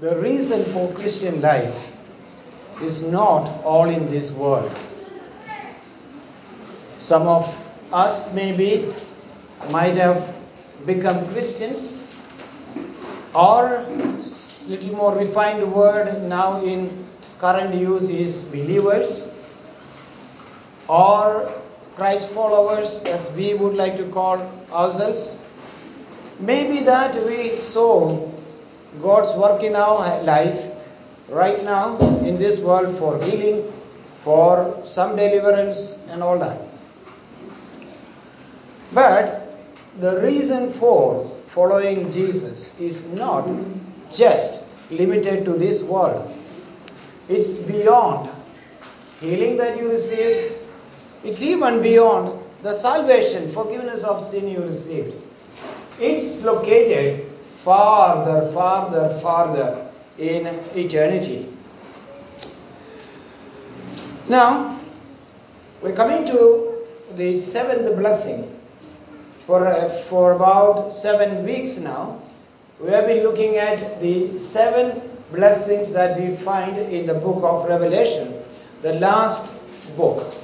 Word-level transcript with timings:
the 0.00 0.16
reason 0.16 0.64
for 0.72 0.90
Christian 0.94 1.42
life 1.42 1.94
is 2.82 3.02
not 3.02 3.62
all 3.64 3.90
in 3.90 4.06
this 4.10 4.30
world. 4.32 4.72
Some 6.96 7.26
of 7.28 7.44
us 7.92 8.34
maybe 8.34 8.90
might 9.70 9.96
have 9.96 10.34
become 10.86 11.28
Christians 11.32 12.02
or 13.34 13.84
little 14.68 14.96
more 14.96 15.14
refined 15.18 15.70
word 15.70 16.22
now 16.22 16.62
in 16.64 17.04
current 17.38 17.74
use 17.74 18.08
is 18.08 18.42
believers 18.44 19.28
or 20.88 21.52
Christ 21.94 22.30
followers 22.30 23.02
as 23.04 23.30
we 23.36 23.52
would 23.52 23.74
like 23.74 23.98
to 23.98 24.04
call 24.08 24.40
ourselves. 24.72 25.38
Maybe 26.38 26.84
that 26.84 27.22
we 27.26 27.52
saw 27.52 28.29
God's 29.02 29.32
work 29.34 29.62
in 29.62 29.76
our 29.76 30.22
life 30.22 30.70
right 31.28 31.62
now 31.62 31.96
in 32.26 32.38
this 32.38 32.58
world 32.58 32.98
for 32.98 33.22
healing, 33.22 33.70
for 34.22 34.82
some 34.84 35.16
deliverance, 35.16 35.96
and 36.08 36.22
all 36.22 36.38
that. 36.38 36.60
But 38.92 39.54
the 40.00 40.20
reason 40.20 40.72
for 40.72 41.24
following 41.46 42.10
Jesus 42.10 42.78
is 42.80 43.06
not 43.12 43.48
just 44.12 44.64
limited 44.90 45.44
to 45.44 45.52
this 45.52 45.82
world, 45.82 46.28
it's 47.28 47.58
beyond 47.58 48.28
healing 49.20 49.56
that 49.58 49.78
you 49.78 49.88
received, 49.88 50.54
it's 51.22 51.42
even 51.42 51.80
beyond 51.80 52.36
the 52.62 52.74
salvation, 52.74 53.52
forgiveness 53.52 54.02
of 54.02 54.20
sin 54.20 54.48
you 54.48 54.62
received. 54.62 55.14
It's 56.00 56.44
located 56.44 57.29
farther, 57.64 58.50
farther, 58.52 59.08
farther 59.20 59.86
in 60.18 60.46
eternity. 60.74 61.46
Now, 64.28 64.78
we're 65.82 65.94
coming 65.94 66.26
to 66.26 66.86
the 67.16 67.36
seventh 67.36 67.96
blessing. 67.98 68.56
For, 69.46 69.66
uh, 69.66 69.88
for 69.88 70.32
about 70.32 70.92
seven 70.92 71.44
weeks 71.44 71.78
now, 71.78 72.22
we 72.80 72.90
have 72.90 73.06
been 73.06 73.24
looking 73.24 73.56
at 73.56 74.00
the 74.00 74.36
seven 74.38 75.02
blessings 75.32 75.92
that 75.92 76.18
we 76.18 76.34
find 76.34 76.78
in 76.78 77.04
the 77.04 77.14
book 77.14 77.42
of 77.42 77.68
Revelation, 77.68 78.34
the 78.82 78.94
last 78.94 79.52
book. 79.96 80.34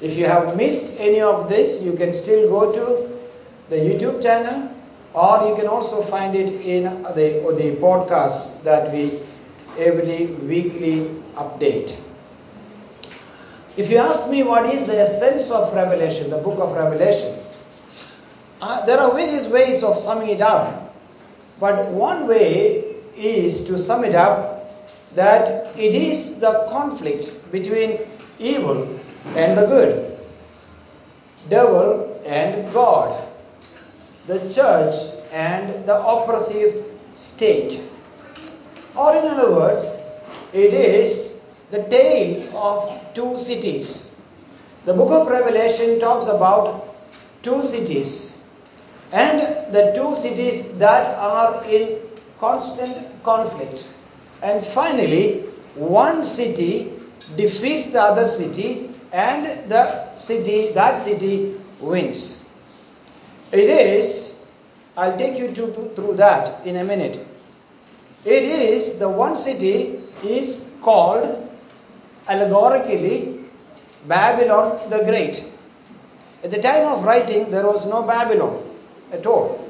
If 0.00 0.16
you 0.16 0.26
have 0.26 0.56
missed 0.56 0.98
any 0.98 1.20
of 1.20 1.48
this, 1.48 1.82
you 1.82 1.92
can 1.94 2.12
still 2.12 2.48
go 2.48 2.72
to 2.72 3.18
the 3.68 3.76
YouTube 3.76 4.22
channel 4.22 4.71
or 5.14 5.48
you 5.48 5.54
can 5.56 5.66
also 5.66 6.02
find 6.02 6.34
it 6.34 6.50
in 6.64 6.84
the, 7.14 7.42
the 7.56 7.76
podcasts 7.80 8.62
that 8.62 8.92
we 8.92 9.20
every 9.78 10.26
weekly 10.26 11.08
update. 11.34 11.98
If 13.76 13.90
you 13.90 13.98
ask 13.98 14.30
me 14.30 14.42
what 14.42 14.72
is 14.72 14.86
the 14.86 14.98
essence 14.98 15.50
of 15.50 15.72
Revelation, 15.74 16.28
the 16.30 16.38
book 16.38 16.58
of 16.58 16.72
Revelation, 16.72 17.38
uh, 18.60 18.84
there 18.84 18.98
are 18.98 19.12
various 19.14 19.48
ways 19.48 19.82
of 19.82 19.98
summing 19.98 20.28
it 20.28 20.40
up. 20.40 20.94
But 21.58 21.90
one 21.92 22.26
way 22.26 22.84
is 23.16 23.66
to 23.66 23.78
sum 23.78 24.04
it 24.04 24.14
up 24.14 24.68
that 25.14 25.76
it 25.78 25.94
is 25.94 26.38
the 26.38 26.66
conflict 26.70 27.32
between 27.52 27.98
evil 28.38 28.98
and 29.36 29.56
the 29.56 29.66
good, 29.66 30.18
devil 31.48 32.20
and 32.26 32.72
God, 32.72 33.21
the 34.38 34.52
church 34.52 34.94
and 35.32 35.86
the 35.86 35.96
oppressive 35.96 36.84
state. 37.12 37.80
Or, 38.96 39.16
in 39.16 39.24
other 39.24 39.52
words, 39.52 40.02
it 40.52 40.72
is 40.74 41.42
the 41.70 41.82
tale 41.84 42.56
of 42.56 43.14
two 43.14 43.38
cities. 43.38 44.20
The 44.84 44.92
book 44.92 45.10
of 45.10 45.28
Revelation 45.28 46.00
talks 46.00 46.26
about 46.26 46.94
two 47.42 47.62
cities, 47.62 48.42
and 49.12 49.40
the 49.72 49.92
two 49.96 50.14
cities 50.14 50.76
that 50.78 51.16
are 51.16 51.64
in 51.64 51.98
constant 52.38 52.96
conflict. 53.22 53.88
And 54.42 54.64
finally, 54.64 55.42
one 55.74 56.24
city 56.24 56.92
defeats 57.36 57.90
the 57.92 58.02
other 58.02 58.26
city, 58.26 58.90
and 59.12 59.70
the 59.70 60.12
city, 60.14 60.72
that 60.72 60.98
city, 60.98 61.54
wins. 61.80 62.50
It 63.52 63.68
is, 63.68 64.21
I'll 64.96 65.16
take 65.16 65.38
you 65.38 65.48
to, 65.48 65.72
to, 65.72 65.88
through 65.96 66.14
that 66.16 66.66
in 66.66 66.76
a 66.76 66.84
minute. 66.84 67.24
It 68.24 68.42
is, 68.42 68.98
the 68.98 69.08
one 69.08 69.34
city 69.34 69.98
is 70.24 70.72
called 70.82 71.48
allegorically 72.28 73.40
Babylon 74.06 74.78
the 74.90 75.04
Great. 75.04 75.44
At 76.44 76.50
the 76.50 76.60
time 76.60 76.86
of 76.86 77.04
writing, 77.04 77.50
there 77.50 77.66
was 77.66 77.86
no 77.86 78.02
Babylon 78.02 78.62
at 79.12 79.26
all. 79.26 79.68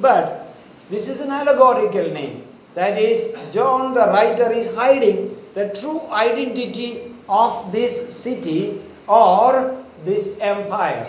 But 0.00 0.48
this 0.90 1.08
is 1.08 1.20
an 1.20 1.30
allegorical 1.30 2.10
name. 2.10 2.44
That 2.74 2.98
is, 2.98 3.36
John 3.52 3.94
the 3.94 4.06
writer 4.06 4.50
is 4.50 4.74
hiding 4.74 5.36
the 5.54 5.68
true 5.68 6.00
identity 6.10 7.14
of 7.28 7.70
this 7.70 8.14
city 8.16 8.80
or 9.06 9.84
this 10.04 10.38
empire. 10.40 11.06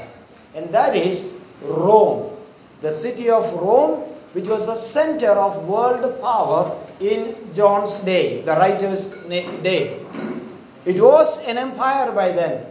And 0.53 0.69
that 0.69 0.95
is 0.95 1.39
Rome. 1.63 2.34
The 2.81 2.91
city 2.91 3.29
of 3.29 3.51
Rome, 3.53 4.01
which 4.33 4.47
was 4.47 4.67
the 4.67 4.75
center 4.75 5.29
of 5.29 5.65
world 5.65 6.21
power 6.21 6.77
in 6.99 7.35
John's 7.53 7.95
day, 7.97 8.41
the 8.41 8.53
writer's 8.53 9.13
day. 9.23 9.99
It 10.85 11.01
was 11.01 11.45
an 11.47 11.57
empire 11.57 12.11
by 12.11 12.31
then. 12.31 12.65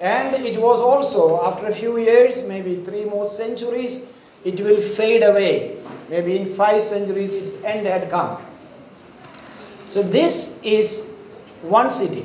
And 0.00 0.34
it 0.44 0.60
was 0.60 0.80
also, 0.80 1.42
after 1.44 1.66
a 1.66 1.74
few 1.74 1.98
years, 1.98 2.46
maybe 2.46 2.76
three 2.84 3.04
more 3.04 3.26
centuries, 3.26 4.04
it 4.44 4.60
will 4.60 4.80
fade 4.80 5.22
away. 5.22 5.76
Maybe 6.08 6.36
in 6.38 6.46
five 6.46 6.82
centuries, 6.82 7.34
its 7.34 7.52
end 7.64 7.86
had 7.86 8.10
come. 8.10 8.40
So, 9.88 10.02
this 10.02 10.62
is 10.62 11.10
one 11.62 11.90
city. 11.90 12.24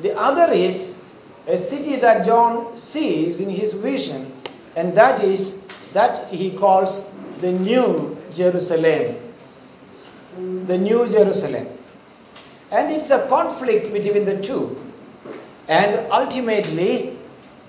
The 0.00 0.18
other 0.18 0.52
is 0.52 1.00
a 1.46 1.56
city 1.56 1.96
that 1.96 2.26
John 2.26 2.76
sees 2.76 3.40
in 3.40 3.50
his 3.50 3.72
vision, 3.74 4.32
and 4.74 4.94
that 4.96 5.22
is 5.22 5.65
that 5.96 6.28
he 6.28 6.50
calls 6.50 7.10
the 7.40 7.50
New 7.50 8.18
Jerusalem. 8.34 9.16
The 10.66 10.76
New 10.76 11.08
Jerusalem. 11.08 11.66
And 12.70 12.92
it's 12.92 13.10
a 13.10 13.26
conflict 13.28 13.90
between 13.94 14.26
the 14.26 14.36
two. 14.42 14.76
And 15.68 16.12
ultimately, 16.12 17.16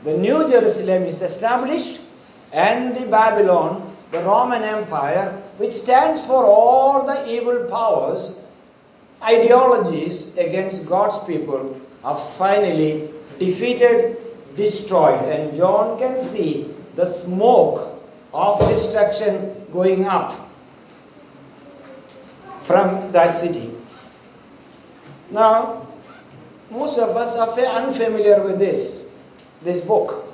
the 0.03 0.17
New 0.17 0.49
Jerusalem 0.49 1.03
is 1.03 1.21
established, 1.21 2.01
and 2.51 2.97
the 2.97 3.05
Babylon, 3.05 3.95
the 4.11 4.19
Roman 4.19 4.63
Empire, 4.63 5.31
which 5.57 5.71
stands 5.71 6.25
for 6.25 6.43
all 6.43 7.05
the 7.07 7.31
evil 7.31 7.65
powers, 7.69 8.41
ideologies 9.23 10.35
against 10.35 10.89
God's 10.89 11.17
people, 11.23 11.79
are 12.03 12.17
finally 12.17 13.09
defeated, 13.39 14.17
destroyed. 14.57 15.21
And 15.29 15.55
John 15.55 15.97
can 15.97 16.19
see 16.19 16.73
the 16.97 17.05
smoke 17.05 17.96
of 18.33 18.59
destruction 18.67 19.53
going 19.71 20.05
up 20.05 20.31
from 22.63 23.11
that 23.11 23.33
city. 23.33 23.71
Now, 25.31 25.87
most 26.69 26.99
of 26.99 27.15
us 27.15 27.35
are 27.37 27.49
unfamiliar 27.59 28.43
with 28.43 28.59
this, 28.59 29.11
this 29.61 29.81
book. 29.81 30.25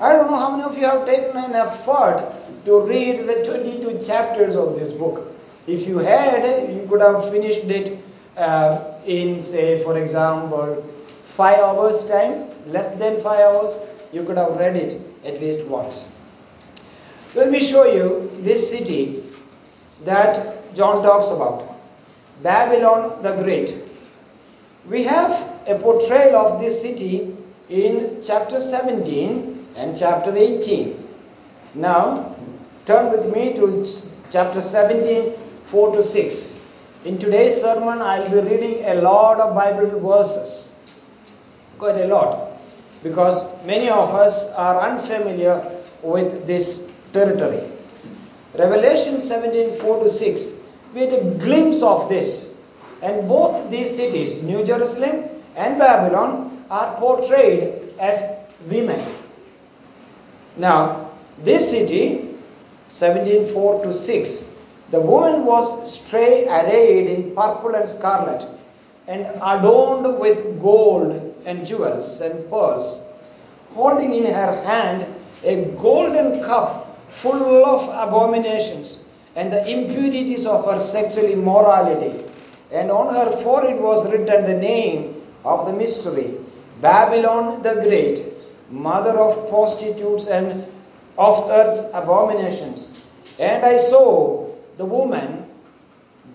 I 0.00 0.12
don't 0.14 0.30
know 0.30 0.38
how 0.38 0.56
many 0.56 0.62
of 0.62 0.78
you 0.78 0.86
have 0.86 1.06
taken 1.06 1.36
an 1.36 1.54
effort 1.54 2.26
to 2.64 2.80
read 2.80 3.26
the 3.26 3.44
22 3.44 4.02
chapters 4.02 4.56
of 4.56 4.78
this 4.78 4.92
book. 4.92 5.34
If 5.66 5.86
you 5.86 5.98
had, 5.98 6.72
you 6.74 6.86
could 6.88 7.02
have 7.02 7.30
finished 7.30 7.64
it 7.64 8.02
uh, 8.36 8.94
in, 9.06 9.42
say, 9.42 9.82
for 9.84 9.98
example, 9.98 10.82
five 11.24 11.58
hours' 11.58 12.08
time, 12.08 12.48
less 12.66 12.94
than 12.96 13.20
five 13.20 13.40
hours, 13.40 13.86
you 14.12 14.24
could 14.24 14.38
have 14.38 14.56
read 14.56 14.76
it 14.76 15.00
at 15.24 15.40
least 15.40 15.66
once. 15.66 16.10
Let 17.32 17.52
me 17.52 17.60
show 17.60 17.84
you 17.84 18.28
this 18.40 18.70
city 18.72 19.22
that 20.04 20.74
John 20.74 21.02
talks 21.04 21.30
about 21.30 21.78
Babylon 22.42 23.22
the 23.22 23.36
Great. 23.40 23.72
We 24.88 25.04
have 25.04 25.30
a 25.68 25.78
portrayal 25.78 26.34
of 26.34 26.60
this 26.60 26.82
city 26.82 27.36
in 27.68 28.20
chapter 28.24 28.60
17 28.60 29.66
and 29.76 29.96
chapter 29.96 30.36
18. 30.36 30.96
Now, 31.76 32.34
turn 32.86 33.12
with 33.12 33.32
me 33.32 33.54
to 33.54 33.86
chapter 34.28 34.60
17, 34.60 35.32
4 35.66 35.96
to 35.96 36.02
6. 36.02 36.66
In 37.04 37.18
today's 37.18 37.60
sermon, 37.60 38.02
I'll 38.02 38.28
be 38.28 38.40
reading 38.40 38.84
a 38.86 38.94
lot 38.94 39.38
of 39.38 39.54
Bible 39.54 40.00
verses. 40.00 40.76
Quite 41.78 42.00
a 42.00 42.08
lot. 42.08 42.58
Because 43.04 43.44
many 43.64 43.88
of 43.88 44.12
us 44.14 44.52
are 44.54 44.80
unfamiliar 44.90 45.64
with 46.02 46.46
this 46.48 46.89
territory. 47.12 47.62
Revelation 48.54 49.20
17, 49.20 49.74
4 49.74 50.02
to 50.04 50.08
6 50.08 50.60
we 50.94 51.02
had 51.02 51.12
a 51.12 51.24
glimpse 51.38 51.82
of 51.82 52.08
this. 52.08 52.54
And 53.02 53.28
both 53.28 53.70
these 53.70 53.94
cities, 53.94 54.42
New 54.42 54.64
Jerusalem 54.64 55.24
and 55.56 55.78
Babylon, 55.78 56.64
are 56.70 56.96
portrayed 56.96 57.94
as 57.98 58.24
women. 58.68 59.00
Now, 60.56 61.10
this 61.42 61.70
city, 61.70 62.28
17:4 62.88 63.82
to 63.84 63.94
6, 63.94 64.44
the 64.90 65.00
woman 65.00 65.46
was 65.46 65.90
stray 65.90 66.46
arrayed 66.48 67.08
in 67.08 67.34
purple 67.34 67.74
and 67.74 67.88
scarlet, 67.88 68.46
and 69.06 69.26
adorned 69.40 70.18
with 70.18 70.60
gold 70.60 71.14
and 71.46 71.66
jewels 71.66 72.20
and 72.20 72.50
pearls, 72.50 73.08
holding 73.74 74.14
in 74.14 74.26
her 74.26 74.52
hand 74.62 75.06
a 75.44 75.64
golden 75.80 76.42
cup 76.42 76.79
full 77.22 77.64
of 77.64 77.88
abominations 77.88 79.08
and 79.36 79.52
the 79.52 79.62
impurities 79.70 80.46
of 80.46 80.64
her 80.64 80.80
sexual 80.80 81.24
immorality. 81.26 82.24
And 82.72 82.90
on 82.90 83.14
her 83.14 83.30
forehead 83.42 83.80
was 83.80 84.10
written 84.10 84.44
the 84.44 84.58
name 84.58 85.14
of 85.44 85.66
the 85.66 85.72
mystery 85.72 86.34
Babylon 86.80 87.62
the 87.62 87.74
Great, 87.82 88.24
mother 88.70 89.18
of 89.18 89.48
prostitutes 89.50 90.26
and 90.28 90.64
of 91.18 91.50
earth's 91.50 91.84
abominations. 91.92 93.06
And 93.38 93.64
I 93.64 93.76
saw 93.76 94.48
the 94.78 94.86
woman 94.86 95.44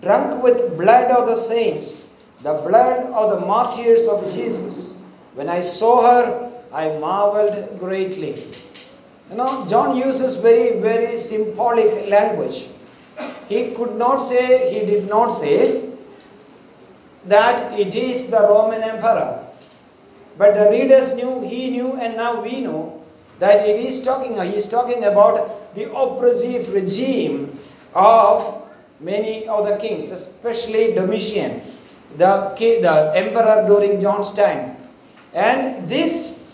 drunk 0.02 0.42
with 0.42 0.78
blood 0.78 1.10
of 1.10 1.26
the 1.26 1.34
saints, 1.34 2.08
the 2.42 2.52
blood 2.52 3.10
of 3.12 3.40
the 3.40 3.46
martyrs 3.46 4.06
of 4.06 4.32
Jesus. 4.34 5.00
When 5.34 5.48
I 5.48 5.60
saw 5.62 6.02
her, 6.02 6.52
I 6.72 6.96
marveled 6.98 7.78
greatly. 7.80 8.42
You 9.30 9.36
know, 9.36 9.66
John 9.68 9.96
uses 9.96 10.34
very, 10.34 10.80
very 10.80 11.16
symbolic 11.16 12.08
language. 12.08 12.66
He 13.48 13.72
could 13.72 13.96
not 13.96 14.18
say, 14.18 14.72
he 14.72 14.86
did 14.86 15.08
not 15.08 15.28
say 15.28 15.90
that 17.24 17.78
it 17.78 17.94
is 17.94 18.30
the 18.30 18.40
Roman 18.40 18.82
emperor. 18.82 19.44
But 20.38 20.54
the 20.54 20.70
readers 20.70 21.16
knew, 21.16 21.40
he 21.40 21.70
knew, 21.70 21.94
and 21.96 22.16
now 22.16 22.42
we 22.42 22.60
know 22.60 23.02
that 23.38 23.68
it 23.68 23.76
is 23.76 24.04
talking, 24.04 24.40
he 24.40 24.54
is 24.54 24.68
talking 24.68 25.04
about 25.04 25.74
the 25.74 25.92
oppressive 25.92 26.72
regime 26.72 27.58
of 27.94 28.62
many 29.00 29.48
of 29.48 29.66
the 29.66 29.76
kings, 29.76 30.10
especially 30.10 30.94
Domitian, 30.94 31.62
the, 32.16 32.54
the 32.58 33.12
emperor 33.14 33.64
during 33.66 34.00
John's 34.00 34.32
time. 34.32 34.76
And 35.34 35.88
this 35.88 36.45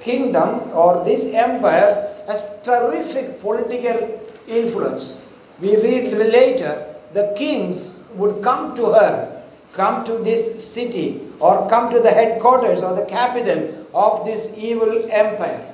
kingdom 0.00 0.70
or 0.72 1.04
this 1.04 1.32
empire 1.34 2.08
has 2.26 2.44
terrific 2.62 3.40
political 3.40 4.20
influence. 4.48 5.26
We 5.60 5.76
read 5.76 6.12
later 6.12 6.86
the 7.12 7.34
kings 7.36 8.08
would 8.14 8.42
come 8.42 8.74
to 8.76 8.86
her, 8.86 9.42
come 9.72 10.04
to 10.04 10.18
this 10.18 10.72
city, 10.72 11.20
or 11.40 11.68
come 11.68 11.92
to 11.92 12.00
the 12.00 12.10
headquarters 12.10 12.82
or 12.82 12.94
the 12.94 13.06
capital 13.06 13.86
of 13.94 14.24
this 14.24 14.56
evil 14.58 15.10
empire. 15.10 15.66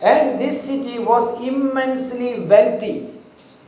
And 0.00 0.40
this 0.40 0.62
city 0.62 0.98
was 0.98 1.46
immensely 1.46 2.40
wealthy. 2.40 3.00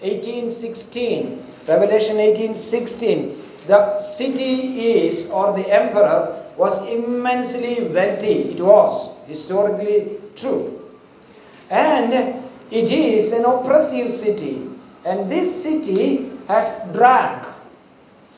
1816, 0.00 1.42
Revelation 1.66 2.16
18:16. 2.16 3.36
The 3.66 3.98
city 3.98 4.80
is, 5.06 5.30
or 5.30 5.52
the 5.52 5.68
emperor 5.68 6.36
was 6.56 6.88
immensely 6.90 7.88
wealthy. 7.88 8.54
It 8.54 8.60
was 8.60 9.14
historically 9.30 10.18
true. 10.34 10.82
And 11.70 12.12
it 12.70 12.90
is 12.90 13.32
an 13.32 13.44
oppressive 13.44 14.10
city. 14.10 14.66
And 15.06 15.30
this 15.30 15.62
city 15.62 16.30
has 16.48 16.82
drank 16.92 17.46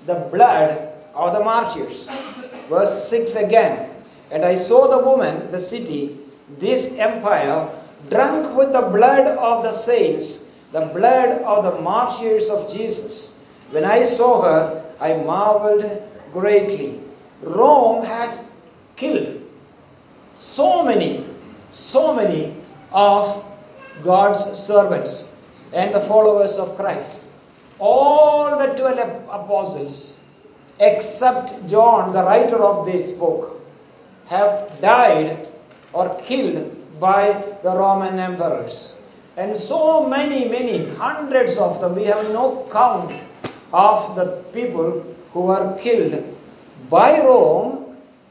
the 0.05 0.29
blood 0.31 0.93
of 1.15 1.33
the 1.33 1.41
martyrs. 1.41 2.11
Verse 2.69 3.09
6 3.09 3.37
again. 3.37 3.89
And 4.31 4.45
I 4.45 4.55
saw 4.55 4.89
the 4.89 5.05
woman, 5.05 5.51
the 5.51 5.59
city, 5.59 6.19
this 6.59 6.99
empire, 6.99 7.69
drunk 8.11 8.57
with 8.57 8.73
the 8.73 8.83
blood 8.83 9.27
of 9.27 9.63
the 9.63 9.73
saints, 9.73 10.53
the 10.73 10.93
blood 10.93 11.41
of 11.43 11.65
the 11.65 11.81
martyrs 11.81 12.51
of 12.51 12.73
Jesus. 12.73 13.33
When 13.71 13.85
I 13.85 14.05
saw 14.05 14.43
her, 14.43 14.85
I 15.01 15.17
marveled 15.17 15.85
greatly. 16.33 17.01
Rome 17.43 18.05
has 18.05 18.53
killed 18.97 19.42
so 20.53 20.85
many, 20.85 21.25
so 21.71 22.15
many 22.15 22.55
of 22.93 23.43
God's 24.05 24.41
servants 24.59 25.33
and 25.73 25.95
the 25.95 26.01
followers 26.01 26.59
of 26.59 26.77
Christ. 26.77 27.23
All 27.79 28.59
the 28.59 28.75
12 28.75 28.99
apostles, 29.31 30.15
except 30.79 31.69
John, 31.69 32.13
the 32.13 32.23
writer 32.23 32.63
of 32.63 32.85
this 32.87 33.13
book, 33.13 33.61
have 34.27 34.79
died 34.81 35.49
or 35.93 36.15
killed 36.21 37.01
by 37.01 37.33
the 37.63 37.71
Roman 37.71 38.19
emperors. 38.19 39.01
And 39.37 39.57
so 39.57 40.07
many, 40.07 40.49
many, 40.49 40.89
hundreds 40.91 41.57
of 41.57 41.81
them, 41.81 41.97
we 41.97 42.05
have 42.05 42.31
no 42.31 42.69
count 42.71 43.15
of 43.73 44.15
the 44.17 44.27
people 44.53 45.03
who 45.33 45.41
were 45.41 45.79
killed 45.79 46.23
by 46.91 47.21
Rome, 47.21 47.82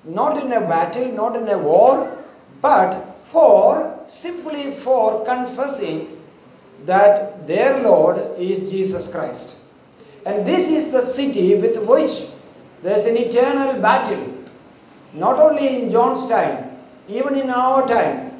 not 0.03 0.43
in 0.43 0.51
a 0.51 0.61
battle, 0.61 1.11
not 1.11 1.35
in 1.35 1.47
a 1.47 1.57
war, 1.57 2.17
but 2.61 2.93
for 3.25 3.99
simply 4.07 4.71
for 4.71 5.23
confessing 5.25 6.17
that 6.85 7.47
their 7.47 7.81
Lord 7.83 8.17
is 8.39 8.71
Jesus 8.71 9.11
Christ. 9.11 9.59
And 10.25 10.45
this 10.45 10.69
is 10.69 10.91
the 10.91 11.01
city 11.01 11.55
with 11.55 11.87
which 11.87 12.27
there's 12.83 13.05
an 13.05 13.17
eternal 13.17 13.79
battle. 13.81 14.37
Not 15.13 15.37
only 15.39 15.81
in 15.81 15.89
John's 15.89 16.27
time, 16.27 16.71
even 17.07 17.35
in 17.35 17.49
our 17.49 17.87
time. 17.87 18.31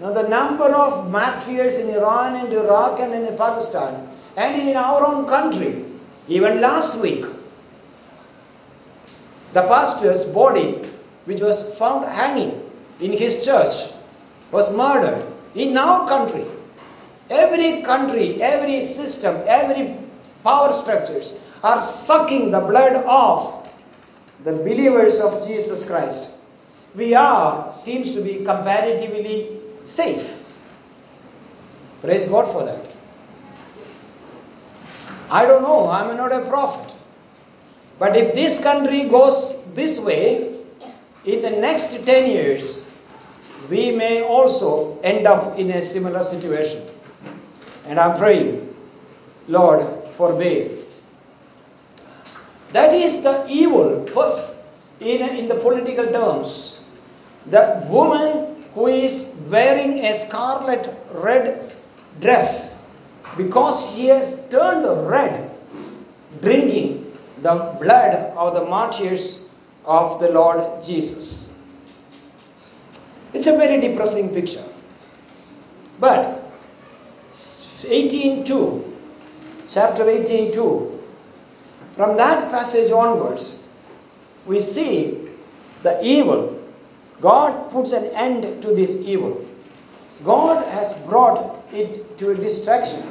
Now, 0.00 0.12
the 0.12 0.28
number 0.28 0.64
of 0.64 1.10
martyrs 1.10 1.78
in 1.78 1.94
Iran 1.94 2.36
and 2.36 2.52
Iraq 2.52 3.00
and 3.00 3.12
in 3.12 3.36
Pakistan 3.36 4.08
and 4.36 4.68
in 4.68 4.76
our 4.76 5.06
own 5.06 5.26
country, 5.26 5.84
even 6.28 6.60
last 6.60 6.98
week, 7.00 7.24
the 9.52 9.62
pastor's 9.62 10.24
body, 10.24 10.80
which 11.30 11.40
was 11.40 11.78
found 11.78 12.04
hanging 12.04 12.50
in 12.98 13.12
his 13.12 13.44
church, 13.44 13.74
was 14.50 14.74
murdered 14.76 15.24
in 15.54 15.78
our 15.78 16.08
country. 16.08 16.44
Every 17.30 17.82
country, 17.82 18.42
every 18.42 18.80
system, 18.80 19.36
every 19.46 19.94
power 20.42 20.72
structures 20.72 21.40
are 21.62 21.80
sucking 21.80 22.50
the 22.50 22.58
blood 22.58 23.04
of 23.06 23.70
the 24.42 24.54
believers 24.54 25.20
of 25.20 25.46
Jesus 25.46 25.84
Christ. 25.84 26.32
We 26.96 27.14
are, 27.14 27.72
seems 27.72 28.16
to 28.16 28.22
be 28.22 28.44
comparatively 28.44 29.60
safe. 29.84 30.36
Praise 32.00 32.24
God 32.24 32.50
for 32.50 32.64
that. 32.64 32.90
I 35.30 35.46
don't 35.46 35.62
know, 35.62 35.88
I'm 35.88 36.16
not 36.16 36.32
a 36.32 36.44
prophet. 36.46 36.92
But 38.00 38.16
if 38.16 38.34
this 38.34 38.60
country 38.60 39.04
goes 39.04 39.62
this 39.74 40.00
way, 40.00 40.49
in 41.24 41.42
the 41.42 41.50
next 41.50 41.92
10 42.04 42.30
years, 42.30 42.86
we 43.68 43.92
may 43.92 44.22
also 44.22 44.98
end 45.00 45.26
up 45.26 45.58
in 45.58 45.70
a 45.70 45.82
similar 45.82 46.22
situation. 46.22 46.82
And 47.86 47.98
I'm 47.98 48.16
praying, 48.16 48.74
Lord, 49.48 49.82
forbid. 50.14 50.78
That 52.72 52.94
is 52.94 53.22
the 53.22 53.46
evil, 53.48 54.06
first, 54.06 54.64
in, 55.00 55.20
in 55.36 55.48
the 55.48 55.56
political 55.56 56.06
terms. 56.06 56.84
The 57.46 57.84
woman 57.88 58.64
who 58.72 58.86
is 58.86 59.34
wearing 59.48 60.04
a 60.04 60.14
scarlet 60.14 60.86
red 61.12 61.72
dress 62.20 62.82
because 63.36 63.94
she 63.94 64.06
has 64.06 64.48
turned 64.48 64.86
red, 65.08 65.50
drinking 66.40 67.12
the 67.42 67.76
blood 67.80 68.14
of 68.36 68.54
the 68.54 68.64
martyrs 68.64 69.49
of 69.84 70.20
the 70.20 70.30
Lord 70.30 70.82
Jesus. 70.82 71.56
It's 73.32 73.46
a 73.46 73.56
very 73.56 73.80
depressing 73.80 74.34
picture. 74.34 74.64
But 75.98 76.42
18.2, 77.30 78.90
chapter 79.68 80.04
18.2, 80.04 80.98
from 81.96 82.16
that 82.16 82.50
passage 82.50 82.90
onwards, 82.90 83.66
we 84.46 84.60
see 84.60 85.28
the 85.82 86.00
evil. 86.02 86.60
God 87.20 87.70
puts 87.70 87.92
an 87.92 88.04
end 88.14 88.62
to 88.62 88.74
this 88.74 88.94
evil. 89.06 89.46
God 90.24 90.66
has 90.68 90.92
brought 91.06 91.62
it 91.72 92.18
to 92.18 92.30
a 92.30 92.34
destruction. 92.34 93.02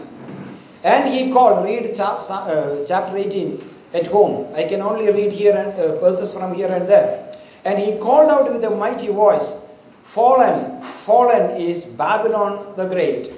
And 0.83 1.11
he 1.13 1.31
called, 1.31 1.65
read 1.65 1.99
uh, 1.99 2.85
chapter 2.85 3.17
18 3.17 3.78
at 3.93 4.07
home. 4.07 4.53
I 4.55 4.63
can 4.63 4.81
only 4.81 5.11
read 5.11 5.31
here 5.31 5.55
and 5.55 5.73
uh, 5.79 5.99
verses 5.99 6.33
from 6.33 6.53
here 6.53 6.71
and 6.71 6.87
there. 6.87 7.31
And 7.65 7.79
he 7.79 7.97
called 7.97 8.29
out 8.29 8.51
with 8.51 8.63
a 8.63 8.69
mighty 8.69 9.07
voice, 9.07 9.65
Fallen, 10.03 10.81
fallen 10.81 11.61
is 11.61 11.85
Babylon 11.85 12.73
the 12.75 12.87
Great. 12.87 13.31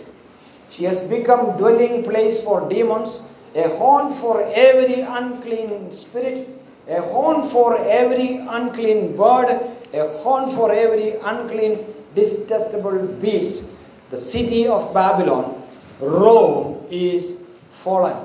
She 0.69 0.85
has 0.85 0.99
become 1.01 1.57
dwelling 1.57 2.03
place 2.03 2.39
for 2.41 2.69
demons 2.69 3.27
a 3.55 3.67
horn 3.75 4.13
for 4.13 4.41
every 4.53 5.01
unclean 5.01 5.91
spirit, 5.91 6.47
a 6.87 7.01
horn 7.01 7.47
for 7.49 7.77
every 7.85 8.37
unclean 8.37 9.15
bird, 9.15 9.49
a 9.93 10.07
horn 10.07 10.49
for 10.49 10.71
every 10.71 11.15
unclean, 11.23 11.79
detestable 12.15 13.07
beast. 13.19 13.69
The 14.09 14.17
city 14.17 14.67
of 14.67 14.93
Babylon, 14.93 15.61
Rome, 15.99 16.85
is 16.89 17.43
fallen. 17.71 18.17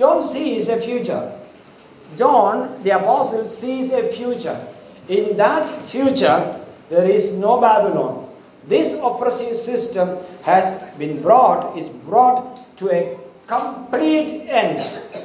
John 0.00 0.22
sees 0.22 0.70
a 0.70 0.80
future. 0.80 1.30
John, 2.16 2.82
the 2.82 2.96
apostle, 2.96 3.44
sees 3.44 3.92
a 3.92 4.08
future. 4.08 4.58
In 5.08 5.36
that 5.36 5.84
future, 5.84 6.58
there 6.88 7.04
is 7.04 7.36
no 7.36 7.60
Babylon. 7.60 8.26
This 8.66 8.98
oppressive 9.02 9.54
system 9.54 10.16
has 10.42 10.72
been 10.96 11.20
brought, 11.20 11.76
is 11.76 11.90
brought 11.90 12.56
to 12.78 12.88
a 12.90 13.18
complete 13.46 14.48
end, 14.48 14.78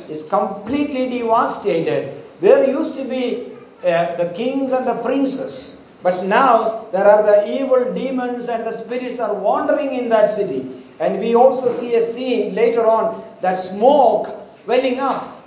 is 0.10 0.28
completely 0.30 1.08
devastated. 1.08 2.14
There 2.42 2.68
used 2.68 2.98
to 2.98 3.06
be 3.06 3.48
uh, 3.82 4.18
the 4.18 4.34
kings 4.36 4.74
and 4.74 4.86
the 4.86 4.96
princes, 4.96 5.90
but 6.04 6.26
now 6.26 6.84
there 6.92 7.06
are 7.06 7.24
the 7.24 7.62
evil 7.62 7.94
demons 7.94 8.50
and 8.50 8.66
the 8.66 8.74
spirits 8.74 9.22
are 9.22 9.36
wandering 9.36 9.94
in 9.94 10.10
that 10.10 10.28
city. 10.28 10.70
And 11.00 11.20
we 11.20 11.34
also 11.34 11.70
see 11.70 11.96
a 11.96 12.02
scene 12.02 12.56
later 12.56 12.86
on 12.86 13.24
that 13.40 13.54
smoke 13.54 14.35
welling 14.66 15.00
up, 15.00 15.44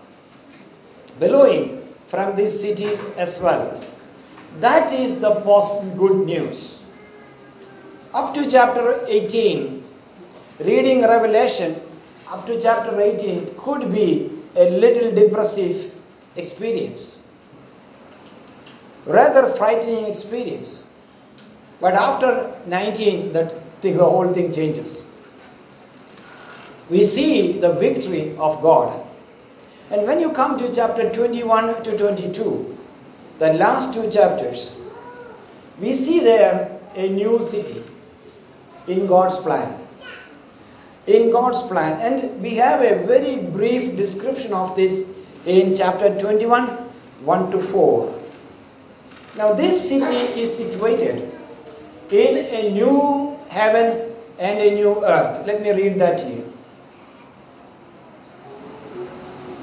billowing 1.19 1.83
from 2.07 2.37
this 2.37 2.61
city 2.61 2.91
as 3.17 3.41
well. 3.41 3.81
That 4.61 4.93
is 4.93 5.21
the 5.21 5.35
good 5.97 6.27
news. 6.27 6.83
Up 8.15 8.35
to 8.35 8.51
chapter 8.51 9.05
18, 9.07 9.83
reading 10.61 11.03
Revelation 11.03 11.77
up 12.31 12.47
to 12.47 12.61
chapter 12.61 13.01
18 13.01 13.55
could 13.57 13.91
be 13.93 14.31
a 14.55 14.69
little 14.71 15.15
depressive 15.15 15.95
experience, 16.37 17.27
rather 19.07 19.49
frightening 19.55 20.05
experience. 20.05 20.87
But 21.81 21.95
after 21.95 22.55
19, 22.67 23.33
that 23.33 23.55
the 23.81 23.93
whole 23.93 24.33
thing 24.35 24.53
changes. 24.53 25.15
We 26.91 27.05
see 27.05 27.53
the 27.53 27.73
victory 27.73 28.37
of 28.37 28.61
God. 28.61 29.08
And 29.91 30.07
when 30.07 30.21
you 30.21 30.33
come 30.33 30.59
to 30.59 30.73
chapter 30.73 31.11
21 31.11 31.83
to 31.85 31.97
22, 31.97 32.79
the 33.39 33.53
last 33.55 33.95
two 33.95 34.11
chapters, 34.11 34.77
we 35.81 35.95
see 35.95 36.21
there 36.21 36.79
a 36.95 37.09
new 37.09 37.41
city 37.41 37.83
in 38.87 39.07
God's 39.07 39.37
plan. 39.39 39.79
In 41.07 41.31
God's 41.31 41.63
plan. 41.63 42.01
And 42.01 42.43
we 42.43 42.57
have 42.57 42.83
a 42.83 43.07
very 43.07 43.37
brief 43.37 43.97
description 43.97 44.53
of 44.53 44.77
this 44.77 45.15
in 45.47 45.75
chapter 45.75 46.19
21, 46.19 46.67
1 46.67 47.51
to 47.53 47.61
4. 47.61 48.15
Now, 49.37 49.53
this 49.55 49.89
city 49.89 50.41
is 50.41 50.55
situated 50.55 51.33
in 52.11 52.37
a 52.37 52.71
new 52.73 53.39
heaven 53.49 54.13
and 54.39 54.59
a 54.59 54.75
new 54.75 55.05
earth. 55.05 55.47
Let 55.47 55.63
me 55.63 55.71
read 55.73 55.99
that 56.01 56.19
to 56.19 56.29
you. 56.29 56.48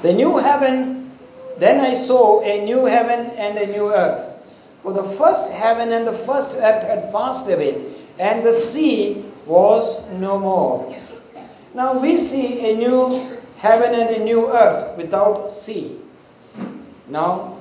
The 0.06 0.12
new 0.12 0.36
heaven, 0.36 1.10
then 1.58 1.80
I 1.80 1.92
saw 1.92 2.40
a 2.40 2.64
new 2.64 2.84
heaven 2.84 3.26
and 3.38 3.58
a 3.58 3.66
new 3.66 3.92
earth. 3.92 4.22
For 4.84 4.92
the 4.92 5.02
first 5.02 5.52
heaven 5.52 5.90
and 5.90 6.06
the 6.06 6.12
first 6.12 6.52
earth 6.54 6.86
had 6.86 7.10
passed 7.10 7.50
away, 7.50 7.74
and 8.16 8.46
the 8.46 8.52
sea 8.52 9.24
was 9.46 10.08
no 10.10 10.38
more. 10.38 10.94
Now 11.74 11.98
we 11.98 12.18
see 12.18 12.70
a 12.70 12.76
new 12.76 13.20
heaven 13.58 13.98
and 13.98 14.08
a 14.10 14.22
new 14.22 14.46
earth 14.48 14.96
without 14.96 15.50
sea. 15.50 15.98
Now, 17.08 17.58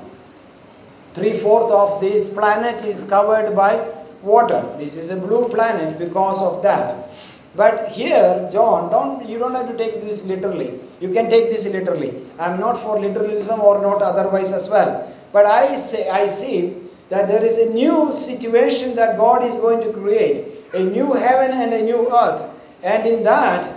three 1.16 1.34
fourths 1.34 1.72
of 1.72 2.00
this 2.00 2.30
planet 2.30 2.84
is 2.86 3.06
covered 3.06 3.56
by 3.56 3.84
water. 4.22 4.64
This 4.78 4.98
is 4.98 5.10
a 5.10 5.16
blue 5.16 5.50
planet 5.50 5.98
because 5.98 6.44
of 6.44 6.62
that. 6.62 7.10
But 7.56 7.90
here, 7.90 8.50
John, 8.52 8.92
don't 8.92 9.28
you 9.28 9.40
don't 9.40 9.56
have 9.56 9.70
to 9.70 9.78
take 9.78 10.02
this 10.02 10.26
literally. 10.26 10.80
You 11.00 11.10
can 11.10 11.30
take 11.30 11.50
this 11.50 11.68
literally. 11.68 12.14
I'm 12.40 12.60
not 12.60 12.78
for 12.80 13.00
literalism 13.00 13.62
or 13.62 13.82
not 13.82 14.02
otherwise 14.02 14.52
as 14.52 14.70
well. 14.70 15.12
But 15.32 15.46
I 15.46 15.76
say 15.76 16.10
I 16.10 16.26
see 16.26 16.76
that 17.10 17.28
there 17.28 17.44
is 17.44 17.58
a 17.58 17.74
new 17.74 18.12
situation 18.12 18.96
that 18.96 19.18
God 19.18 19.44
is 19.44 19.56
going 19.56 19.82
to 19.82 19.94
create, 19.94 20.48
a 20.74 20.84
new 20.84 21.14
heaven 21.14 21.52
and 21.52 21.74
a 21.74 21.84
new 21.84 22.14
earth. 22.14 22.44
And 22.84 23.06
in 23.06 23.24
that 23.24 23.70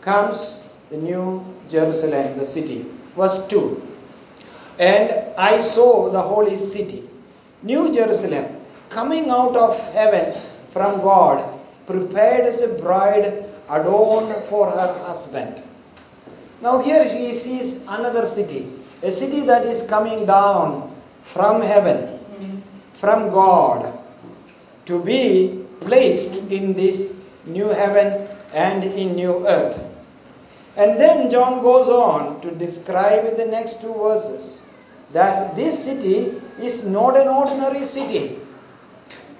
comes 0.00 0.62
the 0.90 0.96
new 0.96 1.44
Jerusalem, 1.68 2.38
the 2.38 2.44
city. 2.44 2.86
Verse 3.16 3.46
2. 3.48 3.82
And 4.78 5.10
I 5.38 5.60
saw 5.60 6.10
the 6.10 6.20
holy 6.20 6.56
city, 6.56 7.02
New 7.62 7.92
Jerusalem, 7.92 8.44
coming 8.90 9.30
out 9.30 9.56
of 9.56 9.78
heaven 9.92 10.32
from 10.70 11.00
God, 11.00 11.55
prepared 11.86 12.46
as 12.46 12.60
a 12.60 12.68
bride 12.82 13.44
adorned 13.70 14.34
for 14.44 14.70
her 14.70 15.04
husband. 15.04 15.62
Now, 16.60 16.80
here 16.80 17.04
he 17.04 17.32
sees 17.32 17.82
another 17.82 18.26
city, 18.26 18.68
a 19.02 19.10
city 19.10 19.42
that 19.42 19.64
is 19.64 19.82
coming 19.82 20.26
down 20.26 20.94
from 21.22 21.62
heaven, 21.62 22.18
from 22.94 23.30
God, 23.30 23.92
to 24.86 25.02
be 25.02 25.64
placed 25.80 26.50
in 26.50 26.74
this 26.74 27.22
new 27.44 27.68
heaven 27.68 28.26
and 28.54 28.84
in 28.84 29.14
new 29.16 29.46
earth. 29.46 29.78
And 30.76 31.00
then 31.00 31.30
John 31.30 31.62
goes 31.62 31.88
on 31.88 32.40
to 32.42 32.50
describe 32.50 33.24
in 33.24 33.36
the 33.36 33.46
next 33.46 33.80
two 33.80 33.94
verses 33.94 34.68
that 35.12 35.54
this 35.54 35.84
city 35.84 36.40
is 36.60 36.86
not 36.86 37.16
an 37.16 37.28
ordinary 37.28 37.82
city. 37.82 38.38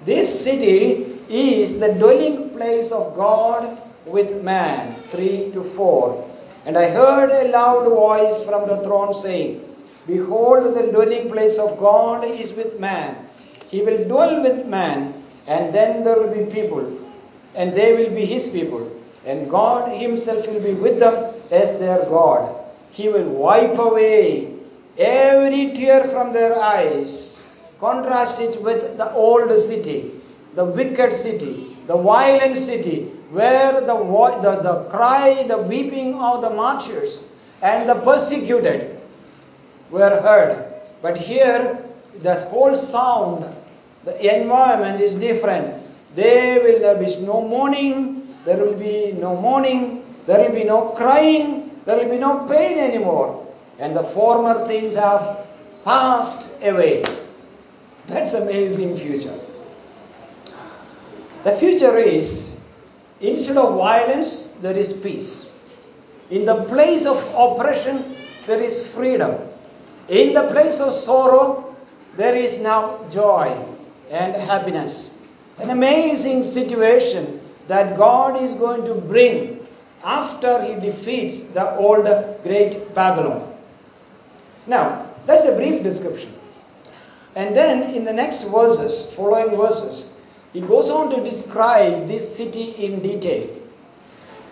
This 0.05 0.43
city 0.43 1.06
is 1.29 1.79
the 1.79 1.93
dwelling 1.93 2.49
place 2.51 2.91
of 2.91 3.15
God 3.15 3.77
with 4.05 4.43
man. 4.43 4.91
3 5.11 5.51
to 5.53 5.63
4. 5.63 6.29
And 6.65 6.77
I 6.77 6.89
heard 6.89 7.29
a 7.29 7.49
loud 7.49 7.85
voice 7.85 8.43
from 8.43 8.67
the 8.67 8.81
throne 8.83 9.13
saying, 9.13 9.63
Behold, 10.05 10.75
the 10.75 10.91
dwelling 10.91 11.29
place 11.29 11.57
of 11.59 11.77
God 11.79 12.23
is 12.23 12.53
with 12.53 12.79
man. 12.79 13.15
He 13.69 13.81
will 13.81 14.05
dwell 14.07 14.41
with 14.41 14.65
man, 14.65 15.13
and 15.47 15.73
then 15.73 16.03
there 16.03 16.17
will 16.17 16.33
be 16.33 16.51
people, 16.51 16.85
and 17.55 17.73
they 17.73 17.93
will 17.95 18.13
be 18.15 18.25
his 18.25 18.49
people. 18.49 18.89
And 19.25 19.49
God 19.49 19.89
himself 19.89 20.47
will 20.47 20.61
be 20.61 20.73
with 20.73 20.99
them 20.99 21.33
as 21.51 21.79
their 21.79 22.05
God. 22.05 22.55
He 22.91 23.09
will 23.09 23.29
wipe 23.29 23.77
away 23.77 24.53
every 24.97 25.71
tear 25.71 26.05
from 26.05 26.31
their 26.31 26.57
eyes. 26.57 27.43
Contrast 27.79 28.41
it 28.41 28.61
with 28.61 28.97
the 28.97 29.11
old 29.11 29.51
city, 29.57 30.11
the 30.57 30.65
wicked 30.65 31.13
city, 31.13 31.77
the 31.85 31.95
violent 31.95 32.57
city, 32.57 33.03
where 33.29 33.73
the, 33.79 33.93
the, 34.41 34.53
the 34.63 34.89
cry, 34.89 35.45
the 35.47 35.59
weeping 35.59 36.15
of 36.15 36.41
the 36.41 36.49
martyrs 36.49 37.31
and 37.61 37.87
the 37.87 37.93
persecuted 37.93 38.99
were 39.91 40.09
heard. 40.09 40.65
But 41.03 41.15
here, 41.15 41.85
the 42.23 42.33
whole 42.33 42.75
sound, 42.75 43.45
the 44.03 44.41
environment 44.41 44.99
is 44.99 45.13
different. 45.13 45.75
There 46.15 46.63
will 46.63 46.79
there 46.79 46.97
be 46.97 47.15
no 47.23 47.47
mourning, 47.47 48.27
there 48.43 48.57
will 48.57 48.73
be 48.73 49.11
no 49.11 49.39
mourning, 49.39 50.03
there 50.25 50.43
will 50.43 50.55
be 50.55 50.63
no 50.63 50.89
crying, 50.89 51.69
there 51.85 51.97
will 51.97 52.09
be 52.09 52.17
no 52.17 52.47
pain 52.47 52.79
anymore. 52.79 53.45
And 53.77 53.95
the 53.95 54.03
former 54.03 54.65
things 54.65 54.95
have 54.95 55.45
passed 55.85 56.51
away. 56.63 57.03
That's 58.07 58.33
amazing 58.33 58.97
future. 58.97 59.37
The 61.43 61.55
future 61.55 61.97
is 61.97 62.59
instead 63.21 63.57
of 63.57 63.77
violence, 63.77 64.47
there 64.61 64.75
is 64.75 64.93
peace. 64.93 65.51
In 66.29 66.45
the 66.45 66.63
place 66.65 67.05
of 67.05 67.17
oppression, 67.35 68.15
there 68.45 68.61
is 68.61 68.85
freedom. 68.93 69.35
In 70.09 70.33
the 70.33 70.47
place 70.47 70.79
of 70.81 70.93
sorrow, 70.93 71.75
there 72.15 72.35
is 72.35 72.59
now 72.59 72.99
joy 73.09 73.65
and 74.11 74.35
happiness. 74.35 75.17
An 75.59 75.69
amazing 75.69 76.43
situation 76.43 77.39
that 77.67 77.97
God 77.97 78.41
is 78.41 78.53
going 78.53 78.85
to 78.85 78.95
bring 78.95 79.65
after 80.03 80.63
he 80.63 80.75
defeats 80.75 81.49
the 81.49 81.75
old 81.75 82.05
great 82.43 82.93
Babylon. 82.93 83.53
Now, 84.65 85.05
that's 85.25 85.45
a 85.45 85.55
brief 85.55 85.83
description. 85.83 86.33
And 87.35 87.55
then 87.55 87.93
in 87.93 88.03
the 88.03 88.13
next 88.13 88.43
verses, 88.43 89.13
following 89.13 89.55
verses, 89.55 90.06
he 90.57 90.61
goes 90.61 90.89
on 90.89 91.11
to 91.11 91.23
describe 91.23 92.07
this 92.07 92.35
city 92.35 92.63
in 92.83 92.99
detail. 93.01 93.47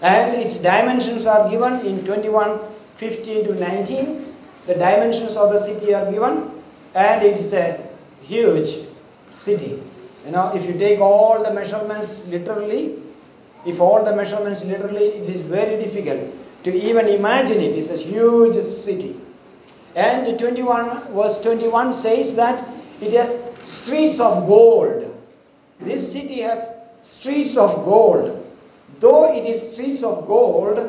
And 0.04 0.36
its 0.40 0.58
dimensions 0.62 1.26
are 1.26 1.50
given 1.50 1.84
in 1.84 2.06
21 2.06 2.60
15 2.98 3.46
to 3.46 3.56
19. 3.56 4.34
The 4.68 4.76
dimensions 4.76 5.36
of 5.36 5.52
the 5.52 5.58
city 5.58 5.96
are 5.96 6.12
given, 6.12 6.52
and 6.94 7.24
it's 7.24 7.54
a 7.54 7.80
huge 8.22 8.70
city. 9.32 9.82
You 10.26 10.32
know, 10.32 10.56
if 10.56 10.68
you 10.68 10.78
take 10.78 11.00
all 11.00 11.44
the 11.44 11.52
measurements 11.52 12.28
literally, 12.28 13.00
if 13.66 13.82
all 13.82 14.06
the 14.06 14.16
measurements 14.16 14.64
literally, 14.64 15.08
it 15.08 15.28
is 15.28 15.42
very 15.42 15.84
difficult 15.84 16.22
to 16.66 16.72
even 16.72 17.08
imagine 17.08 17.60
it. 17.62 17.76
It's 17.76 17.90
a 17.90 17.98
huge 17.98 18.56
city. 18.58 19.20
And 19.96 20.38
21 20.38 21.14
verse 21.16 21.42
21 21.42 21.96
says 21.96 22.36
that 22.36 22.64
it 23.02 23.12
has 23.14 23.42
streets 23.64 24.20
of 24.20 24.46
gold. 24.46 25.15
This 25.80 26.14
city 26.14 26.42
has 26.42 26.72
streets 27.02 27.58
of 27.58 27.86
gold. 27.86 28.42
Though 29.00 29.34
it 29.34 29.46
is 29.46 29.74
streets 29.74 30.04
of 30.04 30.26
gold, 30.26 30.80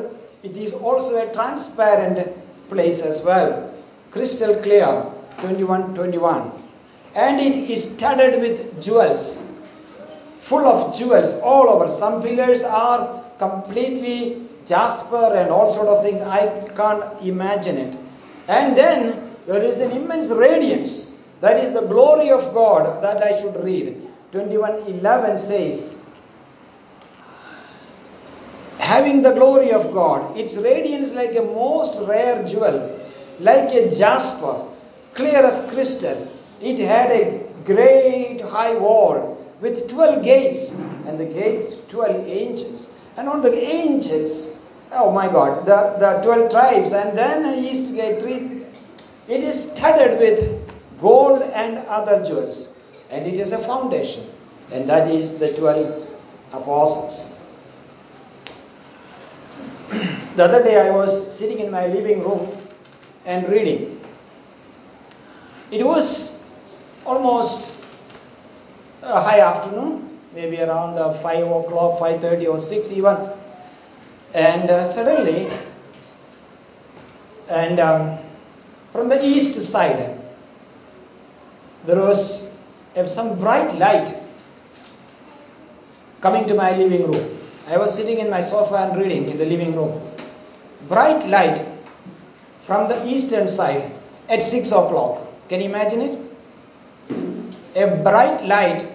it 0.43 0.55
is 0.55 0.73
also 0.73 1.17
a 1.17 1.33
transparent 1.33 2.27
place 2.69 3.01
as 3.01 3.23
well. 3.25 3.73
Crystal 4.11 4.55
clear, 4.61 5.05
21 5.39 5.93
21. 5.95 6.51
And 7.15 7.39
it 7.41 7.69
is 7.69 7.95
studded 7.95 8.39
with 8.39 8.81
jewels, 8.81 9.51
full 10.41 10.65
of 10.65 10.95
jewels 10.97 11.39
all 11.41 11.69
over. 11.69 11.89
Some 11.89 12.21
pillars 12.21 12.63
are 12.63 13.23
completely 13.39 14.41
jasper 14.65 15.33
and 15.35 15.49
all 15.49 15.69
sort 15.69 15.87
of 15.87 16.03
things. 16.03 16.21
I 16.21 16.67
can't 16.75 17.21
imagine 17.23 17.77
it. 17.77 17.97
And 18.47 18.77
then 18.77 19.35
there 19.45 19.61
is 19.61 19.81
an 19.81 19.91
immense 19.91 20.31
radiance. 20.31 21.21
That 21.41 21.63
is 21.63 21.73
the 21.73 21.81
glory 21.81 22.29
of 22.29 22.53
God 22.53 23.03
that 23.03 23.23
I 23.23 23.39
should 23.39 23.63
read. 23.63 24.06
21:11 24.31 25.37
says, 25.37 26.03
having 28.79 29.21
the 29.21 29.33
glory 29.33 29.71
of 29.71 29.91
God, 29.93 30.37
its 30.37 30.57
radiance 30.57 31.13
like 31.13 31.35
a 31.35 31.41
most 31.41 32.01
rare 32.07 32.47
jewel, 32.47 32.99
like 33.39 33.73
a 33.73 33.89
jasper, 33.89 34.63
clear 35.13 35.43
as 35.43 35.69
crystal. 35.71 36.27
It 36.61 36.79
had 36.79 37.11
a 37.11 37.41
great 37.65 38.41
high 38.41 38.75
wall 38.75 39.43
with 39.61 39.89
12 39.89 40.23
gates, 40.23 40.75
and 41.05 41.19
the 41.19 41.25
gates 41.25 41.85
12 41.87 42.27
angels. 42.27 42.93
And 43.17 43.27
on 43.27 43.41
the 43.41 43.53
angels, 43.53 44.57
oh 44.91 45.11
my 45.11 45.27
God, 45.27 45.65
the, 45.65 45.97
the 45.99 46.21
12 46.23 46.51
tribes, 46.51 46.93
and 46.93 47.17
then 47.17 47.45
east 47.57 47.93
gate, 47.95 48.21
three, 48.21 48.63
it 49.27 49.43
is 49.43 49.71
studded 49.71 50.19
with 50.19 50.99
gold 51.01 51.41
and 51.41 51.79
other 51.87 52.23
jewels. 52.23 52.76
And 53.09 53.25
it 53.25 53.35
is 53.35 53.53
a 53.53 53.59
foundation, 53.59 54.25
and 54.71 54.89
that 54.89 55.07
is 55.07 55.37
the 55.39 55.53
12 55.53 56.07
apostles. 56.53 57.39
the 60.35 60.43
other 60.43 60.63
day 60.63 60.79
I 60.79 60.91
was 60.91 61.35
sitting 61.37 61.59
in 61.59 61.71
my 61.71 61.87
living 61.87 62.21
room 62.21 62.51
and 63.25 63.47
reading. 63.49 63.99
It 65.71 65.85
was 65.85 66.43
almost 67.05 67.71
a 69.03 69.19
high 69.21 69.39
afternoon, 69.39 70.19
maybe 70.33 70.61
around 70.61 70.97
uh, 70.97 71.13
5 71.13 71.47
o'clock, 71.47 71.99
5.30 71.99 72.49
or 72.51 72.59
6 72.59 72.91
even. 72.93 73.17
And 74.33 74.69
uh, 74.69 74.85
suddenly, 74.85 75.47
and 77.49 77.79
um, 77.79 78.17
from 78.91 79.09
the 79.09 79.23
east 79.23 79.61
side, 79.61 80.19
there 81.85 81.95
was 81.95 82.46
uh, 82.97 83.05
some 83.05 83.39
bright 83.39 83.77
light 83.77 84.13
coming 86.21 86.47
to 86.47 86.55
my 86.55 86.75
living 86.75 87.11
room. 87.11 87.37
I 87.67 87.77
was 87.77 87.95
sitting 87.95 88.17
in 88.17 88.29
my 88.29 88.41
sofa 88.41 88.75
and 88.75 88.97
reading 88.97 89.29
in 89.29 89.37
the 89.37 89.45
living 89.45 89.75
room. 89.75 90.01
Bright 90.87 91.27
light 91.27 91.63
from 92.63 92.87
the 92.89 93.07
eastern 93.07 93.47
side 93.47 93.91
at 94.29 94.43
6 94.43 94.71
o'clock. 94.71 95.21
Can 95.49 95.61
you 95.61 95.69
imagine 95.69 96.01
it? 96.01 96.19
A 97.75 98.01
bright 98.03 98.43
light 98.45 98.85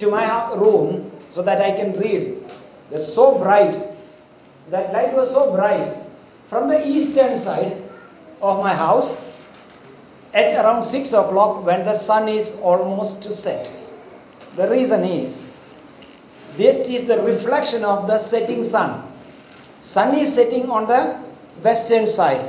to 0.00 0.10
my 0.10 0.54
room 0.54 1.10
so 1.30 1.42
that 1.42 1.62
I 1.62 1.72
can 1.72 1.92
read. 1.98 2.36
It's 2.90 3.14
so 3.14 3.38
bright. 3.38 3.78
That 4.70 4.92
light 4.92 5.14
was 5.14 5.30
so 5.30 5.54
bright 5.54 5.96
from 6.48 6.68
the 6.68 6.86
eastern 6.86 7.36
side 7.36 7.76
of 8.42 8.58
my 8.58 8.74
house 8.74 9.16
at 10.32 10.52
around 10.54 10.82
6 10.82 11.12
o'clock 11.12 11.64
when 11.64 11.84
the 11.84 11.94
sun 11.94 12.28
is 12.28 12.58
almost 12.60 13.22
to 13.22 13.32
set. 13.32 13.70
The 14.56 14.68
reason 14.68 15.04
is 15.04 15.54
that 16.56 16.88
is 16.88 17.04
the 17.06 17.22
reflection 17.22 17.84
of 17.84 18.06
the 18.06 18.18
setting 18.18 18.62
sun. 18.62 19.02
Sun 19.78 20.14
is 20.14 20.34
setting 20.34 20.70
on 20.70 20.86
the 20.86 21.18
western 21.62 22.06
side, 22.06 22.46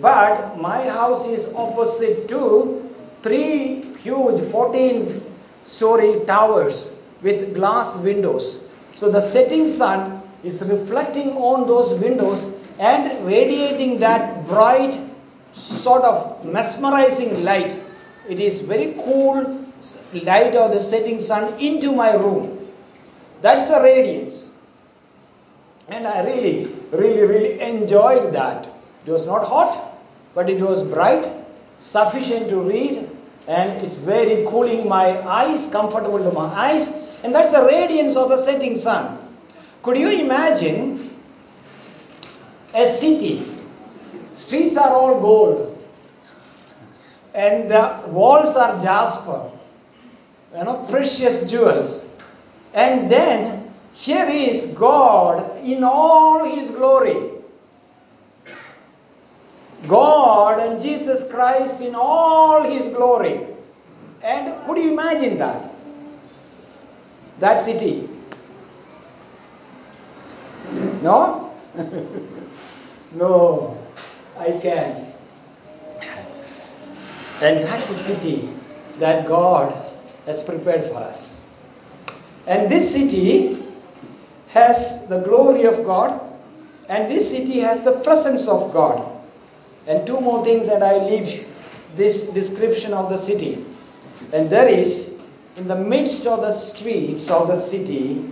but 0.00 0.58
my 0.60 0.88
house 0.88 1.26
is 1.26 1.52
opposite 1.54 2.28
to 2.28 2.90
three 3.22 3.82
huge 4.02 4.40
14 4.50 5.22
story 5.62 6.24
towers 6.26 6.92
with 7.22 7.54
glass 7.54 7.96
windows. 7.98 8.68
So 8.92 9.10
the 9.10 9.20
setting 9.20 9.66
sun 9.66 10.22
is 10.42 10.62
reflecting 10.62 11.32
on 11.36 11.66
those 11.66 11.98
windows 11.98 12.44
and 12.78 13.26
radiating 13.26 14.00
that 14.00 14.46
bright, 14.46 14.98
sort 15.64 16.04
of 16.04 16.44
mesmerizing 16.44 17.44
light. 17.44 17.76
It 18.28 18.40
is 18.40 18.60
very 18.60 18.94
cool 19.04 19.64
light 20.24 20.54
of 20.54 20.72
the 20.72 20.78
setting 20.78 21.18
sun 21.18 21.60
into 21.60 21.92
my 21.92 22.14
room. 22.14 22.68
That's 23.42 23.68
the 23.68 23.80
radiance. 23.82 24.56
And 25.88 26.06
I 26.06 26.24
really, 26.24 26.66
really, 26.90 27.22
really 27.22 27.60
enjoyed 27.60 28.34
that. 28.34 28.68
It 29.06 29.10
was 29.10 29.26
not 29.26 29.46
hot, 29.46 29.92
but 30.34 30.48
it 30.48 30.60
was 30.60 30.82
bright, 30.82 31.28
sufficient 31.78 32.48
to 32.48 32.60
read, 32.60 33.10
and 33.46 33.82
it's 33.82 33.94
very 33.94 34.46
cooling 34.46 34.88
my 34.88 35.20
eyes, 35.28 35.70
comfortable 35.70 36.18
to 36.18 36.32
my 36.32 36.46
eyes, 36.46 37.06
and 37.22 37.34
that's 37.34 37.52
the 37.52 37.64
radiance 37.64 38.16
of 38.16 38.30
the 38.30 38.38
setting 38.38 38.76
sun. 38.76 39.18
Could 39.82 39.98
you 39.98 40.08
imagine 40.08 41.10
a 42.74 42.86
city? 42.86 43.53
Streets 44.44 44.76
are 44.76 44.92
all 44.92 45.20
gold, 45.20 45.82
and 47.34 47.70
the 47.70 48.02
walls 48.08 48.56
are 48.56 48.78
jasper, 48.82 49.50
you 50.54 50.64
know, 50.64 50.84
precious 50.90 51.50
jewels. 51.50 52.14
And 52.74 53.10
then 53.10 53.72
here 53.94 54.26
is 54.28 54.74
God 54.78 55.64
in 55.64 55.82
all 55.82 56.44
his 56.44 56.70
glory. 56.72 57.30
God 59.88 60.60
and 60.60 60.78
Jesus 60.78 61.30
Christ 61.32 61.80
in 61.80 61.94
all 61.94 62.64
his 62.64 62.88
glory. 62.88 63.46
And 64.22 64.66
could 64.66 64.76
you 64.76 64.92
imagine 64.92 65.38
that? 65.38 65.70
That 67.40 67.60
city. 67.60 68.10
No? 71.02 71.54
no, 73.14 73.83
I 74.38 74.58
can. 74.60 75.12
And 77.42 77.58
that's 77.64 77.90
a 77.90 77.94
city 77.94 78.48
that 78.98 79.26
God 79.26 79.74
has 80.26 80.42
prepared 80.42 80.86
for 80.86 80.96
us. 80.96 81.44
And 82.46 82.70
this 82.70 82.92
city 82.92 83.62
has 84.50 85.08
the 85.08 85.20
glory 85.20 85.64
of 85.64 85.84
God, 85.84 86.20
and 86.88 87.10
this 87.10 87.30
city 87.30 87.60
has 87.60 87.82
the 87.82 87.92
presence 88.00 88.48
of 88.48 88.72
God. 88.72 89.10
And 89.86 90.06
two 90.06 90.20
more 90.20 90.44
things, 90.44 90.68
and 90.68 90.82
I 90.82 90.98
leave 90.98 91.46
this 91.96 92.30
description 92.30 92.94
of 92.94 93.10
the 93.10 93.18
city. 93.18 93.64
And 94.32 94.48
there 94.48 94.68
is, 94.68 95.20
in 95.56 95.68
the 95.68 95.76
midst 95.76 96.26
of 96.26 96.40
the 96.40 96.50
streets 96.50 97.30
of 97.30 97.48
the 97.48 97.56
city, 97.56 98.24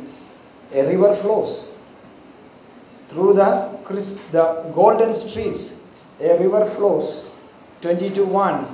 a 0.73 0.87
river 0.87 1.15
flows. 1.15 1.77
Through 3.09 3.35
the, 3.35 3.69
the 4.31 4.71
golden 4.75 5.13
streets, 5.13 5.82
a 6.21 6.39
river 6.39 6.67
flows. 6.67 7.31
22 7.81 8.25
1. 8.25 8.67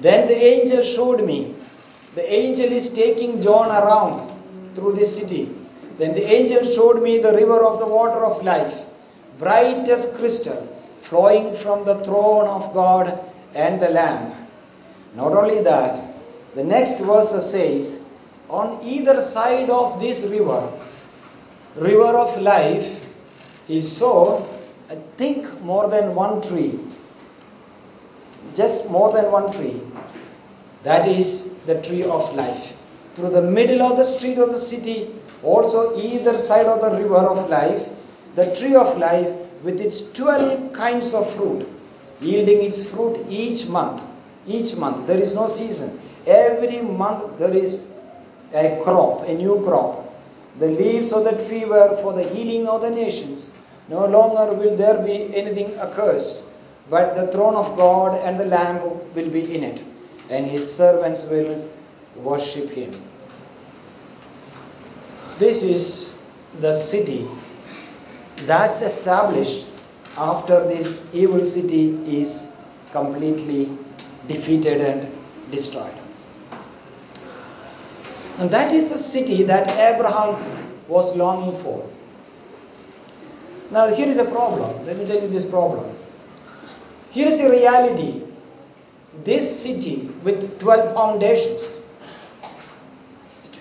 Then 0.00 0.28
the 0.28 0.36
angel 0.36 0.82
showed 0.82 1.24
me. 1.24 1.54
The 2.14 2.32
angel 2.32 2.72
is 2.72 2.92
taking 2.92 3.40
John 3.40 3.70
around 3.70 4.30
through 4.74 4.92
this 4.92 5.16
city. 5.16 5.54
Then 5.98 6.14
the 6.14 6.24
angel 6.24 6.64
showed 6.64 7.02
me 7.02 7.18
the 7.18 7.32
river 7.32 7.64
of 7.64 7.78
the 7.78 7.86
water 7.86 8.24
of 8.24 8.44
life, 8.44 8.84
bright 9.38 9.88
as 9.88 10.14
crystal, 10.16 10.66
flowing 11.00 11.54
from 11.54 11.84
the 11.84 12.02
throne 12.04 12.46
of 12.46 12.72
God 12.72 13.18
and 13.54 13.80
the 13.80 13.88
Lamb. 13.88 14.32
Not 15.16 15.32
only 15.32 15.62
that, 15.62 16.02
the 16.54 16.64
next 16.64 17.00
verse 17.00 17.30
says, 17.50 18.06
on 18.48 18.80
either 18.82 19.20
side 19.20 19.70
of 19.70 20.00
this 20.00 20.24
river, 20.26 20.70
river 21.76 22.16
of 22.16 22.40
life, 22.40 23.04
he 23.66 23.82
saw, 23.82 24.44
I 24.90 24.94
think, 25.16 25.60
more 25.62 25.88
than 25.88 26.14
one 26.14 26.40
tree. 26.40 26.78
Just 28.56 28.90
more 28.90 29.12
than 29.12 29.30
one 29.30 29.52
tree. 29.52 29.80
That 30.82 31.06
is 31.06 31.52
the 31.66 31.80
tree 31.82 32.04
of 32.04 32.34
life. 32.34 32.74
Through 33.14 33.30
the 33.30 33.42
middle 33.42 33.82
of 33.82 33.98
the 33.98 34.04
street 34.04 34.38
of 34.38 34.50
the 34.50 34.58
city, 34.58 35.08
also 35.42 35.98
either 35.98 36.38
side 36.38 36.66
of 36.66 36.80
the 36.80 36.96
river 36.96 37.16
of 37.16 37.50
life, 37.50 37.88
the 38.34 38.54
tree 38.56 38.74
of 38.74 38.96
life 38.96 39.28
with 39.62 39.80
its 39.80 40.12
12 40.12 40.72
kinds 40.72 41.12
of 41.12 41.28
fruit, 41.34 41.68
yielding 42.20 42.62
its 42.62 42.88
fruit 42.90 43.26
each 43.28 43.68
month. 43.68 44.02
Each 44.46 44.76
month. 44.76 45.06
There 45.06 45.18
is 45.18 45.34
no 45.34 45.48
season. 45.48 46.00
Every 46.26 46.80
month 46.80 47.38
there 47.38 47.52
is 47.52 47.86
a 48.54 48.80
crop, 48.82 49.28
a 49.28 49.34
new 49.34 49.62
crop. 49.64 50.14
The 50.58 50.68
leaves 50.68 51.12
of 51.12 51.24
the 51.24 51.44
tree 51.46 51.64
were 51.66 52.00
for 52.02 52.14
the 52.14 52.22
healing 52.22 52.66
of 52.66 52.80
the 52.80 52.90
nations. 52.90 53.54
No 53.88 54.06
longer 54.06 54.52
will 54.54 54.76
there 54.76 55.02
be 55.02 55.34
anything 55.34 55.74
accursed, 55.76 56.44
but 56.90 57.14
the 57.14 57.26
throne 57.28 57.54
of 57.54 57.76
God 57.76 58.20
and 58.24 58.38
the 58.38 58.44
Lamb 58.44 58.82
will 59.14 59.30
be 59.30 59.54
in 59.54 59.64
it, 59.64 59.82
and 60.28 60.46
his 60.46 60.70
servants 60.76 61.24
will 61.30 61.70
worship 62.16 62.70
him. 62.70 62.92
This 65.38 65.62
is 65.62 66.18
the 66.60 66.72
city 66.72 67.26
that's 68.46 68.82
established 68.82 69.66
after 70.16 70.66
this 70.66 71.00
evil 71.12 71.44
city 71.44 71.90
is 72.20 72.56
completely 72.92 73.70
defeated 74.26 74.80
and 74.80 75.10
destroyed. 75.50 75.94
And 78.38 78.50
that 78.50 78.72
is 78.72 78.90
the 78.90 78.98
city 78.98 79.44
that 79.44 79.70
Abraham 79.78 80.36
was 80.88 81.16
longing 81.16 81.56
for. 81.56 81.88
Now, 83.70 83.88
here 83.94 84.08
is 84.08 84.18
a 84.18 84.24
problem. 84.24 84.86
Let 84.86 84.96
me 84.96 85.04
tell 85.04 85.20
you 85.20 85.28
this 85.28 85.44
problem. 85.44 85.94
Here 87.10 87.26
is 87.26 87.40
a 87.40 87.50
reality. 87.50 88.22
This 89.24 89.62
city 89.62 90.08
with 90.22 90.60
12 90.60 90.94
foundations, 90.94 91.84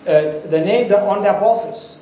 uh, 0.02 0.40
the 0.48 0.62
name 0.64 0.88
the, 0.88 1.00
on 1.02 1.24
the 1.24 1.36
apostles, 1.36 2.00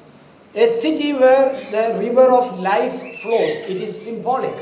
a 0.53 0.67
city 0.67 1.13
where 1.13 1.53
the 1.71 1.97
river 1.99 2.29
of 2.31 2.59
life 2.59 2.93
flows, 3.21 3.69
it 3.69 3.77
is 3.81 4.03
symbolic. 4.03 4.53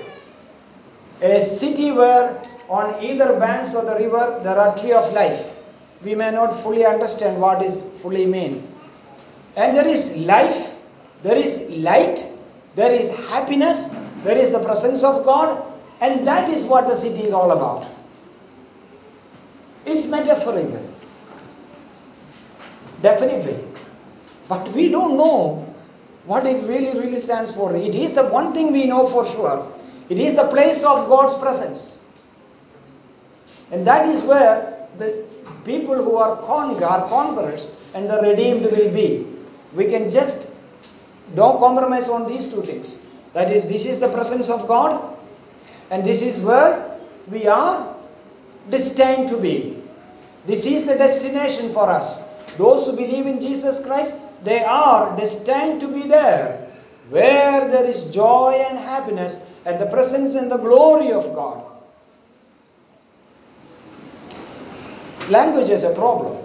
A 1.22 1.40
city 1.40 1.92
where 1.92 2.42
on 2.70 3.04
either 3.04 3.40
banks 3.40 3.76
of 3.76 3.86
the 3.86 3.96
river 3.96 4.40
there 4.44 4.58
are 4.58 4.76
tree 4.78 4.92
of 4.94 5.12
life. 5.14 5.50
We 6.04 6.16
may 6.16 6.32
not 6.32 6.62
fully 6.62 6.86
understand 6.86 7.40
what 7.40 7.62
is 7.62 7.82
fully 8.02 8.26
mean. 8.26 8.68
And 9.56 9.76
there 9.76 9.88
is 9.88 10.18
life, 10.18 10.82
there 11.22 11.38
is 11.38 11.70
light, 11.70 12.26
there 12.76 12.92
is 12.92 13.10
happiness, 13.28 13.90
there 14.24 14.38
is 14.38 14.52
the 14.52 14.60
presence 14.60 15.04
of 15.04 15.26
God, 15.26 15.64
and 16.02 16.26
that 16.28 16.50
is 16.50 16.66
what 16.66 16.88
the 16.88 16.96
city 16.96 17.24
is 17.24 17.34
all 17.34 17.52
about. 17.52 17.88
It's 19.86 20.08
metaphorical. 20.08 20.90
Definitely. 23.02 23.64
But 24.48 24.70
we 24.70 24.90
don't 24.90 25.18
know 25.18 25.74
what 26.26 26.46
it 26.46 26.64
really, 26.64 26.98
really 26.98 27.18
stands 27.18 27.52
for. 27.52 27.76
It 27.76 27.96
is 27.96 28.14
the 28.14 28.26
one 28.26 28.54
thing 28.54 28.72
we 28.72 28.88
know 28.88 29.06
for 29.06 29.26
sure. 29.26 29.72
It 30.10 30.20
is 30.20 30.36
the 30.36 30.48
place 30.48 30.84
of 30.84 31.10
God's 31.10 31.38
presence. 31.38 32.04
And 33.72 33.86
that 33.88 34.08
is 34.08 34.24
where 34.24 34.88
the 34.98 35.26
people 35.66 35.96
who 35.96 36.16
are, 36.18 36.38
con- 36.44 36.82
are 36.84 37.08
conquerors 37.10 37.70
and 37.94 38.10
the 38.10 38.22
redeemed 38.22 38.64
will 38.64 38.94
be. 38.94 39.28
We 39.74 39.86
can 39.86 40.10
just 40.10 40.48
don't 41.36 41.60
compromise 41.60 42.10
on 42.10 42.28
these 42.28 42.48
two 42.48 42.62
things. 42.62 43.06
That 43.34 43.52
is, 43.52 43.68
this 43.68 43.86
is 43.86 44.00
the 44.00 44.10
presence 44.10 44.50
of 44.50 44.68
God, 44.68 45.18
and 45.90 46.04
this 46.04 46.22
is 46.22 46.44
where 46.44 46.98
we 47.32 47.48
are 47.48 47.96
destined 48.70 49.30
to 49.30 49.38
be. 49.38 49.78
This 50.46 50.66
is 50.66 50.86
the 50.86 50.96
destination 50.96 51.72
for 51.72 51.90
us. 51.90 52.22
Those 52.58 52.86
who 52.86 52.96
believe 52.96 53.26
in 53.26 53.42
Jesus 53.42 53.84
Christ, 53.84 54.14
they 54.44 54.64
are 54.64 55.16
destined 55.18 55.82
to 55.82 55.88
be 55.88 56.04
there, 56.04 56.68
where 57.10 57.68
there 57.70 57.86
is 57.86 58.12
joy 58.12 58.64
and 58.70 58.78
happiness 58.78 59.44
and 59.66 59.80
the 59.80 59.88
presence 59.88 60.36
and 60.36 60.52
the 60.52 60.58
glory 60.58 61.12
of 61.12 61.24
God. 61.34 61.64
Language 65.30 65.70
is 65.70 65.84
a 65.86 65.94
problem. 65.96 66.38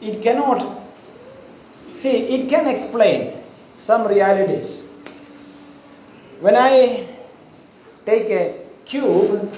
It 0.00 0.22
cannot, 0.22 0.82
see, 1.92 2.16
it 2.16 2.48
can 2.48 2.66
explain 2.66 3.32
some 3.86 4.06
realities. 4.08 4.68
When 6.40 6.56
I 6.56 7.06
take 8.04 8.28
a 8.30 8.58
cube 8.84 9.52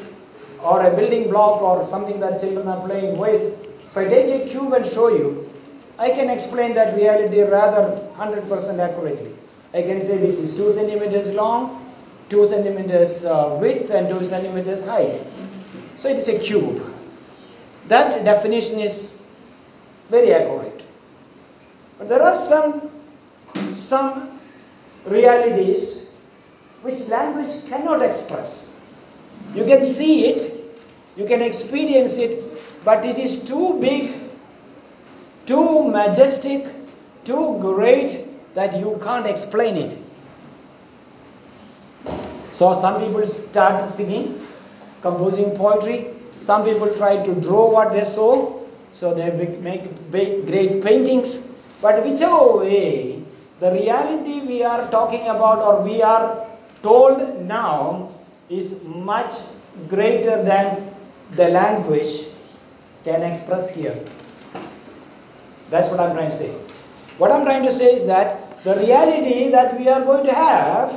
or 0.63 0.87
a 0.87 0.95
building 0.95 1.31
block 1.31 1.63
or 1.63 1.87
something 1.87 2.21
that 2.21 2.41
children 2.41 2.69
are 2.69 2.87
playing 2.87 3.17
with, 3.19 3.43
if 3.91 3.97
I 3.97 4.07
take 4.07 4.29
a 4.43 4.49
cube 4.49 4.75
and 4.75 4.87
show 4.87 5.09
you, 5.09 5.51
I 5.99 6.11
can 6.11 6.29
explain 6.31 6.75
that 6.75 6.95
reality 6.95 7.41
rather 7.41 7.85
100% 8.17 8.79
accurately. 8.79 9.33
I 9.73 9.83
can 9.83 10.01
say 10.01 10.19
this 10.19 10.39
is 10.39 10.57
2 10.57 10.73
centimeters 10.73 11.33
long, 11.33 11.85
2 12.29 12.45
centimeters 12.47 13.25
uh, 13.25 13.57
width, 13.61 13.91
and 13.91 14.09
2 14.09 14.25
centimeters 14.25 14.85
height. 14.85 15.21
So 15.97 16.09
it 16.09 16.17
is 16.17 16.29
a 16.29 16.39
cube. 16.39 16.81
That 17.89 18.25
definition 18.25 18.79
is 18.79 19.19
very 20.11 20.33
accurate. 20.35 20.85
But 21.99 22.09
there 22.09 22.23
are 22.23 22.37
some 22.37 22.91
some 23.79 24.39
realities 25.07 26.05
which 26.83 27.01
language 27.09 27.69
cannot 27.69 28.03
express. 28.03 28.75
You 29.55 29.65
can 29.65 29.83
see 29.83 30.27
it, 30.27 30.53
you 31.17 31.27
can 31.27 31.43
experience 31.43 32.19
it, 32.19 32.45
but 32.85 33.05
it 33.05 33.19
is 33.19 33.45
too 33.45 33.79
big, 33.81 34.15
too 35.47 35.89
majestic, 35.91 36.67
too 37.25 37.59
great 37.61 38.55
that 38.55 38.79
you 38.79 38.99
can't 39.03 39.27
explain 39.27 39.77
it. 39.77 39.99
So 42.53 42.75
some 42.75 43.01
people 43.01 43.25
start 43.27 43.89
singing, 43.89 44.41
composing 45.01 45.57
poetry. 45.57 46.15
Some 46.39 46.65
people 46.65 46.95
try 46.95 47.25
to 47.25 47.35
draw 47.35 47.71
what 47.71 47.93
they 47.93 48.05
saw, 48.05 48.61
so 48.91 49.15
they 49.15 49.31
make 49.61 50.11
great 50.11 50.83
paintings. 50.83 51.55
But 51.83 52.05
whichever 52.05 52.59
way, 52.59 53.18
the 53.61 53.73
reality 53.73 54.41
we 54.41 54.63
are 54.63 54.91
talking 54.91 55.23
about 55.23 55.59
or 55.59 55.83
we 55.83 56.03
are 56.03 56.47
told 56.83 57.43
now 57.43 58.11
is 58.49 58.85
much 58.85 59.35
greater 59.89 60.43
than 60.43 60.91
the 61.37 61.49
language 61.49 62.27
can 63.05 63.23
express 63.23 63.75
here. 63.75 63.99
That's 65.71 65.91
what 65.91 66.01
I'm 66.01 66.15
trying 66.15 66.31
to 66.31 66.35
say. 66.35 66.51
What 67.19 67.33
I'm 67.33 67.45
trying 67.45 67.65
to 67.65 67.71
say 67.71 67.95
is 67.95 68.07
that 68.07 68.63
the 68.65 68.77
reality 68.77 69.51
that 69.51 69.79
we 69.79 69.89
are 69.89 70.01
going 70.03 70.27
to 70.27 70.35
have, 70.35 70.93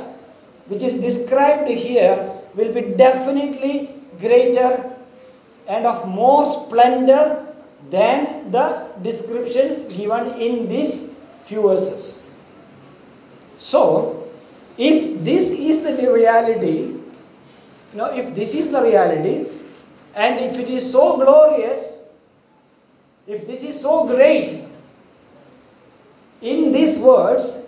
which 0.66 0.82
is 0.82 0.94
described 0.94 1.68
here, 1.68 2.30
will 2.54 2.72
be 2.72 2.82
definitely 2.96 3.90
greater 4.20 4.92
and 5.68 5.86
of 5.86 6.08
more 6.08 6.46
splendor 6.46 7.46
than 7.90 8.50
the 8.50 8.88
description 9.02 9.88
given 9.88 10.28
in 10.40 10.68
these 10.68 11.10
few 11.44 11.62
verses. 11.62 12.11
So, 13.72 14.28
if 14.76 15.24
this 15.24 15.50
is 15.50 15.82
the 15.82 16.12
reality, 16.12 16.92
you 16.92 17.94
know, 17.94 18.12
if 18.12 18.34
this 18.34 18.54
is 18.54 18.70
the 18.70 18.82
reality, 18.82 19.46
and 20.14 20.38
if 20.40 20.58
it 20.58 20.68
is 20.68 20.92
so 20.92 21.16
glorious, 21.16 22.04
if 23.26 23.46
this 23.46 23.62
is 23.64 23.80
so 23.80 24.06
great, 24.06 24.50
in 26.42 26.72
these 26.72 26.98
words, 26.98 27.64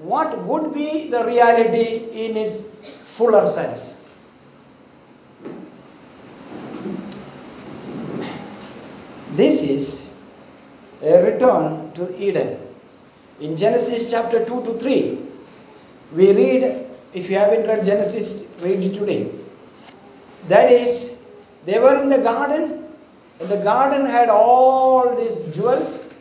what 0.00 0.38
would 0.44 0.72
be 0.72 1.10
the 1.10 1.22
reality 1.26 2.24
in 2.24 2.38
its 2.38 2.62
fuller 3.18 3.46
sense? 3.46 4.02
This 9.32 9.62
is 9.64 10.14
a 11.02 11.22
return 11.26 11.92
to 11.92 12.08
Eden. 12.16 12.56
In 13.40 13.58
Genesis 13.58 14.10
chapter 14.10 14.46
2 14.46 14.64
to 14.64 14.78
3, 14.78 15.31
we 16.14 16.32
read, 16.32 16.86
if 17.14 17.30
you 17.30 17.36
haven't 17.36 17.66
read 17.66 17.84
Genesis, 17.84 18.48
read 18.60 18.80
it 18.80 18.94
today. 18.94 19.30
That 20.48 20.70
is, 20.70 21.22
they 21.64 21.78
were 21.78 22.00
in 22.02 22.08
the 22.08 22.18
garden, 22.18 22.84
and 23.40 23.48
the 23.48 23.58
garden 23.58 24.06
had 24.06 24.28
all 24.28 25.16
these 25.16 25.40
jewels. 25.54 26.12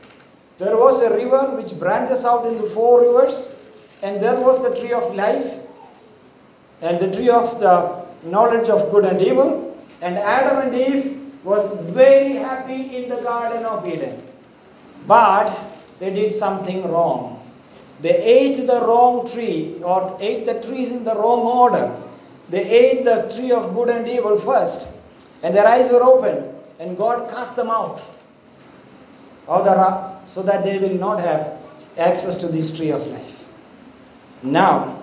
There 0.60 0.78
was 0.78 1.02
a 1.02 1.16
river 1.16 1.56
which 1.56 1.78
branches 1.80 2.26
out 2.26 2.46
into 2.46 2.64
four 2.64 3.02
rivers, 3.02 3.60
and 4.04 4.22
there 4.22 4.40
was 4.40 4.62
the 4.62 4.76
tree 4.80 4.94
of 4.94 5.16
life, 5.16 5.60
and 6.82 7.00
the 7.00 7.12
tree 7.12 7.30
of 7.30 7.60
the 7.60 8.06
knowledge 8.24 8.70
of 8.70 8.92
good 8.92 9.06
and 9.06 9.22
evil. 9.22 9.78
And 10.02 10.18
Adam 10.18 10.68
and 10.68 10.76
Eve 10.76 11.44
was 11.44 11.66
very 11.92 12.34
happy 12.34 12.96
in 12.96 13.10
the 13.10 13.22
Garden 13.22 13.66
of 13.66 13.88
Eden. 13.88 14.22
But 15.08 15.58
they 16.00 16.14
did 16.14 16.34
something 16.34 16.90
wrong. 16.92 17.41
They 18.02 18.18
ate 18.18 18.66
the 18.66 18.82
wrong 18.82 19.30
tree 19.32 19.76
or 19.84 20.18
ate 20.20 20.46
the 20.46 20.60
trees 20.62 20.92
in 20.92 21.04
the 21.04 21.16
wrong 21.16 21.42
order. 21.42 21.96
They 22.50 22.68
ate 22.68 23.06
the 23.06 23.32
tree 23.34 23.52
of 23.52 23.74
good 23.74 23.90
and 23.90 24.08
evil 24.08 24.38
first, 24.38 24.88
and 25.44 25.56
their 25.56 25.68
eyes 25.68 25.90
were 25.92 26.04
open, 26.04 26.54
and 26.80 26.98
God 26.98 27.30
cast 27.30 27.56
them 27.56 27.70
out 27.70 28.04
of 29.48 29.66
the 29.66 29.72
rock 29.72 30.24
so 30.26 30.42
that 30.44 30.64
they 30.64 30.80
will 30.80 30.96
not 30.96 31.20
have 31.20 31.58
access 31.98 32.36
to 32.38 32.48
this 32.48 32.76
tree 32.76 32.92
of 32.92 33.06
life. 33.08 33.48
Now, 34.44 34.98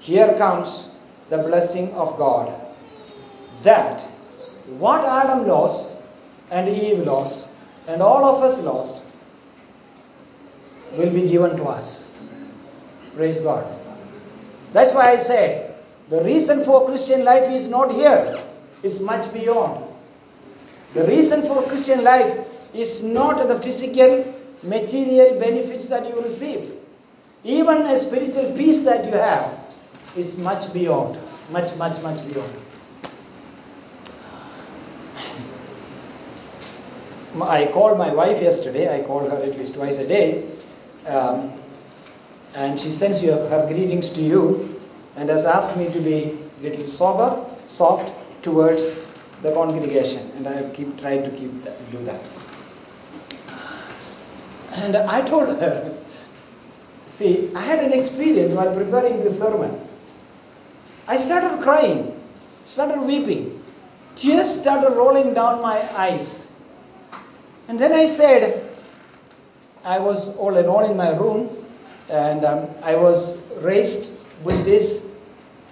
here 0.00 0.34
comes 0.38 0.94
the 1.28 1.38
blessing 1.38 1.92
of 1.92 2.16
God 2.16 2.54
that 3.62 4.02
what 4.78 5.04
Adam 5.04 5.46
lost 5.46 5.90
and 6.50 6.68
Eve 6.68 7.00
lost 7.00 7.46
and 7.86 8.02
all 8.02 8.24
of 8.24 8.42
us 8.42 8.62
lost 8.62 9.02
will 10.92 11.10
be 11.10 11.28
given 11.28 11.56
to 11.56 11.64
us. 11.64 12.07
Praise 13.18 13.40
God. 13.40 13.66
That's 14.72 14.94
why 14.94 15.10
I 15.10 15.16
said 15.16 15.74
the 16.08 16.22
reason 16.22 16.62
for 16.62 16.86
Christian 16.86 17.24
life 17.24 17.50
is 17.50 17.68
not 17.68 17.90
here, 17.90 18.40
it's 18.84 19.00
much 19.00 19.32
beyond. 19.32 19.84
The 20.94 21.04
reason 21.04 21.42
for 21.42 21.64
Christian 21.64 22.04
life 22.04 22.46
is 22.72 23.02
not 23.02 23.48
the 23.48 23.58
physical, 23.58 24.24
material 24.62 25.36
benefits 25.40 25.88
that 25.88 26.08
you 26.08 26.22
receive. 26.22 26.72
Even 27.42 27.78
a 27.78 27.96
spiritual 27.96 28.52
peace 28.56 28.84
that 28.84 29.04
you 29.06 29.14
have 29.14 29.52
is 30.16 30.38
much 30.38 30.72
beyond. 30.72 31.18
Much, 31.50 31.74
much, 31.76 32.00
much 32.00 32.24
beyond. 32.32 32.52
I 37.42 37.66
called 37.72 37.98
my 37.98 38.14
wife 38.14 38.40
yesterday. 38.40 38.94
I 38.94 39.02
call 39.04 39.28
her 39.28 39.42
at 39.42 39.58
least 39.58 39.74
twice 39.74 39.98
a 39.98 40.06
day. 40.06 40.48
Um, 41.04 41.52
and 42.54 42.80
she 42.80 42.90
sends 42.90 43.22
you 43.22 43.32
her 43.32 43.66
greetings 43.66 44.10
to 44.10 44.22
you 44.22 44.80
and 45.16 45.28
has 45.28 45.44
asked 45.44 45.76
me 45.76 45.90
to 45.92 46.00
be 46.00 46.38
a 46.60 46.62
little 46.62 46.86
sober, 46.86 47.44
soft 47.66 48.12
towards 48.42 48.94
the 49.42 49.52
congregation. 49.52 50.30
And 50.36 50.48
I 50.48 50.68
keep 50.70 50.98
trying 50.98 51.24
to 51.24 51.30
keep 51.30 51.52
that, 51.60 51.90
do 51.90 51.98
that. 52.04 52.20
And 54.76 54.96
I 54.96 55.26
told 55.26 55.48
her, 55.60 55.94
see, 57.06 57.50
I 57.54 57.62
had 57.62 57.80
an 57.80 57.92
experience 57.92 58.52
while 58.52 58.72
preparing 58.74 59.22
this 59.22 59.38
sermon. 59.38 59.78
I 61.06 61.16
started 61.16 61.60
crying, 61.62 62.14
started 62.64 63.00
weeping. 63.00 63.62
Tears 64.14 64.60
started 64.60 64.90
rolling 64.94 65.34
down 65.34 65.62
my 65.62 65.78
eyes. 65.96 66.52
And 67.66 67.78
then 67.78 67.92
I 67.92 68.06
said, 68.06 68.68
I 69.84 69.98
was 70.00 70.36
all 70.36 70.56
alone 70.58 70.90
in 70.90 70.96
my 70.96 71.10
room, 71.10 71.48
and 72.10 72.44
um, 72.44 72.68
I 72.82 72.96
was 72.96 73.42
raised 73.60 74.10
with 74.44 74.64
this 74.64 75.16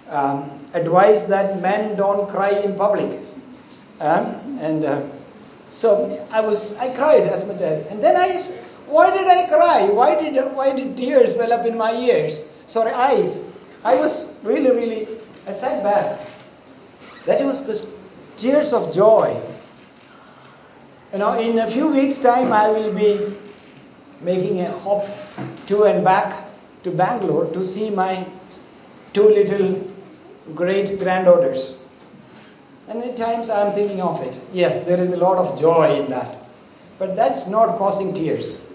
um, 0.09 0.49
advice 0.73 1.25
that 1.25 1.61
men 1.61 1.95
don't 1.95 2.29
cry 2.29 2.51
in 2.63 2.75
public. 2.75 3.19
Um, 3.99 4.59
and 4.61 4.85
uh, 4.85 5.01
so 5.69 6.25
I 6.31 6.41
was, 6.41 6.77
I 6.77 6.93
cried 6.93 7.23
as 7.23 7.45
much 7.45 7.61
as, 7.61 7.87
and 7.87 8.03
then 8.03 8.15
I, 8.15 8.37
why 8.87 9.15
did 9.15 9.27
I 9.27 9.47
cry? 9.47 9.89
Why 9.89 10.15
did, 10.15 10.55
why 10.55 10.75
did 10.75 10.95
tears 10.95 11.35
well 11.37 11.51
up 11.51 11.65
in 11.65 11.77
my 11.77 11.93
ears? 11.93 12.51
Sorry, 12.67 12.91
eyes. 12.91 13.43
I 13.83 13.95
was 13.95 14.37
really, 14.43 14.71
really, 14.71 15.07
I 15.47 15.51
sat 15.51 15.83
back. 15.83 16.19
That 17.25 17.43
was 17.43 17.65
the 17.65 17.87
tears 18.37 18.73
of 18.73 18.93
joy. 18.93 19.41
You 21.11 21.19
know, 21.19 21.39
in 21.39 21.57
a 21.59 21.67
few 21.67 21.87
weeks' 21.87 22.19
time, 22.19 22.51
I 22.53 22.69
will 22.69 22.93
be 22.93 23.35
making 24.21 24.61
a 24.61 24.71
hop 24.71 25.05
to 25.67 25.83
and 25.83 26.03
back 26.03 26.45
to 26.83 26.91
Bangalore 26.91 27.45
to 27.51 27.63
see 27.63 27.89
my 27.89 28.25
two 29.13 29.27
little 29.27 29.85
great 30.55 30.99
granddaughters. 30.99 31.77
And 32.87 33.03
at 33.03 33.17
times 33.17 33.49
I 33.49 33.67
am 33.67 33.73
thinking 33.73 34.01
of 34.01 34.21
it. 34.21 34.39
Yes, 34.53 34.85
there 34.85 34.99
is 34.99 35.11
a 35.11 35.17
lot 35.17 35.37
of 35.37 35.59
joy 35.59 35.99
in 35.99 36.09
that. 36.09 36.37
But 36.99 37.15
that's 37.15 37.47
not 37.47 37.77
causing 37.77 38.13
tears. 38.13 38.71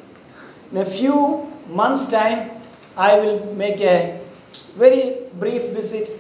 In 0.71 0.79
a 0.79 0.85
few 0.85 1.51
months' 1.69 2.11
time, 2.11 2.51
I 2.97 3.19
will 3.19 3.55
make 3.55 3.81
a 3.81 4.21
very 4.77 5.17
brief 5.39 5.71
visit 5.71 6.11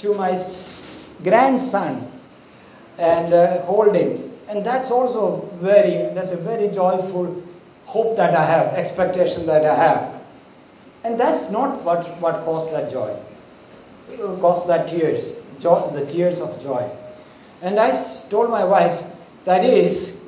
to 0.00 0.14
my 0.14 0.36
grandson 1.22 2.10
and 2.98 3.32
uh, 3.32 3.62
hold 3.62 3.94
him. 3.94 4.32
And 4.48 4.64
that's 4.64 4.90
also 4.90 5.48
very, 5.60 6.12
that's 6.14 6.32
a 6.32 6.36
very 6.36 6.68
joyful 6.68 7.42
hope 7.88 8.16
that 8.18 8.34
I 8.34 8.44
have, 8.44 8.74
expectation 8.74 9.46
that 9.46 9.64
I 9.64 9.74
have. 9.74 10.22
And 11.04 11.18
that's 11.18 11.50
not 11.50 11.82
what, 11.84 12.06
what 12.20 12.44
caused 12.44 12.72
that 12.74 12.90
joy, 12.90 13.16
caused 14.40 14.68
that 14.68 14.88
tears, 14.88 15.40
joy, 15.58 15.90
the 15.94 16.04
tears 16.04 16.42
of 16.42 16.60
joy. 16.62 16.86
And 17.62 17.80
I 17.80 17.96
told 18.28 18.50
my 18.50 18.64
wife, 18.64 19.02
that 19.46 19.64
is 19.64 20.22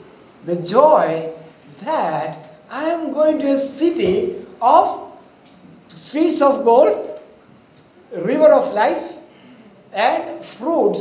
the 0.46 0.56
joy 0.56 1.30
that 1.84 2.38
I 2.70 2.84
am 2.86 3.12
going 3.12 3.40
to 3.40 3.50
a 3.50 3.56
city 3.58 4.36
of 4.62 5.12
streets 5.88 6.40
of 6.40 6.64
gold, 6.64 7.20
river 8.12 8.52
of 8.52 8.72
life, 8.72 9.16
and 9.92 10.42
fruit 10.42 10.96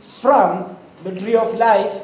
from 0.00 0.76
the 1.04 1.14
tree 1.20 1.36
of 1.36 1.54
life, 1.54 1.99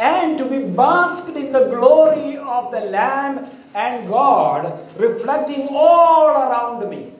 and 0.00 0.38
to 0.38 0.46
be 0.46 0.60
basked 0.64 1.36
in 1.36 1.52
the 1.52 1.68
glory 1.68 2.38
of 2.38 2.72
the 2.72 2.80
Lamb 2.80 3.46
and 3.74 4.08
God 4.08 4.64
reflecting 4.98 5.68
all 5.70 6.28
around 6.30 6.88
me. 6.88 7.12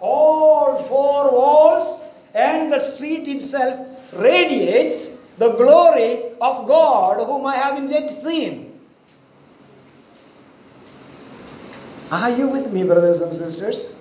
All 0.00 0.76
four 0.76 1.32
walls 1.32 2.04
and 2.34 2.72
the 2.72 2.78
street 2.78 3.26
itself 3.26 4.14
radiates 4.14 5.10
the 5.38 5.50
glory 5.54 6.20
of 6.40 6.68
God 6.68 7.18
whom 7.26 7.46
I 7.46 7.56
haven't 7.56 7.90
yet 7.90 8.10
seen. 8.10 8.78
Are 12.12 12.30
you 12.30 12.48
with 12.48 12.72
me, 12.72 12.84
brothers 12.84 13.20
and 13.20 13.34
sisters? 13.34 13.96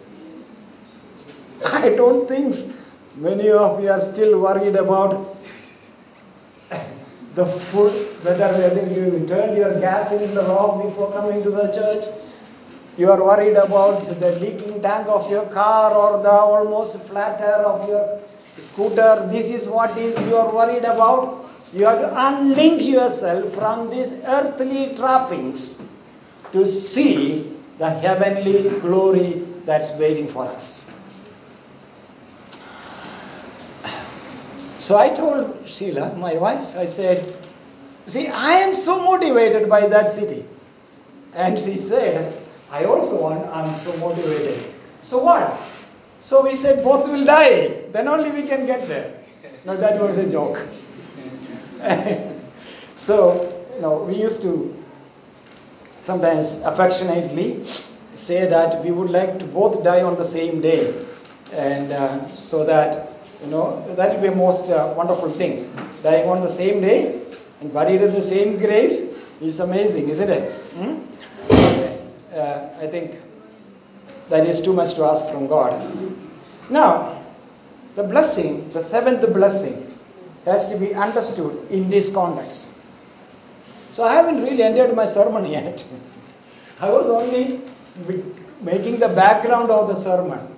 I 1.66 1.90
don't 1.90 2.28
think 2.28 2.54
many 3.18 3.50
of 3.50 3.82
you 3.82 3.90
are 3.90 4.00
still 4.00 4.40
worried 4.40 4.76
about 4.76 5.37
the 7.38 7.46
food, 7.46 7.94
whether 8.24 8.50
you 8.92 9.26
turned 9.28 9.56
your 9.56 9.80
gas 9.80 10.12
in 10.12 10.34
the 10.34 10.44
wrong 10.44 10.88
before 10.88 11.12
coming 11.12 11.44
to 11.44 11.52
the 11.52 11.68
church. 11.72 12.06
You 12.98 13.12
are 13.12 13.24
worried 13.24 13.56
about 13.56 14.06
the 14.20 14.32
leaking 14.40 14.82
tank 14.82 15.08
of 15.08 15.30
your 15.30 15.46
car 15.46 15.94
or 15.94 16.24
the 16.24 16.32
almost 16.32 16.98
flat 17.04 17.38
tire 17.38 17.64
of 17.74 17.88
your 17.88 18.20
scooter. 18.58 19.28
This 19.30 19.52
is 19.52 19.70
what 19.70 19.96
is 20.00 20.20
you 20.28 20.36
are 20.36 20.52
worried 20.52 20.84
about. 20.84 21.46
You 21.74 21.86
have 21.86 22.00
to 22.00 22.08
unlink 22.08 22.84
yourself 22.88 23.54
from 23.54 23.92
these 23.92 24.14
earthly 24.24 24.96
trappings 24.96 25.88
to 26.54 26.66
see 26.66 27.54
the 27.78 27.90
heavenly 27.90 28.80
glory 28.80 29.46
that's 29.66 30.00
waiting 30.00 30.28
for 30.28 30.46
us. 30.46 30.87
So 34.88 34.98
I 34.98 35.10
told 35.10 35.68
Sheila, 35.68 36.16
my 36.16 36.38
wife, 36.38 36.78
I 36.78 36.86
said, 36.86 37.36
See, 38.06 38.30
I 38.30 38.52
am 38.64 38.74
so 38.74 39.04
motivated 39.04 39.68
by 39.68 39.86
that 39.88 40.08
city. 40.08 40.46
And 41.34 41.60
she 41.60 41.76
said, 41.76 42.34
I 42.72 42.86
also 42.86 43.22
want, 43.22 43.46
I'm 43.48 43.78
so 43.82 43.98
motivated. 43.98 44.58
So 45.02 45.18
what? 45.26 45.60
So 46.22 46.42
we 46.46 46.56
said 46.56 46.86
both 46.86 47.06
will 47.10 47.26
die. 47.26 47.82
Then 47.92 48.08
only 48.08 48.32
we 48.32 48.48
can 48.48 48.66
get 48.66 48.88
there. 48.88 49.12
No, 49.66 49.76
that 49.76 50.00
was 50.00 50.20
a 50.20 50.32
joke. 50.32 50.66
so, 52.96 53.66
you 53.76 53.82
know, 53.82 54.04
we 54.04 54.16
used 54.16 54.42
to 54.44 54.74
sometimes 56.00 56.62
affectionately 56.62 57.66
say 58.16 58.48
that 58.48 58.86
we 58.86 58.92
would 58.92 59.10
like 59.10 59.38
to 59.40 59.46
both 59.48 59.84
die 59.84 60.04
on 60.04 60.16
the 60.16 60.24
same 60.24 60.62
day. 60.62 60.96
And 61.52 61.92
uh, 61.92 62.26
so 62.28 62.64
that, 62.64 63.17
you 63.42 63.48
know, 63.48 63.86
that 63.96 64.14
would 64.14 64.22
be 64.22 64.28
a 64.28 64.36
most 64.36 64.70
uh, 64.70 64.94
wonderful 64.98 65.30
thing. 65.30 65.72
Dying 66.04 66.30
on 66.30 66.42
the 66.42 66.50
same 66.50 66.82
day 66.82 67.22
and 67.62 67.74
buried 67.74 68.02
in 68.02 68.14
the 68.14 68.22
same 68.22 68.58
grave 68.58 69.16
is 69.42 69.60
amazing, 69.60 70.10
isn't 70.10 70.30
it? 70.30 70.52
Hmm? 70.76 70.96
Uh, 72.34 72.70
I 72.82 72.88
think 72.88 73.20
that 74.30 74.46
is 74.46 74.62
too 74.62 74.74
much 74.74 74.96
to 74.96 75.06
ask 75.06 75.32
from 75.32 75.48
God. 75.48 75.72
Now, 76.70 77.22
the 77.96 78.04
blessing, 78.04 78.70
the 78.70 78.82
seventh 78.82 79.22
blessing, 79.34 79.84
has 80.46 80.72
to 80.72 80.78
be 80.78 80.94
understood 80.94 81.72
in 81.72 81.90
this 81.90 82.14
context. 82.14 82.70
So 83.92 84.04
I 84.04 84.14
haven't 84.14 84.42
really 84.42 84.64
ended 84.64 84.96
my 84.96 85.06
sermon 85.06 85.46
yet. 85.58 85.86
I 86.80 86.92
was 86.92 87.10
only 87.10 87.62
making 88.62 89.00
the 89.00 89.10
background 89.10 89.72
of 89.72 89.88
the 89.88 89.96
sermon. 89.96 90.57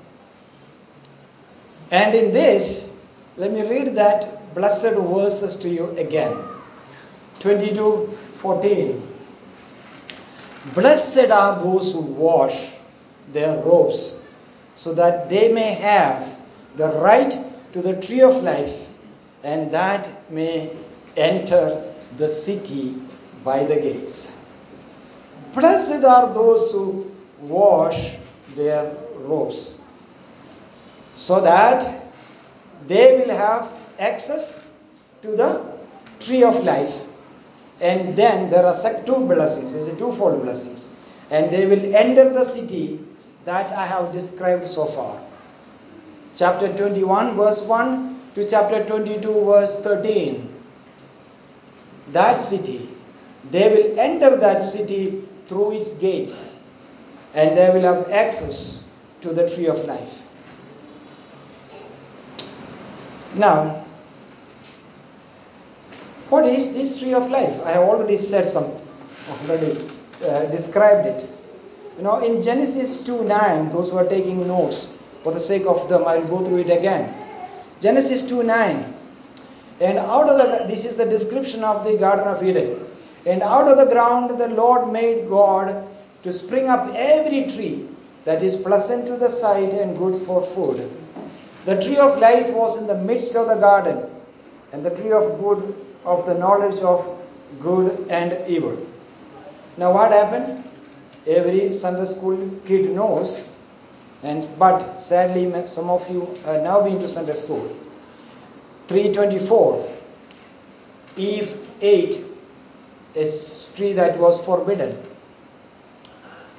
And 1.91 2.13
in 2.13 2.31
this, 2.31 2.93
let 3.37 3.51
me 3.51 3.61
read 3.67 3.95
that 3.95 4.53
blessed 4.53 4.95
verses 4.95 5.55
to 5.57 5.69
you 5.69 5.89
again. 5.97 6.35
22 7.39 8.17
14. 8.33 9.01
Blessed 10.75 11.31
are 11.31 11.59
those 11.59 11.93
who 11.93 12.01
wash 12.01 12.75
their 13.31 13.61
robes, 13.63 14.19
so 14.75 14.93
that 14.93 15.29
they 15.29 15.51
may 15.51 15.73
have 15.73 16.37
the 16.75 16.89
right 16.99 17.37
to 17.73 17.81
the 17.81 17.99
tree 18.01 18.21
of 18.21 18.43
life, 18.43 18.91
and 19.43 19.71
that 19.71 20.09
may 20.29 20.69
enter 21.15 21.83
the 22.17 22.27
city 22.27 22.95
by 23.43 23.63
the 23.63 23.75
gates. 23.75 24.39
Blessed 25.53 26.03
are 26.03 26.33
those 26.33 26.71
who 26.71 27.09
wash 27.41 28.15
their 28.55 28.93
robes, 29.15 29.78
so 31.27 31.41
that 31.41 31.85
they 32.87 33.05
will 33.17 33.35
have 33.35 33.69
access 33.99 34.71
to 35.21 35.35
the 35.35 35.51
tree 36.19 36.43
of 36.43 36.63
life 36.63 37.05
and 37.81 38.15
then 38.17 38.49
there 38.49 38.65
are 38.65 38.75
two 39.05 39.25
blessings, 39.25 39.73
there's 39.73 39.87
a 39.87 39.95
twofold 39.95 40.41
blessings. 40.43 40.95
And 41.31 41.49
they 41.49 41.65
will 41.65 41.95
enter 41.95 42.29
the 42.29 42.43
city 42.43 42.99
that 43.45 43.71
I 43.71 43.85
have 43.85 44.11
described 44.11 44.67
so 44.67 44.85
far. 44.85 45.19
chapter 46.35 46.67
21, 46.75 47.35
verse 47.35 47.61
1 47.61 48.19
to 48.35 48.47
chapter 48.47 48.85
22, 48.85 49.45
verse 49.45 49.75
13. 49.81 50.49
That 52.11 52.41
city, 52.41 52.89
they 53.51 53.69
will 53.69 53.99
enter 53.99 54.35
that 54.37 54.63
city 54.63 55.23
through 55.47 55.73
its 55.73 55.97
gates, 55.97 56.55
and 57.33 57.57
they 57.57 57.69
will 57.69 57.81
have 57.81 58.09
access 58.09 58.85
to 59.21 59.33
the 59.33 59.47
tree 59.47 59.67
of 59.67 59.83
life. 59.85 60.18
Now, 63.35 63.85
what 66.29 66.45
is 66.45 66.73
this 66.73 66.99
tree 66.99 67.13
of 67.13 67.29
life? 67.29 67.65
I 67.65 67.71
have 67.71 67.83
already 67.83 68.17
said 68.17 68.47
some, 68.47 68.71
already 69.43 69.77
uh, 70.25 70.45
described 70.45 71.07
it. 71.07 71.29
You 71.97 72.03
know, 72.03 72.19
in 72.19 72.41
Genesis 72.41 73.03
2 73.03 73.23
9, 73.23 73.69
those 73.71 73.91
who 73.91 73.97
are 73.97 74.07
taking 74.07 74.47
notes, 74.47 74.97
for 75.23 75.33
the 75.33 75.39
sake 75.39 75.65
of 75.65 75.89
them, 75.89 76.05
I'll 76.05 76.25
go 76.25 76.45
through 76.45 76.59
it 76.59 76.69
again. 76.69 77.13
Genesis 77.81 78.27
2 78.29 78.43
9. 78.43 78.93
And 79.81 79.97
out 79.97 80.27
of 80.27 80.37
the, 80.37 80.65
this 80.67 80.85
is 80.85 80.97
the 80.97 81.05
description 81.05 81.63
of 81.63 81.85
the 81.85 81.97
Garden 81.97 82.27
of 82.27 82.43
Eden. 82.43 82.85
And 83.25 83.41
out 83.41 83.67
of 83.67 83.77
the 83.77 83.91
ground 83.91 84.39
the 84.39 84.47
Lord 84.49 84.91
made 84.91 85.29
God 85.29 85.87
to 86.23 86.31
spring 86.31 86.67
up 86.67 86.93
every 86.95 87.47
tree 87.47 87.87
that 88.25 88.43
is 88.43 88.55
pleasant 88.55 89.07
to 89.07 89.17
the 89.17 89.29
sight 89.29 89.73
and 89.73 89.97
good 89.97 90.15
for 90.15 90.41
food. 90.41 90.89
The 91.65 91.81
tree 91.81 91.97
of 91.97 92.19
life 92.19 92.49
was 92.51 92.81
in 92.81 92.87
the 92.87 92.95
midst 92.95 93.35
of 93.35 93.47
the 93.47 93.55
garden, 93.55 94.03
and 94.71 94.85
the 94.85 94.89
tree 94.91 95.11
of 95.11 95.39
good 95.39 95.75
of 96.05 96.25
the 96.25 96.33
knowledge 96.33 96.79
of 96.79 97.07
good 97.59 98.07
and 98.09 98.47
evil. 98.47 98.77
Now 99.77 99.93
what 99.93 100.11
happened? 100.11 100.63
Every 101.27 101.71
Sunday 101.73 102.05
school 102.05 102.49
kid 102.65 102.89
knows, 102.91 103.51
and 104.23 104.47
but 104.57 104.99
sadly 104.99 105.51
some 105.65 105.89
of 105.89 106.09
you 106.09 106.27
are 106.45 106.61
now 106.61 106.81
been 106.81 106.99
to 106.99 107.07
Sunday 107.07 107.33
school. 107.33 107.67
324 108.87 109.87
Eve 111.17 111.57
ate 111.81 112.23
a 113.15 113.25
tree 113.75 113.93
that 113.93 114.17
was 114.17 114.43
forbidden. 114.43 114.97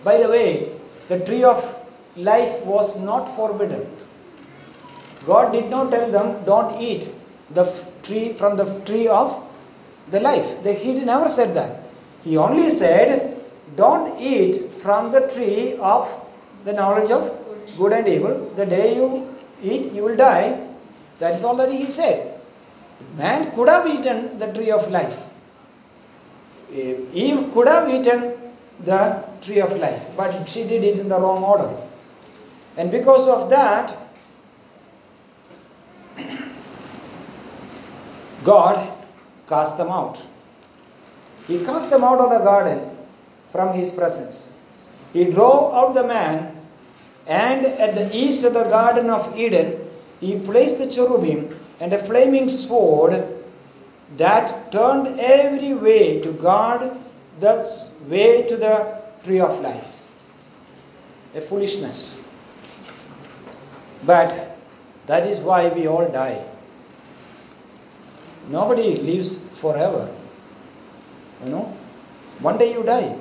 By 0.04 0.18
the 0.18 0.28
way, 0.28 0.72
the 1.08 1.18
tree 1.20 1.44
of 1.44 1.64
life 2.16 2.64
was 2.64 2.98
not 3.00 3.34
forbidden. 3.36 3.86
God 5.26 5.52
did 5.52 5.70
not 5.70 5.90
tell 5.90 6.10
them, 6.10 6.44
don't 6.44 6.80
eat 6.80 7.08
the 7.50 7.64
tree 8.02 8.32
from 8.32 8.56
the 8.56 8.80
tree 8.80 9.08
of 9.08 9.46
the 10.10 10.20
life. 10.20 10.64
He 10.64 10.92
never 10.94 11.28
said 11.28 11.54
that. 11.54 11.80
He 12.24 12.36
only 12.36 12.70
said, 12.70 13.36
don't 13.76 14.18
eat 14.20 14.70
from 14.72 15.12
the 15.12 15.20
tree 15.28 15.76
of 15.76 16.08
the 16.64 16.72
knowledge 16.72 17.10
of 17.10 17.30
good 17.76 17.92
and 17.92 18.08
evil. 18.08 18.50
The 18.56 18.66
day 18.66 18.96
you 18.96 19.34
eat, 19.62 19.92
you 19.92 20.02
will 20.04 20.16
die. 20.16 20.66
That 21.18 21.34
is 21.34 21.44
all 21.44 21.56
that 21.56 21.70
he 21.70 21.90
said. 21.90 22.40
Man 23.16 23.50
could 23.52 23.68
have 23.68 23.86
eaten 23.86 24.38
the 24.38 24.52
tree 24.52 24.70
of 24.70 24.90
life. 24.90 25.22
Eve 26.72 27.50
could 27.52 27.66
have 27.66 27.88
eaten 27.88 28.34
the 28.84 29.24
tree 29.42 29.60
of 29.60 29.76
life, 29.78 30.10
but 30.16 30.48
she 30.48 30.64
did 30.64 30.84
it 30.84 30.98
in 30.98 31.08
the 31.08 31.18
wrong 31.20 31.42
order. 31.42 31.70
And 32.76 32.90
because 32.90 33.28
of 33.28 33.50
that, 33.50 33.96
God 38.44 38.90
cast 39.48 39.76
them 39.76 39.88
out. 39.88 40.24
He 41.46 41.64
cast 41.64 41.90
them 41.90 42.04
out 42.04 42.20
of 42.20 42.30
the 42.30 42.38
garden 42.38 42.96
from 43.52 43.74
his 43.74 43.90
presence. 43.90 44.54
He 45.12 45.24
drove 45.24 45.74
out 45.74 45.94
the 45.94 46.04
man, 46.04 46.56
and 47.26 47.66
at 47.66 47.94
the 47.94 48.16
east 48.16 48.44
of 48.44 48.54
the 48.54 48.64
Garden 48.64 49.10
of 49.10 49.36
Eden, 49.36 49.78
he 50.20 50.38
placed 50.38 50.78
the 50.78 50.90
cherubim 50.90 51.58
and 51.80 51.92
a 51.92 51.98
flaming 51.98 52.48
sword 52.48 53.26
that 54.16 54.70
turned 54.72 55.18
every 55.18 55.74
way 55.74 56.20
to 56.20 56.32
guard 56.32 56.90
the 57.40 57.54
way 58.08 58.46
to 58.46 58.56
the 58.56 59.02
tree 59.24 59.40
of 59.40 59.60
life. 59.60 59.96
A 61.34 61.40
foolishness. 61.40 62.22
But 64.04 64.56
that 65.06 65.26
is 65.26 65.40
why 65.40 65.68
we 65.68 65.86
all 65.86 66.08
die. 66.08 66.42
Nobody 68.48 68.96
lives 68.96 69.38
forever. 69.60 70.08
You 71.44 71.50
know? 71.50 71.76
One 72.40 72.58
day 72.58 72.72
you 72.72 72.82
die. 72.82 73.16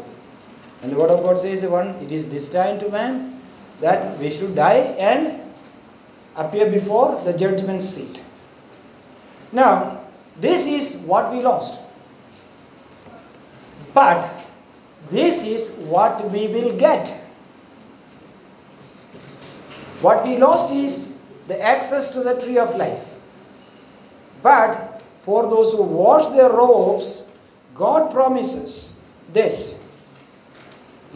And 0.81 0.91
the 0.91 0.97
word 0.97 1.09
of 1.09 1.21
God 1.23 1.37
says 1.37 1.65
one 1.65 1.87
it 2.01 2.11
is 2.11 2.25
destined 2.25 2.79
to 2.81 2.89
man 2.89 3.39
that 3.81 4.17
we 4.19 4.31
should 4.31 4.55
die 4.55 4.95
and 4.97 5.41
appear 6.35 6.69
before 6.71 7.21
the 7.23 7.33
judgment 7.33 7.83
seat. 7.83 8.23
Now, 9.51 10.01
this 10.39 10.67
is 10.67 11.03
what 11.05 11.33
we 11.33 11.41
lost. 11.41 11.81
But 13.93 14.29
this 15.09 15.45
is 15.45 15.75
what 15.87 16.29
we 16.31 16.47
will 16.47 16.77
get. 16.77 17.09
What 20.01 20.23
we 20.25 20.37
lost 20.37 20.71
is 20.71 21.21
the 21.47 21.59
access 21.61 22.13
to 22.13 22.23
the 22.23 22.39
tree 22.39 22.57
of 22.57 22.75
life. 22.75 23.13
But 24.41 24.98
for 25.23 25.43
those 25.43 25.73
who 25.73 25.83
wash 25.83 26.27
their 26.29 26.49
robes, 26.49 27.25
God 27.75 28.11
promises 28.11 29.01
this 29.31 29.81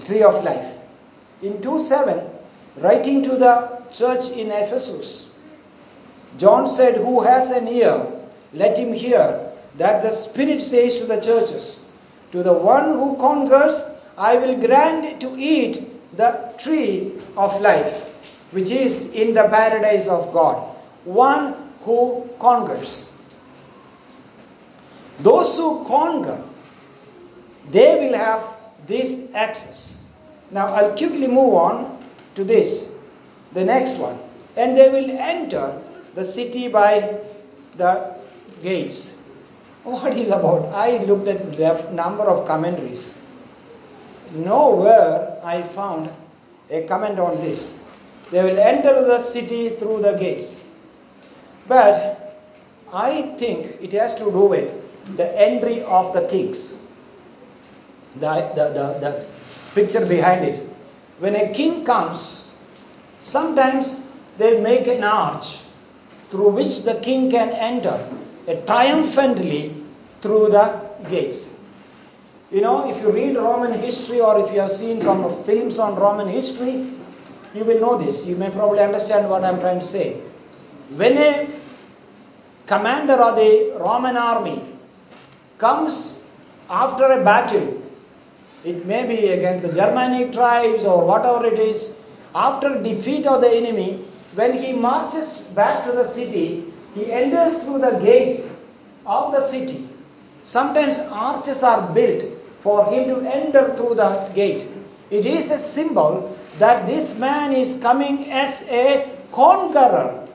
tree 0.06 0.24
of 0.24 0.44
life. 0.44 0.74
In 1.42 1.62
2 1.62 1.80
7, 1.80 2.26
writing 2.78 3.24
to 3.24 3.36
the 3.36 3.82
church 3.92 4.30
in 4.32 4.48
Ephesus, 4.48 5.38
John 6.38 6.68
said, 6.68 6.96
Who 6.98 7.22
has 7.22 7.52
an 7.52 7.68
ear, 7.68 8.08
let 8.54 8.78
him 8.78 8.94
hear 8.94 9.52
that 9.78 10.04
the 10.04 10.10
Spirit 10.10 10.62
says 10.62 11.00
to 11.00 11.06
the 11.06 11.20
churches, 11.20 11.88
To 12.32 12.44
the 12.44 12.54
one 12.54 12.92
who 12.94 13.18
conquers, 13.18 13.90
I 14.18 14.38
will 14.38 14.60
grant 14.60 15.22
to 15.22 15.36
eat 15.38 16.18
the 16.18 16.54
tree 16.60 17.12
of 17.36 17.60
life, 17.62 18.52
which 18.52 18.70
is 18.72 19.14
in 19.14 19.34
the 19.34 19.44
paradise 19.44 20.08
of 20.08 20.32
God. 20.32 20.58
One 21.06 21.56
who 21.82 22.30
conquers. 22.40 23.10
Those 25.20 25.58
who 25.58 25.86
conquer, 25.86 26.44
they 27.70 28.00
will 28.00 28.18
have 28.18 28.44
this 28.88 29.34
access. 29.34 30.06
Now 30.52 30.68
I'll 30.68 30.96
quickly 30.98 31.28
move 31.28 31.54
on 31.56 32.00
to 32.36 32.44
this, 32.44 32.94
the 33.54 33.64
next 33.64 33.98
one. 34.00 34.18
And 34.56 34.78
they 34.78 34.90
will 34.90 35.18
enter 35.20 35.82
the 36.16 36.24
city 36.24 36.68
by 36.68 37.20
the 37.78 38.16
gates. 38.62 39.20
What 39.84 40.16
is 40.16 40.30
about? 40.30 40.74
I 40.74 41.04
looked 41.04 41.28
at 41.28 41.56
the 41.56 41.92
number 41.92 42.24
of 42.24 42.48
commentaries. 42.48 43.18
Nowhere 44.34 45.40
I 45.44 45.62
found 45.62 46.10
a 46.70 46.84
comment 46.84 47.20
on 47.20 47.40
this. 47.40 47.88
They 48.32 48.44
will 48.44 48.60
enter 48.60 49.06
the 49.06 49.20
city 49.20 49.70
through 49.70 50.02
the 50.02 50.14
gates. 50.14 50.60
But 51.68 52.42
I 52.92 53.34
think 53.38 53.82
it 53.82 53.92
has 53.94 54.16
to 54.16 54.26
do 54.26 54.46
with 54.46 54.83
the 55.16 55.40
entry 55.40 55.82
of 55.84 56.14
the 56.14 56.28
kings. 56.28 56.80
The, 58.16 58.52
the, 58.56 58.66
the, 58.74 59.00
the 59.00 59.28
picture 59.76 60.06
behind 60.06 60.46
it. 60.46 60.60
When 61.20 61.36
a 61.36 61.52
king 61.54 61.84
comes, 61.86 62.50
sometimes 63.20 64.00
they 64.38 64.62
make 64.62 64.88
an 64.88 65.04
arch 65.04 65.60
through 66.30 66.50
which 66.50 66.84
the 66.84 66.96
king 66.96 67.30
can 67.30 67.50
enter 67.50 68.10
triumphantly 68.66 69.76
through 70.22 70.50
the 70.50 70.90
gates. 71.10 71.60
You 72.52 72.62
know, 72.62 72.90
if 72.90 73.02
you 73.02 73.12
read 73.12 73.36
Roman 73.36 73.80
history 73.80 74.22
or 74.22 74.46
if 74.46 74.54
you 74.54 74.60
have 74.60 74.72
seen 74.72 75.00
some 75.00 75.44
films 75.44 75.80
on 75.80 75.96
Roman 75.96 76.28
history, 76.28 76.88
you 77.54 77.64
will 77.66 77.80
know 77.80 77.98
this. 77.98 78.28
You 78.28 78.36
may 78.36 78.50
probably 78.50 78.80
understand 78.80 79.30
what 79.30 79.44
I'm 79.44 79.60
trying 79.60 79.80
to 79.80 79.86
say. 79.86 80.14
When 80.96 81.18
a 81.18 81.48
commander 82.68 83.14
of 83.14 83.36
the 83.36 83.78
Roman 83.80 84.18
army 84.18 84.73
comes 85.64 85.98
after 86.70 87.06
a 87.18 87.24
battle, 87.24 87.68
it 88.66 88.86
may 88.86 89.02
be 89.12 89.20
against 89.30 89.66
the 89.66 89.74
Germanic 89.74 90.32
tribes 90.34 90.84
or 90.84 91.06
whatever 91.06 91.46
it 91.46 91.60
is, 91.60 91.98
after 92.36 92.82
defeat 92.82 93.26
of 93.26 93.42
the 93.42 93.52
enemy, 93.62 93.90
when 94.36 94.54
he 94.54 94.74
marches 94.74 95.28
back 95.60 95.86
to 95.86 95.92
the 95.92 96.04
city, 96.04 96.66
he 96.96 97.12
enters 97.12 97.64
through 97.64 97.80
the 97.80 97.92
gates 98.04 98.40
of 99.06 99.32
the 99.32 99.40
city. 99.40 99.88
Sometimes 100.44 101.00
arches 101.00 101.64
are 101.64 101.94
built 101.94 102.24
for 102.62 102.86
him 102.92 103.08
to 103.14 103.18
enter 103.40 103.76
through 103.76 103.96
the 103.96 104.10
gate. 104.34 104.66
It 105.12 105.26
is 105.26 105.52
a 105.52 105.58
symbol 105.58 106.36
that 106.60 106.88
this 106.88 107.18
man 107.20 107.54
is 107.54 107.80
coming 107.82 108.32
as 108.32 108.68
a 108.70 109.10
conqueror 109.32 110.28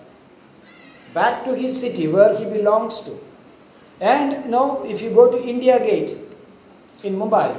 back 1.14 1.45
to 1.45 1.55
his 1.55 1.79
city 1.81 2.07
where 2.09 2.37
he 2.39 2.45
belongs 2.45 3.01
to. 3.01 3.28
And 4.01 4.51
now, 4.51 4.84
if 4.84 5.03
you 5.03 5.11
go 5.11 5.30
to 5.30 5.42
India 5.42 5.78
Gate 5.78 6.16
in 7.03 7.16
Mumbai, 7.16 7.55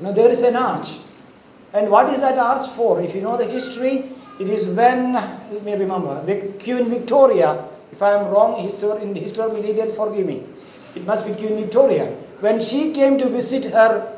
now 0.00 0.12
there 0.12 0.30
is 0.30 0.42
an 0.42 0.56
arch. 0.56 0.98
And 1.72 1.90
what 1.90 2.08
is 2.10 2.20
that 2.20 2.38
arch 2.38 2.66
for? 2.68 3.00
If 3.00 3.14
you 3.14 3.20
know 3.20 3.36
the 3.36 3.44
history, 3.44 4.10
It 4.38 4.48
is 4.48 4.68
when, 4.68 5.14
let 5.14 5.64
me 5.64 5.74
remember, 5.74 6.22
Queen 6.62 6.84
Victoria, 6.90 7.64
if 7.90 8.00
I 8.00 8.12
am 8.12 8.28
wrong, 8.32 8.54
histor- 8.54 9.00
in 9.02 9.12
the 9.12 9.18
historical 9.20 9.60
details, 9.60 9.94
forgive 9.96 10.26
me. 10.26 10.44
It 10.94 11.04
must 11.04 11.26
be 11.26 11.32
Queen 11.34 11.56
Victoria. 11.56 12.06
When 12.38 12.60
she 12.60 12.92
came 12.92 13.18
to 13.18 13.28
visit 13.28 13.64
her 13.72 14.16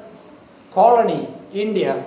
colony, 0.73 1.27
India, 1.55 2.05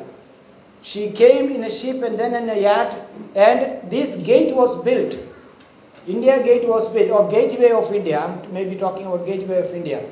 she 0.83 1.09
came 1.09 1.49
in 1.49 1.63
a 1.63 1.71
ship 1.71 2.03
and 2.03 2.19
then 2.19 2.35
in 2.35 2.49
a 2.51 2.59
yacht, 2.59 2.95
and 3.33 3.89
this 3.89 4.17
gate 4.17 4.55
was 4.55 4.75
built. 4.83 5.17
India 6.07 6.43
Gate 6.43 6.67
was 6.67 6.91
built, 6.91 7.11
or 7.11 7.29
Gateway 7.29 7.71
of 7.71 7.93
India. 7.93 8.19
I'm 8.19 8.53
maybe 8.53 8.75
talking 8.75 9.05
about 9.05 9.25
Gateway 9.25 9.59
of 9.59 9.73
India. 9.73 10.03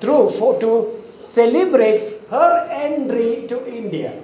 Through 0.00 0.30
for 0.30 0.60
to 0.60 1.02
celebrate 1.22 2.20
her 2.30 2.68
entry 2.70 3.46
to 3.48 3.66
India. 3.66 4.20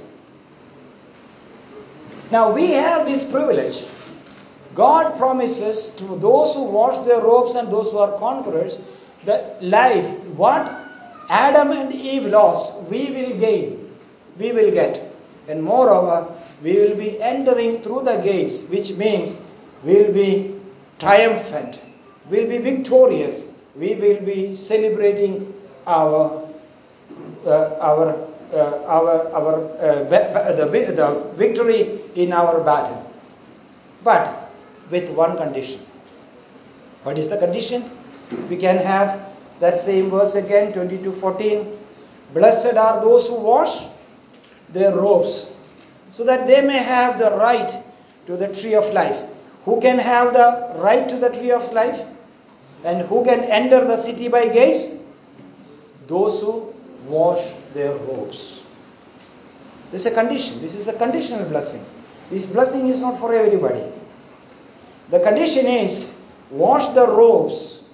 Now 2.31 2.53
we 2.53 2.71
have 2.71 3.07
this 3.07 3.25
privilege. 3.25 3.87
God 4.75 5.17
promises 5.19 5.95
to 5.97 6.17
those 6.17 6.55
who 6.55 6.65
wash 6.65 6.99
their 7.07 7.21
robes 7.21 7.55
and 7.55 7.73
those 7.73 7.91
who 7.91 7.99
are 7.99 8.19
conquerors 8.19 8.79
the 9.25 9.57
life. 9.61 10.07
What 10.37 10.69
Adam 11.29 11.73
and 11.73 11.93
Eve 11.93 12.27
lost, 12.27 12.81
we 12.83 13.11
will 13.11 13.39
gain, 13.39 13.93
we 14.39 14.53
will 14.53 14.71
get. 14.71 15.03
And 15.49 15.63
moreover, 15.63 16.33
we 16.63 16.75
will 16.75 16.97
be 16.97 17.21
entering 17.21 17.83
through 17.83 18.03
the 18.03 18.17
gates, 18.19 18.69
which 18.69 18.97
means 18.97 19.45
we 19.85 20.03
will 20.03 20.13
be 20.13 20.58
triumphant, 20.99 21.83
we 22.31 22.41
will 22.41 22.49
be 22.49 22.59
victorious, 22.59 23.57
we 23.77 23.95
will 23.95 24.21
be 24.21 24.55
celebrating 24.55 25.53
our 25.87 26.45
uh, 27.47 27.77
our 27.81 28.27
uh, 28.53 28.85
our 28.87 29.29
our 29.33 29.55
uh, 29.79 30.05
the, 30.05 30.93
the 30.97 31.33
victory 31.37 32.01
in 32.15 32.33
our 32.33 32.63
battle. 32.65 33.05
But 34.03 34.51
with 34.91 35.11
one 35.11 35.37
condition. 35.37 35.81
What 37.03 37.19
is 37.19 37.29
the 37.29 37.37
condition? 37.39 37.85
We 38.49 38.57
can 38.57 38.77
have 38.79 39.21
that 39.61 39.79
same 39.79 40.11
verse 40.11 40.35
again, 40.35 40.73
22:14. 40.73 41.77
Blessed 42.35 42.77
are 42.77 43.01
those 43.01 43.29
who 43.29 43.41
wash 43.41 43.87
their 44.69 44.95
robes, 44.95 45.53
so 46.11 46.25
that 46.25 46.47
they 46.47 46.61
may 46.61 46.79
have 46.79 47.19
the 47.19 47.31
right 47.37 47.73
to 48.27 48.37
the 48.37 48.49
tree 48.53 48.75
of 48.75 48.93
life. 48.93 49.28
Who 49.69 49.83
can 49.83 49.99
have 49.99 50.33
the 50.33 50.81
right 50.81 51.07
to 51.11 51.17
the 51.17 51.29
tree 51.29 51.51
of 51.51 51.71
life? 51.75 52.01
And 52.85 53.03
who 53.03 53.23
can 53.23 53.41
enter 53.41 53.85
the 53.85 53.99
city 53.99 54.29
by 54.29 54.49
gates? 54.49 54.95
Those 56.07 56.41
who 56.41 56.73
wash 57.07 57.53
their 57.75 57.93
robes. 57.93 58.65
This 59.91 60.07
is 60.07 60.13
a 60.13 60.15
condition. 60.15 60.63
This 60.63 60.75
is 60.75 60.89
a 60.89 60.95
conditional 60.97 61.45
blessing. 61.51 61.85
This 62.31 62.47
blessing 62.47 62.87
is 62.87 63.01
not 63.01 63.19
for 63.19 63.35
everybody. 63.35 63.85
The 65.11 65.21
condition 65.21 65.67
is 65.67 66.19
wash 66.51 66.89
the 66.95 67.07
robes. 67.07 67.85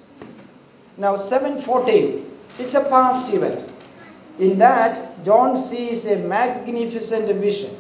Now 0.97 1.17
714. 1.17 2.25
It's 2.61 2.75
a 2.75 2.85
past 2.89 3.35
event. 3.35 3.69
In 4.39 4.59
that, 4.61 5.25
John 5.25 5.57
sees 5.57 6.07
a 6.07 6.19
magnificent 6.21 7.35
vision. 7.35 7.77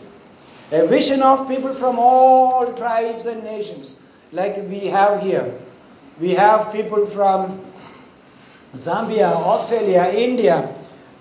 A 0.74 0.86
vision 0.88 1.22
of 1.22 1.46
people 1.46 1.72
from 1.72 2.00
all 2.00 2.72
tribes 2.72 3.26
and 3.26 3.44
nations, 3.44 4.04
like 4.32 4.56
we 4.56 4.86
have 4.86 5.22
here. 5.22 5.54
We 6.20 6.30
have 6.30 6.72
people 6.72 7.06
from 7.06 7.60
Zambia, 8.74 9.30
Australia, 9.30 10.10
India, 10.12 10.74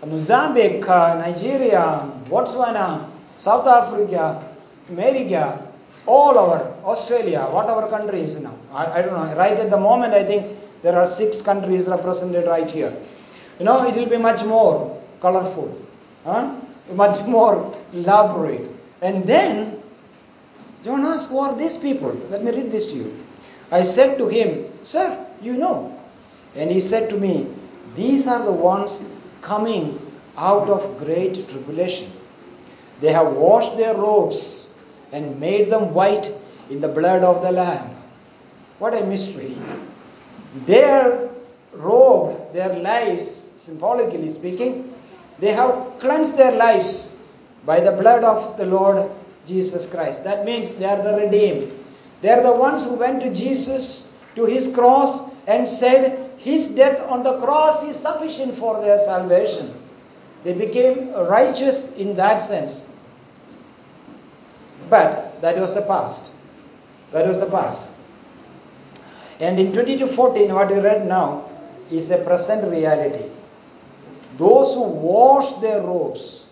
Mozambique, 0.07 0.87
Nigeria, 0.87 2.09
Botswana, 2.25 3.07
South 3.37 3.67
Africa, 3.67 4.43
America, 4.89 5.61
all 6.07 6.35
over, 6.35 6.75
Australia, 6.83 7.41
whatever 7.41 7.87
countries 7.87 8.39
now. 8.39 8.57
I, 8.73 8.85
I 8.85 9.01
don't 9.03 9.13
know. 9.13 9.37
Right 9.37 9.57
at 9.57 9.69
the 9.69 9.79
moment, 9.79 10.15
I 10.15 10.23
think 10.23 10.57
there 10.81 10.95
are 10.95 11.05
six 11.05 11.43
countries 11.43 11.87
represented 11.87 12.47
right 12.47 12.69
here. 12.69 12.91
You 13.59 13.65
know, 13.65 13.87
it 13.87 13.93
will 13.93 14.09
be 14.09 14.17
much 14.17 14.43
more 14.45 14.99
colorful, 15.21 15.79
huh? 16.25 16.55
much 16.95 17.21
more 17.27 17.71
elaborate. 17.93 18.72
And 19.03 19.25
then 19.25 19.83
John 20.81 21.03
asked, 21.03 21.29
Who 21.29 21.39
are 21.39 21.55
these 21.57 21.75
people? 21.77 22.13
Let 22.29 22.41
me 22.41 22.51
read 22.51 22.71
this 22.71 22.85
to 22.93 22.95
you. 22.95 23.13
I 23.69 23.83
said 23.83 24.17
to 24.17 24.29
him, 24.29 24.65
Sir, 24.81 25.27
you 25.41 25.57
know. 25.57 25.99
And 26.55 26.71
he 26.71 26.79
said 26.79 27.09
to 27.09 27.17
me, 27.17 27.47
These 27.95 28.27
are 28.27 28.45
the 28.45 28.53
ones 28.53 29.05
coming 29.41 29.99
out 30.37 30.69
of 30.69 30.99
great 30.99 31.49
tribulation. 31.49 32.09
They 33.01 33.11
have 33.11 33.33
washed 33.33 33.75
their 33.75 33.93
robes 33.93 34.65
and 35.11 35.37
made 35.37 35.69
them 35.69 35.93
white 35.93 36.31
in 36.69 36.79
the 36.79 36.87
blood 36.87 37.23
of 37.23 37.41
the 37.41 37.51
Lamb. 37.51 37.89
What 38.79 38.93
a 38.93 39.05
mystery. 39.05 39.57
Their 40.65 41.29
robe, 41.73 42.53
their 42.53 42.73
lives, 42.79 43.25
symbolically 43.57 44.29
speaking, 44.29 44.93
they 45.39 45.51
have 45.51 45.99
cleansed 45.99 46.37
their 46.37 46.53
lives 46.53 47.12
by 47.65 47.79
the 47.79 47.91
blood 47.91 48.23
of 48.23 48.57
the 48.57 48.65
Lord 48.65 49.09
Jesus 49.45 49.91
Christ. 49.91 50.23
That 50.23 50.45
means 50.45 50.71
they 50.71 50.85
are 50.85 51.01
the 51.01 51.25
redeemed. 51.25 51.71
They 52.21 52.29
are 52.29 52.43
the 52.43 52.53
ones 52.53 52.85
who 52.85 52.95
went 52.95 53.21
to 53.23 53.33
Jesus, 53.33 54.15
to 54.35 54.45
his 54.45 54.73
cross, 54.73 55.29
and 55.47 55.67
said, 55.67 56.31
His 56.37 56.69
death 56.69 57.05
on 57.09 57.23
the 57.23 57.39
cross 57.39 57.83
is 57.83 57.99
sufficient 57.99 58.55
for 58.55 58.81
their 58.81 58.97
salvation. 58.97 59.73
They 60.43 60.53
became 60.53 61.13
righteous 61.13 61.95
in 61.97 62.15
that 62.15 62.37
sense. 62.37 62.89
But 64.89 65.41
that 65.41 65.57
was 65.57 65.75
the 65.75 65.81
past. 65.81 66.33
That 67.11 67.27
was 67.27 67.39
the 67.39 67.47
past. 67.47 67.91
And 69.39 69.59
in 69.59 69.73
2214, 69.73 70.53
what 70.53 70.69
you 70.69 70.81
read 70.81 71.07
now 71.07 71.49
is 71.91 72.11
a 72.11 72.17
present 72.23 72.69
reality. 72.69 73.25
Those 74.37 74.73
who 74.73 74.83
wash 74.83 75.53
their 75.53 75.81
robes, 75.81 76.42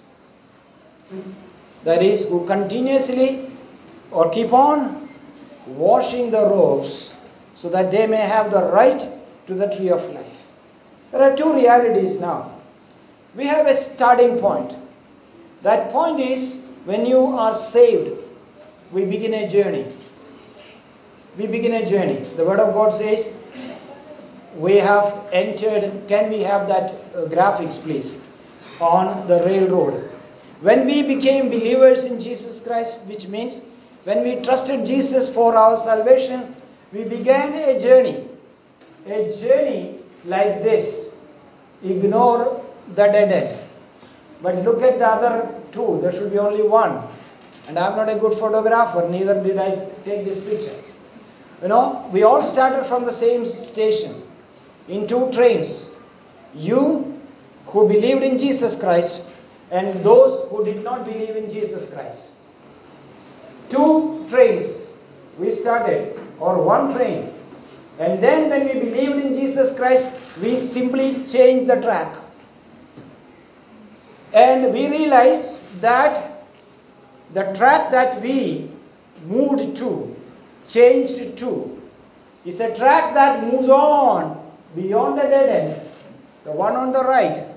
that 1.83 2.01
is, 2.01 2.27
who 2.27 2.45
continuously 2.45 3.49
or 4.11 4.29
keep 4.29 4.53
on 4.53 5.09
washing 5.67 6.31
the 6.31 6.41
robes 6.41 7.15
so 7.55 7.69
that 7.69 7.91
they 7.91 8.07
may 8.07 8.17
have 8.17 8.51
the 8.51 8.63
right 8.73 9.07
to 9.47 9.53
the 9.53 9.73
tree 9.75 9.89
of 9.89 10.03
life. 10.13 10.47
There 11.11 11.21
are 11.21 11.35
two 11.35 11.53
realities 11.53 12.19
now. 12.19 12.51
We 13.35 13.47
have 13.47 13.67
a 13.67 13.73
starting 13.73 14.37
point. 14.39 14.75
That 15.61 15.91
point 15.91 16.19
is 16.19 16.65
when 16.85 17.05
you 17.05 17.25
are 17.37 17.53
saved, 17.53 18.17
we 18.91 19.05
begin 19.05 19.33
a 19.33 19.47
journey. 19.47 19.85
We 21.37 21.47
begin 21.47 21.73
a 21.73 21.85
journey. 21.85 22.17
The 22.35 22.45
Word 22.45 22.59
of 22.59 22.73
God 22.73 22.93
says, 22.93 23.37
we 24.55 24.77
have 24.77 25.29
entered. 25.31 26.07
Can 26.07 26.29
we 26.29 26.41
have 26.41 26.67
that 26.67 26.91
uh, 26.91 27.27
graphics, 27.27 27.81
please? 27.81 28.25
On 28.81 29.27
the 29.27 29.39
railroad. 29.45 30.10
When 30.61 30.85
we 30.85 31.01
became 31.01 31.49
believers 31.49 32.05
in 32.05 32.19
Jesus 32.19 32.61
Christ, 32.65 33.07
which 33.07 33.27
means 33.27 33.65
when 34.03 34.23
we 34.23 34.41
trusted 34.41 34.85
Jesus 34.85 35.33
for 35.33 35.55
our 35.55 35.75
salvation, 35.75 36.55
we 36.93 37.03
began 37.03 37.53
a 37.53 37.79
journey. 37.79 38.27
A 39.07 39.31
journey 39.41 39.97
like 40.25 40.61
this. 40.61 41.15
Ignore 41.83 42.63
the 42.89 43.07
dead 43.07 43.31
end. 43.31 43.59
But 44.43 44.55
look 44.63 44.83
at 44.83 44.99
the 44.99 45.07
other 45.07 45.49
two. 45.71 45.99
There 46.01 46.13
should 46.13 46.31
be 46.31 46.37
only 46.37 46.61
one. 46.61 47.01
And 47.67 47.79
I'm 47.79 47.95
not 47.95 48.09
a 48.09 48.15
good 48.15 48.33
photographer, 48.33 49.07
neither 49.09 49.41
did 49.41 49.57
I 49.57 49.71
take 50.03 50.25
this 50.25 50.43
picture. 50.43 50.75
You 51.61 51.69
know, 51.69 52.07
we 52.11 52.23
all 52.23 52.41
started 52.43 52.85
from 52.85 53.05
the 53.05 53.13
same 53.13 53.45
station 53.45 54.13
in 54.87 55.07
two 55.07 55.31
trains. 55.31 55.91
You 56.53 57.19
who 57.67 57.87
believed 57.87 58.23
in 58.23 58.37
Jesus 58.37 58.79
Christ 58.79 59.25
and 59.71 60.03
those 60.03 60.49
who 60.49 60.65
did 60.65 60.83
not 60.83 61.05
believe 61.05 61.35
in 61.35 61.49
Jesus 61.49 61.93
Christ. 61.93 62.31
Two 63.69 64.25
trains 64.29 64.91
we 65.39 65.49
started, 65.49 66.19
or 66.39 66.61
one 66.61 66.93
train. 66.93 67.31
And 67.99 68.21
then 68.21 68.49
when 68.49 68.65
we 68.67 68.91
believed 68.91 69.25
in 69.25 69.33
Jesus 69.33 69.77
Christ, 69.77 70.13
we 70.41 70.57
simply 70.57 71.23
changed 71.25 71.69
the 71.69 71.81
track. 71.81 72.15
And 74.33 74.73
we 74.73 74.89
realized 74.89 75.81
that 75.81 76.45
the 77.33 77.53
track 77.53 77.91
that 77.91 78.21
we 78.21 78.69
moved 79.25 79.77
to, 79.77 80.15
changed 80.67 81.37
to, 81.37 81.81
is 82.45 82.59
a 82.59 82.75
track 82.75 83.13
that 83.13 83.43
moves 83.43 83.69
on 83.69 84.37
beyond 84.75 85.17
the 85.17 85.23
dead 85.23 85.49
end, 85.49 85.87
the 86.43 86.51
one 86.51 86.75
on 86.75 86.91
the 86.91 87.03
right. 87.03 87.50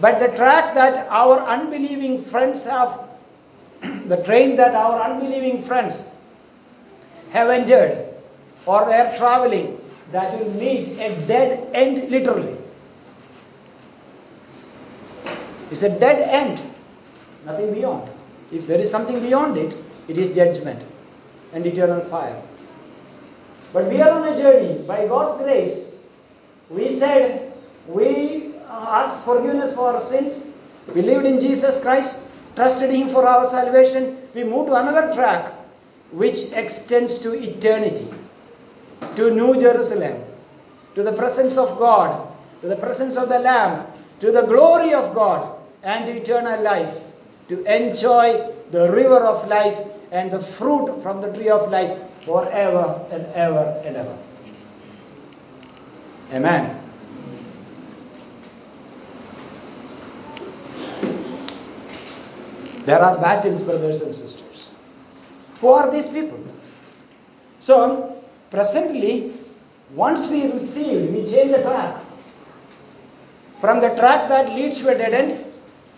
But 0.00 0.18
the 0.18 0.28
track 0.28 0.74
that 0.74 1.08
our 1.10 1.38
unbelieving 1.40 2.22
friends 2.22 2.66
have, 2.66 3.00
the 3.82 4.22
train 4.22 4.56
that 4.56 4.74
our 4.74 5.00
unbelieving 5.02 5.62
friends 5.62 6.10
have 7.32 7.50
entered 7.50 8.06
or 8.66 8.86
they 8.86 8.94
are 8.96 9.16
traveling, 9.16 9.78
that 10.12 10.38
will 10.38 10.50
meet 10.52 10.98
a 10.98 11.14
dead 11.26 11.68
end 11.74 12.10
literally. 12.10 12.56
It's 15.70 15.82
a 15.82 16.00
dead 16.00 16.18
end, 16.28 16.60
nothing 17.46 17.72
beyond. 17.72 18.10
If 18.50 18.66
there 18.66 18.80
is 18.80 18.90
something 18.90 19.20
beyond 19.20 19.56
it, 19.56 19.76
it 20.08 20.18
is 20.18 20.34
judgment 20.34 20.82
and 21.52 21.64
eternal 21.64 22.00
fire. 22.00 22.42
But 23.72 23.86
we 23.86 24.00
are 24.00 24.10
on 24.10 24.32
a 24.32 24.36
journey. 24.36 24.82
By 24.82 25.06
God's 25.06 25.40
grace, 25.42 25.94
we 26.68 26.90
said 26.90 27.52
we 27.86 28.39
asked 28.70 29.24
forgiveness 29.24 29.74
for 29.74 29.94
our 29.94 30.00
sins, 30.00 30.52
believed 30.94 31.24
in 31.24 31.40
Jesus 31.40 31.82
Christ, 31.82 32.26
trusted 32.56 32.90
Him 32.90 33.08
for 33.08 33.26
our 33.26 33.44
salvation. 33.44 34.16
We 34.34 34.44
move 34.44 34.68
to 34.68 34.74
another 34.74 35.12
track 35.14 35.52
which 36.12 36.52
extends 36.52 37.18
to 37.20 37.34
eternity, 37.34 38.08
to 39.16 39.30
New 39.34 39.60
Jerusalem, 39.60 40.22
to 40.94 41.02
the 41.02 41.12
presence 41.12 41.58
of 41.58 41.78
God, 41.78 42.28
to 42.62 42.68
the 42.68 42.76
presence 42.76 43.16
of 43.16 43.28
the 43.28 43.38
Lamb, 43.38 43.86
to 44.20 44.32
the 44.32 44.42
glory 44.42 44.92
of 44.94 45.14
God, 45.14 45.56
and 45.82 46.06
to 46.06 46.12
eternal 46.12 46.62
life, 46.62 47.06
to 47.48 47.62
enjoy 47.64 48.52
the 48.70 48.90
river 48.90 49.24
of 49.24 49.48
life 49.48 49.78
and 50.12 50.30
the 50.30 50.40
fruit 50.40 51.02
from 51.02 51.20
the 51.20 51.32
tree 51.32 51.48
of 51.48 51.70
life 51.70 51.96
forever 52.22 53.04
and 53.10 53.26
ever 53.34 53.82
and 53.84 53.96
ever. 53.96 54.18
Amen. 56.32 56.79
There 62.90 63.00
are 63.00 63.18
battles, 63.18 63.62
brothers 63.62 64.02
and 64.02 64.12
sisters. 64.12 64.68
Who 65.60 65.68
are 65.68 65.88
these 65.92 66.08
people? 66.08 66.42
So, 67.60 67.82
um, 67.82 68.14
presently, 68.50 69.32
once 69.94 70.28
we 70.28 70.50
receive, 70.50 71.14
we 71.14 71.24
change 71.24 71.52
the 71.52 71.62
track. 71.62 72.02
From 73.60 73.80
the 73.80 73.90
track 73.90 74.28
that 74.30 74.48
leads 74.56 74.80
to 74.80 74.88
a 74.88 74.98
dead 74.98 75.14
end 75.14 75.44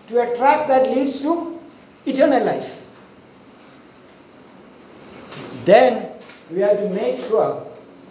to 0.09 0.21
a 0.21 0.37
track 0.37 0.69
that 0.69 0.91
leads 0.91 1.23
to 1.23 1.59
eternal 2.05 2.45
life. 2.45 2.85
Then 5.65 6.11
we 6.51 6.61
have 6.61 6.77
to 6.77 6.91
make 6.91 7.21
sure 7.21 7.67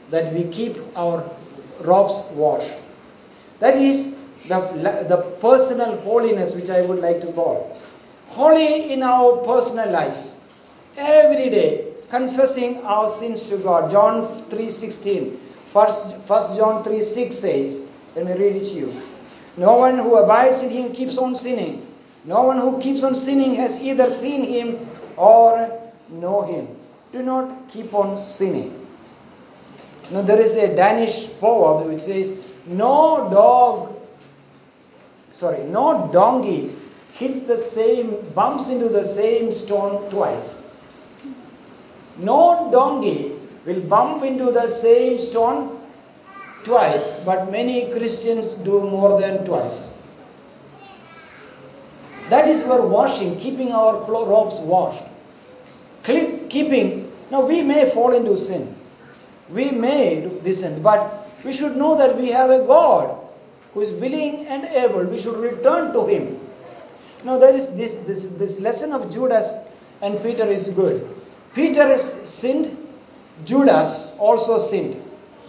that 0.10 0.34
we 0.34 0.46
keep 0.46 0.76
our 0.96 1.24
robes 1.84 2.32
washed. 2.34 2.74
That 3.60 3.76
is 3.76 4.18
the, 4.48 5.06
the 5.08 5.18
personal 5.40 5.98
holiness 6.02 6.56
which 6.56 6.72
I 6.72 6.82
would 6.82 6.98
like 6.98 7.22
to 7.22 7.32
call. 7.34 7.78
Holy 8.32 8.94
in 8.94 9.04
our 9.04 9.38
personal 9.44 9.92
life. 9.92 10.32
Every 10.98 11.50
day 11.50 11.92
confessing 12.10 12.78
our 12.84 13.08
sins 13.08 13.46
to 13.46 13.58
God. 13.58 13.92
John 13.92 14.24
3.16. 14.50 15.38
First, 15.72 16.18
First 16.28 16.56
John 16.56 16.84
3.6 16.84 17.34
says, 17.34 17.92
let 18.16 18.26
me 18.26 18.34
read 18.34 18.56
it 18.58 18.66
to 18.66 18.74
you. 18.74 19.02
No 19.58 19.76
one 19.76 19.98
who 19.98 20.16
abides 20.16 20.64
in 20.64 20.70
him 20.70 20.92
keeps 20.92 21.18
on 21.18 21.36
sinning. 21.36 21.88
No 22.26 22.44
one 22.44 22.58
who 22.58 22.80
keeps 22.80 23.04
on 23.04 23.16
sinning 23.16 23.56
has 23.56 23.82
either 23.82 24.10
seen 24.10 24.44
him 24.44 24.88
or 25.18 25.80
know 26.10 26.42
him. 26.44 26.68
Do 27.12 27.24
not 27.24 27.70
keep 27.70 27.94
on 27.94 28.20
sinning. 28.22 28.78
Now 30.12 30.22
there 30.22 30.40
is 30.40 30.56
a 30.56 30.76
Danish 30.76 31.28
proverb 31.40 31.88
which 31.88 32.02
says, 32.02 32.36
No 32.66 33.30
dog, 33.30 33.96
sorry, 35.32 35.64
no 35.64 36.10
donkey 36.12 36.70
hits 37.22 37.44
the 37.44 37.58
same, 37.58 38.18
bumps 38.34 38.70
into 38.70 38.90
the 38.90 39.06
same 39.06 39.54
stone 39.54 40.10
twice. 40.10 40.76
No 42.18 42.70
donkey 42.72 43.32
will 43.66 43.82
bump 43.82 44.24
into 44.24 44.52
the 44.52 44.68
same 44.68 45.20
stone 45.20 45.80
twice, 46.64 47.20
but 47.24 47.52
many 47.52 47.92
Christians 47.92 48.54
do 48.56 48.82
more 48.82 49.22
than 49.22 49.46
twice. 49.46 49.98
That 52.30 52.48
is 52.48 52.64
our 52.64 52.82
washing, 52.82 53.38
keeping 53.38 53.72
our 53.72 54.02
robes 54.10 54.60
washed. 54.60 55.04
Keeping, 56.04 57.12
now 57.30 57.46
we 57.46 57.62
may 57.62 57.90
fall 57.90 58.14
into 58.14 58.36
sin. 58.36 58.76
We 59.50 59.70
may 59.70 60.22
do 60.22 60.40
this 60.42 60.62
sin, 60.62 60.82
but 60.82 61.30
we 61.44 61.54
should 61.54 61.76
know 61.76 61.98
that 61.98 62.18
we 62.18 62.30
have 62.30 62.50
a 62.50 62.66
God 62.66 63.20
who 63.74 63.82
is 63.82 63.92
willing 63.92 64.48
and 64.48 64.66
able. 64.66 65.06
We 65.06 65.20
should 65.20 65.38
return 65.38 65.94
to 65.94 66.08
Him. 66.08 66.41
Now 67.24 67.38
there 67.38 67.54
is 67.54 67.76
this, 67.76 67.98
this, 67.98 68.28
this 68.28 68.60
lesson 68.60 68.94
of 68.94 69.12
Judas 69.12 69.58
and 70.02 70.22
Peter 70.24 70.46
is 70.46 70.70
good. 70.70 71.08
Peter 71.54 71.98
sinned, 71.98 72.76
Judas 73.46 74.16
also 74.18 74.58
sinned. 74.58 74.96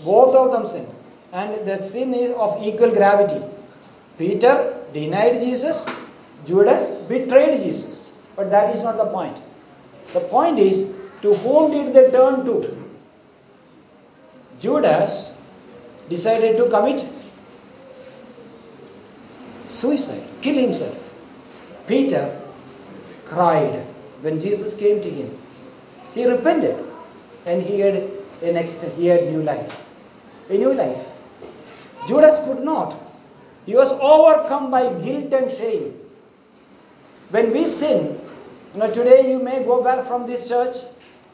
Both 0.04 0.34
of 0.34 0.52
them 0.52 0.66
sinned 0.66 0.92
and 1.32 1.66
the 1.66 1.76
sin 1.76 2.14
is 2.14 2.30
of 2.32 2.62
equal 2.62 2.90
gravity. 2.92 3.40
Peter 4.18 4.76
denied 4.92 5.40
Jesus, 5.40 5.88
Judas 6.44 6.90
betrayed 7.08 7.62
Jesus. 7.62 8.10
But 8.36 8.50
that 8.50 8.74
is 8.74 8.82
not 8.82 8.96
the 8.98 9.06
point. 9.06 9.36
The 10.12 10.20
point 10.20 10.58
is, 10.58 10.92
to 11.22 11.32
whom 11.34 11.70
did 11.70 11.94
they 11.94 12.10
turn 12.10 12.44
to? 12.44 12.78
Judas 14.60 15.36
decided 16.08 16.56
to 16.56 16.68
commit 16.68 17.06
suicide, 19.68 20.22
kill 20.42 20.58
himself. 20.58 21.11
Peter 21.86 22.38
cried 23.26 23.84
when 24.22 24.40
Jesus 24.40 24.74
came 24.74 25.02
to 25.02 25.10
him. 25.10 25.30
He 26.14 26.26
repented 26.26 26.84
and 27.46 27.62
he 27.62 27.80
had 27.80 28.08
a 28.42 28.52
next 28.52 28.82
he 28.96 29.06
had 29.06 29.24
new 29.32 29.42
life. 29.42 29.78
A 30.50 30.58
new 30.58 30.74
life. 30.74 31.06
Judas 32.06 32.40
could 32.44 32.60
not. 32.60 32.94
He 33.66 33.74
was 33.74 33.92
overcome 33.92 34.70
by 34.70 34.92
guilt 34.92 35.32
and 35.32 35.50
shame. 35.50 35.94
When 37.30 37.52
we 37.52 37.64
sin, 37.66 38.20
you 38.74 38.80
know, 38.80 38.92
today 38.92 39.30
you 39.30 39.38
may 39.38 39.64
go 39.64 39.82
back 39.82 40.06
from 40.06 40.26
this 40.26 40.48
church, 40.48 40.76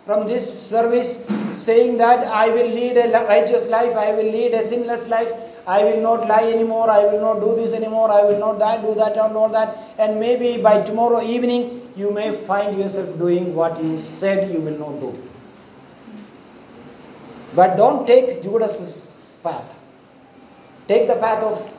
from 0.04 0.26
this 0.26 0.46
service, 0.62 1.26
saying 1.54 1.98
that 1.98 2.24
I 2.26 2.48
will 2.50 2.68
lead 2.68 2.96
a 2.98 3.10
righteous 3.26 3.68
life, 3.68 3.96
I 3.96 4.12
will 4.12 4.30
lead 4.30 4.54
a 4.54 4.62
sinless 4.62 5.08
life, 5.08 5.32
I 5.66 5.82
will 5.84 6.00
not 6.00 6.28
lie 6.28 6.50
anymore, 6.50 6.90
I 6.90 7.04
will 7.04 7.20
not 7.20 7.40
do 7.40 7.54
this 7.56 7.72
anymore, 7.72 8.10
I 8.10 8.22
will 8.22 8.38
not 8.38 8.58
that, 8.58 8.82
do 8.82 8.94
that, 8.94 9.16
and 9.16 9.36
all 9.36 9.48
that. 9.50 9.76
And 9.98 10.20
maybe 10.20 10.62
by 10.62 10.82
tomorrow 10.82 11.20
evening, 11.20 11.90
you 11.96 12.12
may 12.12 12.32
find 12.32 12.78
yourself 12.78 13.18
doing 13.18 13.54
what 13.54 13.82
you 13.82 13.98
said 13.98 14.52
you 14.52 14.60
will 14.60 14.78
not 14.78 15.00
do. 15.00 15.22
But 17.56 17.76
don't 17.76 18.06
take 18.06 18.40
Judas's 18.42 19.12
path. 19.42 19.74
Take 20.86 21.08
the 21.08 21.16
path 21.16 21.42
of 21.42 21.74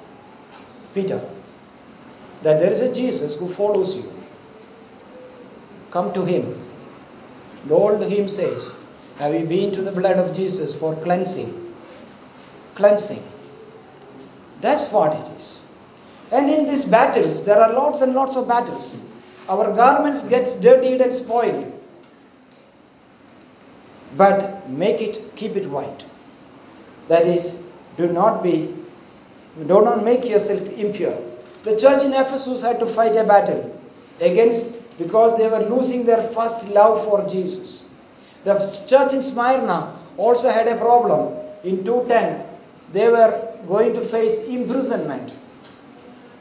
Peter. 0.94 1.22
That 2.44 2.60
there 2.60 2.72
is 2.72 2.82
a 2.82 2.94
Jesus 2.94 3.38
who 3.38 3.48
follows 3.48 3.96
you. 3.96 4.12
Come 5.92 6.14
to 6.14 6.26
him. 6.26 6.56
The 7.68 7.74
old 7.74 8.02
hymn 8.04 8.28
says, 8.28 8.76
Have 9.18 9.34
you 9.34 9.46
been 9.46 9.72
to 9.74 9.82
the 9.82 9.92
blood 9.92 10.18
of 10.18 10.36
Jesus 10.36 10.76
for 10.76 10.96
cleansing? 10.96 11.74
Cleansing. 12.76 13.24
That's 14.62 14.92
what 14.92 15.14
it 15.14 15.38
is. 15.38 15.59
And 16.32 16.50
in 16.50 16.66
these 16.66 16.86
battles, 16.86 17.46
there 17.46 17.60
are 17.60 17.74
lots 17.74 18.02
and 18.02 18.14
lots 18.14 18.36
of 18.36 18.48
battles. 18.48 19.04
Our 19.48 19.74
garments 19.76 20.24
get 20.24 20.58
dirtied 20.62 21.02
and 21.02 21.14
spoiled. 21.14 21.74
But 24.16 24.70
make 24.70 25.02
it, 25.02 25.36
keep 25.36 25.56
it 25.56 25.68
white. 25.68 26.06
That 27.08 27.26
is, 27.26 27.64
do 27.98 28.08
not 28.08 28.44
be 28.44 28.76
do 29.58 29.82
not 29.84 30.04
make 30.04 30.30
yourself 30.30 30.70
impure. 30.78 31.18
The 31.64 31.78
church 31.78 32.04
in 32.04 32.14
Ephesus 32.14 32.62
had 32.62 32.80
to 32.80 32.86
fight 32.86 33.16
a 33.16 33.24
battle 33.24 33.78
against 34.22 34.98
because 34.98 35.38
they 35.38 35.50
were 35.50 35.68
losing 35.68 36.06
their 36.06 36.24
first 36.24 36.68
love 36.70 37.04
for 37.04 37.28
Jesus. 37.28 37.86
The 38.44 38.56
church 38.88 39.14
in 39.14 39.22
Smyrna 39.22 39.94
also 40.18 40.50
had 40.50 40.68
a 40.68 40.78
problem. 40.78 41.36
In 41.64 41.84
210, 41.84 42.46
they 42.94 43.10
were 43.10 43.54
going 43.68 43.94
to 43.94 44.02
face 44.02 44.48
imprisonment. 44.48 45.36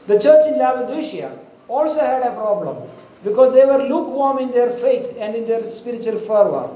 The 0.09 0.19
church 0.19 0.47
in 0.47 0.57
Laodicea 0.57 1.31
also 1.67 1.99
had 1.99 2.23
a 2.23 2.33
problem 2.33 2.77
because 3.23 3.53
they 3.53 3.63
were 3.63 3.83
lukewarm 3.83 4.39
in 4.39 4.49
their 4.49 4.71
faith 4.71 5.15
and 5.19 5.35
in 5.35 5.45
their 5.45 5.63
spiritual 5.63 6.17
fervor. 6.17 6.75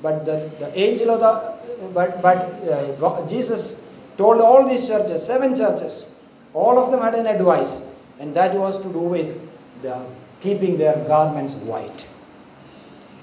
But 0.00 0.24
the, 0.24 0.48
the 0.60 0.78
angel 0.78 1.10
of 1.10 1.18
the 1.18 1.88
but 1.92 2.22
but 2.22 2.38
uh, 2.38 2.92
God, 3.00 3.28
Jesus 3.28 3.84
told 4.16 4.40
all 4.40 4.68
these 4.68 4.86
churches, 4.86 5.26
seven 5.26 5.56
churches, 5.56 6.14
all 6.54 6.78
of 6.78 6.92
them 6.92 7.00
had 7.00 7.14
an 7.14 7.26
advice, 7.26 7.92
and 8.20 8.32
that 8.36 8.54
was 8.54 8.80
to 8.82 8.92
do 8.92 9.00
with 9.00 9.36
the 9.82 10.00
keeping 10.40 10.78
their 10.78 11.04
garments 11.08 11.56
white. 11.56 12.08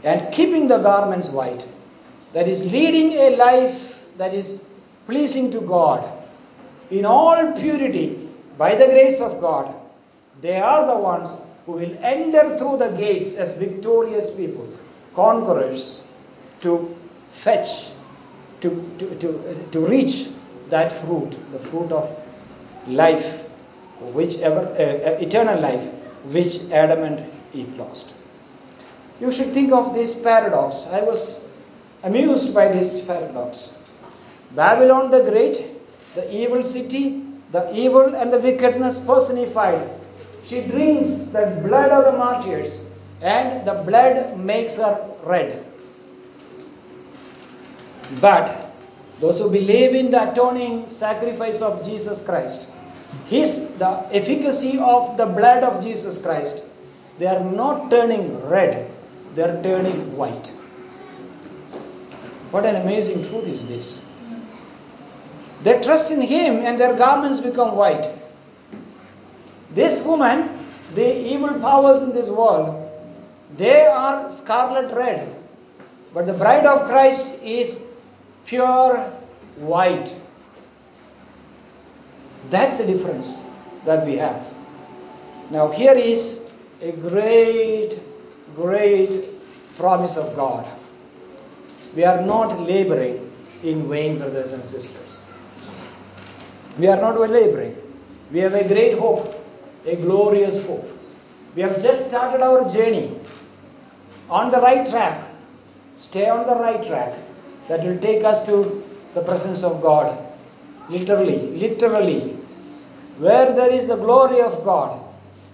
And 0.03 0.33
keeping 0.33 0.67
the 0.67 0.79
garments 0.79 1.29
white, 1.29 1.65
that 2.33 2.49
is 2.49 2.73
leading 2.73 3.13
a 3.13 3.37
life 3.37 4.05
that 4.17 4.33
is 4.33 4.67
pleasing 5.05 5.51
to 5.51 5.61
God 5.61 6.03
in 6.91 7.05
all 7.05 7.53
purity 7.53 8.28
by 8.59 8.75
the 8.75 8.87
grace 8.87 9.21
of 9.21 9.39
God. 9.39 9.73
They 10.41 10.59
are 10.59 10.85
the 10.85 10.97
ones 10.97 11.37
who 11.65 11.73
will 11.73 11.97
enter 12.01 12.57
through 12.57 12.77
the 12.77 12.89
gates 12.89 13.37
as 13.37 13.57
victorious 13.57 14.29
people, 14.35 14.67
conquerors, 15.15 16.05
to 16.61 16.95
fetch, 17.31 17.91
to, 18.61 18.69
to, 18.99 19.15
to, 19.15 19.67
to 19.71 19.79
reach 19.79 20.27
that 20.69 20.91
fruit, 20.91 21.31
the 21.53 21.59
fruit 21.59 21.91
of 21.91 22.05
life, 22.87 23.47
which 24.17 24.37
ever, 24.39 24.59
uh, 24.59 25.09
uh, 25.11 25.17
eternal 25.19 25.59
life, 25.59 25.85
which 26.25 26.69
Adam 26.71 27.03
and 27.03 27.25
Eve 27.53 27.77
lost. 27.77 28.13
You 29.21 29.31
should 29.31 29.53
think 29.53 29.71
of 29.71 29.93
this 29.93 30.21
paradox. 30.21 30.87
I 30.87 31.01
was 31.03 31.45
amused 32.03 32.53
by 32.53 32.67
this 32.67 33.05
paradox. 33.05 33.75
Babylon 34.51 35.11
the 35.11 35.23
Great, 35.23 35.63
the 36.15 36.33
evil 36.35 36.63
city, 36.63 37.28
the 37.51 37.73
evil 37.75 38.15
and 38.15 38.31
the 38.31 38.39
wickedness 38.39 38.99
personified. 38.99 39.89
She 40.45 40.61
drinks 40.61 41.27
the 41.27 41.61
blood 41.63 41.91
of 41.91 42.11
the 42.11 42.17
martyrs, 42.17 42.87
and 43.21 43.65
the 43.65 43.73
blood 43.85 44.39
makes 44.39 44.77
her 44.77 45.05
red. 45.23 45.65
But 48.21 48.71
those 49.19 49.39
who 49.39 49.51
believe 49.51 49.93
in 49.93 50.11
the 50.11 50.31
atoning 50.31 50.87
sacrifice 50.87 51.61
of 51.61 51.85
Jesus 51.85 52.23
Christ, 52.23 52.69
his 53.25 53.77
the 53.77 54.07
efficacy 54.11 54.79
of 54.79 55.17
the 55.17 55.25
blood 55.25 55.63
of 55.63 55.83
Jesus 55.83 56.21
Christ, 56.21 56.63
they 57.17 57.27
are 57.27 57.43
not 57.43 57.91
turning 57.91 58.47
red, 58.47 58.89
they 59.35 59.43
are 59.43 59.61
turning 59.61 60.15
white. 60.15 60.47
What 62.51 62.65
an 62.65 62.77
amazing 62.77 63.23
truth 63.23 63.47
is 63.47 63.67
this. 63.67 64.01
They 65.63 65.81
trust 65.81 66.11
in 66.11 66.21
him 66.21 66.57
and 66.57 66.79
their 66.79 66.95
garments 66.95 67.39
become 67.39 67.75
white. 67.75 68.09
This 69.71 70.03
woman, 70.03 70.49
the 70.95 71.33
evil 71.33 71.59
powers 71.59 72.01
in 72.01 72.13
this 72.13 72.29
world, 72.29 72.89
they 73.57 73.85
are 73.85 74.29
scarlet 74.29 74.93
red. 74.95 75.35
But 76.13 76.25
the 76.25 76.33
bride 76.33 76.65
of 76.65 76.87
Christ 76.87 77.43
is 77.43 77.85
pure 78.45 78.97
white. 79.57 80.15
That's 82.49 82.79
the 82.79 82.87
difference 82.87 83.43
that 83.85 84.05
we 84.05 84.17
have. 84.17 84.45
Now, 85.51 85.69
here 85.69 85.93
is 85.95 86.49
a 86.81 86.91
great, 86.91 87.99
great 88.55 89.25
promise 89.77 90.17
of 90.17 90.35
God. 90.35 90.65
We 91.95 92.05
are 92.05 92.21
not 92.21 92.59
laboring 92.59 93.31
in 93.63 93.89
vain, 93.89 94.19
brothers 94.19 94.53
and 94.53 94.63
sisters. 94.63 95.08
We 96.79 96.87
are 96.87 96.99
not 96.99 97.19
laboring. 97.19 97.75
We 98.31 98.39
have 98.39 98.53
a 98.53 98.65
great 98.67 98.97
hope, 98.97 99.35
a 99.85 99.95
glorious 99.97 100.65
hope. 100.65 100.87
We 101.55 101.61
have 101.61 101.81
just 101.81 102.07
started 102.07 102.41
our 102.41 102.69
journey 102.69 103.11
on 104.29 104.51
the 104.51 104.61
right 104.61 104.87
track. 104.87 105.23
Stay 105.95 106.29
on 106.29 106.47
the 106.47 106.55
right 106.55 106.81
track. 106.83 107.13
That 107.67 107.83
will 107.83 107.99
take 107.99 108.23
us 108.23 108.45
to 108.45 108.83
the 109.13 109.21
presence 109.21 109.63
of 109.63 109.81
God. 109.81 110.17
Literally, 110.89 111.37
literally. 111.37 112.21
Where 113.17 113.53
there 113.53 113.71
is 113.71 113.87
the 113.87 113.97
glory 113.97 114.39
of 114.41 114.63
God, 114.63 114.97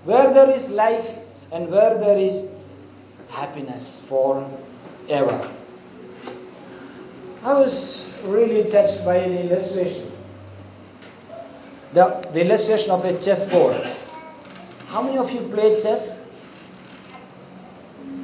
where 0.03 0.31
there 0.31 0.51
is 0.51 0.69
life, 0.69 1.17
and 1.51 1.71
where 1.71 1.97
there 1.97 2.17
is 2.17 2.47
happiness 3.29 4.05
forever. 4.07 5.49
I 7.43 7.53
was 7.53 8.11
really 8.25 8.69
touched 8.69 9.03
by 9.03 9.15
an 9.15 9.33
illustration. 9.37 10.04
The, 11.95 12.27
the 12.33 12.41
illustration 12.43 12.91
of 12.91 13.05
a 13.05 13.13
chessboard. 13.17 13.81
How 14.87 15.01
many 15.01 15.17
of 15.17 15.31
you 15.31 15.39
play 15.47 15.77
chess? 15.81 16.25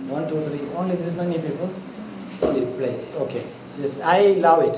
One, 0.10 0.28
two, 0.28 0.42
three. 0.42 0.60
Only 0.76 0.98
this 0.98 1.16
many 1.16 1.40
people? 1.40 1.70
Only 2.42 2.66
play. 2.76 3.00
Okay. 3.16 3.46
Yes, 3.80 4.02
I 4.02 4.34
love 4.44 4.64
it. 4.64 4.78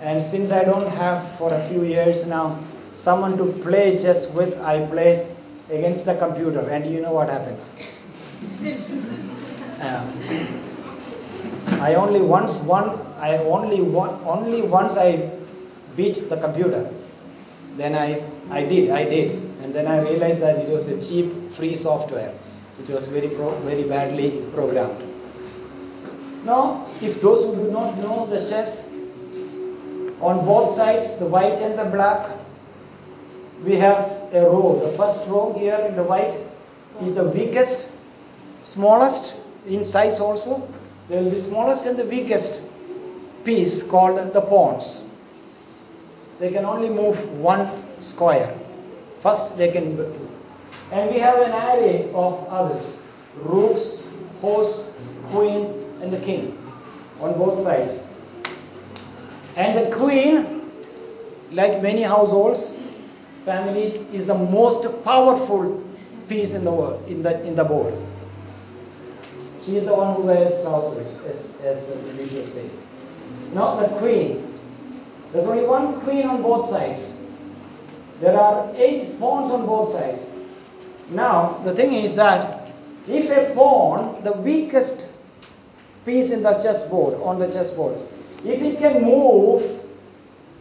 And 0.00 0.26
since 0.26 0.50
I 0.50 0.64
don't 0.64 0.88
have 0.88 1.22
for 1.38 1.54
a 1.54 1.62
few 1.68 1.84
years 1.84 2.26
now 2.26 2.58
someone 2.90 3.38
to 3.38 3.52
play 3.62 3.96
chess 3.96 4.28
with, 4.32 4.60
I 4.60 4.84
play 4.86 5.24
against 5.70 6.06
the 6.06 6.16
computer, 6.16 6.68
and 6.68 6.84
you 6.84 7.00
know 7.00 7.12
what 7.12 7.28
happens. 7.28 7.76
Uh, 9.80 10.02
I 11.80 11.94
only 11.94 12.22
once 12.22 12.60
won. 12.64 12.98
I 13.20 13.38
only 13.38 13.80
won. 13.82 14.18
Only 14.24 14.62
once 14.62 14.96
I 14.96 15.30
beat 15.96 16.28
the 16.28 16.36
computer. 16.36 16.90
Then 17.76 17.94
I 17.94 18.22
I 18.50 18.64
did. 18.64 18.90
I 18.90 19.04
did, 19.04 19.32
and 19.62 19.74
then 19.74 19.86
I 19.86 20.00
realized 20.02 20.42
that 20.42 20.56
it 20.56 20.68
was 20.68 20.88
a 20.88 21.00
cheap 21.00 21.32
free 21.52 21.74
software, 21.74 22.32
which 22.78 22.90
was 22.90 23.06
very 23.06 23.28
pro, 23.28 23.50
very 23.60 23.84
badly 23.84 24.42
programmed. 24.54 25.04
Now, 26.44 26.86
if 27.00 27.20
those 27.20 27.44
who 27.44 27.54
do 27.54 27.70
not 27.70 27.98
know 27.98 28.26
the 28.26 28.46
chess, 28.46 28.88
on 30.20 30.44
both 30.44 30.70
sides, 30.70 31.18
the 31.18 31.26
white 31.26 31.60
and 31.60 31.78
the 31.78 31.84
black, 31.84 32.28
we 33.64 33.76
have 33.76 34.04
a 34.32 34.42
row. 34.42 34.80
The 34.84 34.96
first 34.96 35.28
row 35.28 35.56
here 35.58 35.78
in 35.88 35.96
the 35.96 36.02
white 36.02 36.34
is 37.02 37.14
the 37.14 37.24
weakest, 37.24 37.90
smallest 38.62 39.34
in 39.66 39.84
size 39.84 40.20
also. 40.20 40.68
There 41.08 41.22
will 41.22 41.30
be 41.30 41.36
smallest 41.36 41.86
and 41.86 41.98
the 41.98 42.04
weakest 42.04 42.62
piece 43.44 43.82
called 43.82 44.32
the 44.32 44.40
pawns. 44.40 45.09
They 46.40 46.50
can 46.50 46.64
only 46.64 46.88
move 46.88 47.38
one 47.38 47.68
square. 48.00 48.56
First 49.20 49.58
they 49.58 49.70
can 49.70 49.94
and 50.90 51.10
we 51.10 51.20
have 51.20 51.38
an 51.38 51.52
array 51.52 52.10
of 52.14 52.48
others. 52.48 52.98
Rooks, 53.36 54.08
horse, 54.40 54.90
queen, 55.28 55.72
and 56.00 56.10
the 56.10 56.18
king 56.18 56.56
on 57.20 57.38
both 57.38 57.60
sides. 57.60 58.10
And 59.56 59.78
the 59.78 59.94
queen, 59.94 60.62
like 61.52 61.82
many 61.82 62.02
households, 62.02 62.76
families, 63.44 64.10
is 64.12 64.26
the 64.26 64.34
most 64.34 65.04
powerful 65.04 65.84
piece 66.28 66.54
in 66.54 66.64
the 66.64 66.72
world, 66.72 67.06
in 67.06 67.22
the 67.22 67.40
in 67.46 67.54
the 67.54 67.64
board. 67.64 67.94
She 69.64 69.76
is 69.76 69.84
the 69.84 69.94
one 69.94 70.16
who 70.16 70.22
wears 70.22 70.62
trousers, 70.62 71.22
as, 71.26 71.60
as 71.62 71.96
we 72.16 72.22
usually 72.22 72.44
say. 72.44 72.68
Not 73.52 73.78
the 73.80 73.88
queen. 73.98 74.49
There's 75.32 75.46
only 75.46 75.64
one 75.64 76.00
queen 76.00 76.26
on 76.26 76.42
both 76.42 76.66
sides. 76.66 77.22
There 78.20 78.38
are 78.38 78.70
eight 78.76 79.18
pawns 79.18 79.50
on 79.50 79.64
both 79.66 79.88
sides. 79.88 80.42
Now, 81.10 81.58
the 81.64 81.74
thing 81.74 81.92
is 81.92 82.16
that 82.16 82.70
if 83.08 83.30
a 83.30 83.54
pawn, 83.54 84.22
the 84.22 84.32
weakest 84.32 85.08
piece 86.04 86.30
in 86.30 86.42
the 86.42 86.54
chessboard, 86.54 87.14
on 87.22 87.38
the 87.38 87.46
chessboard. 87.50 87.96
If 88.44 88.62
it 88.62 88.78
can 88.78 89.02
move 89.02 89.62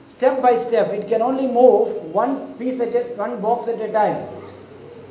step 0.06 0.42
by 0.42 0.56
step, 0.56 0.90
it 0.92 1.08
can 1.08 1.22
only 1.22 1.48
move 1.48 2.14
one 2.14 2.54
piece 2.56 2.80
at 2.80 2.94
a, 2.96 3.16
one 3.16 3.42
box 3.42 3.68
at 3.68 3.80
a 3.82 3.92
time. 3.92 4.28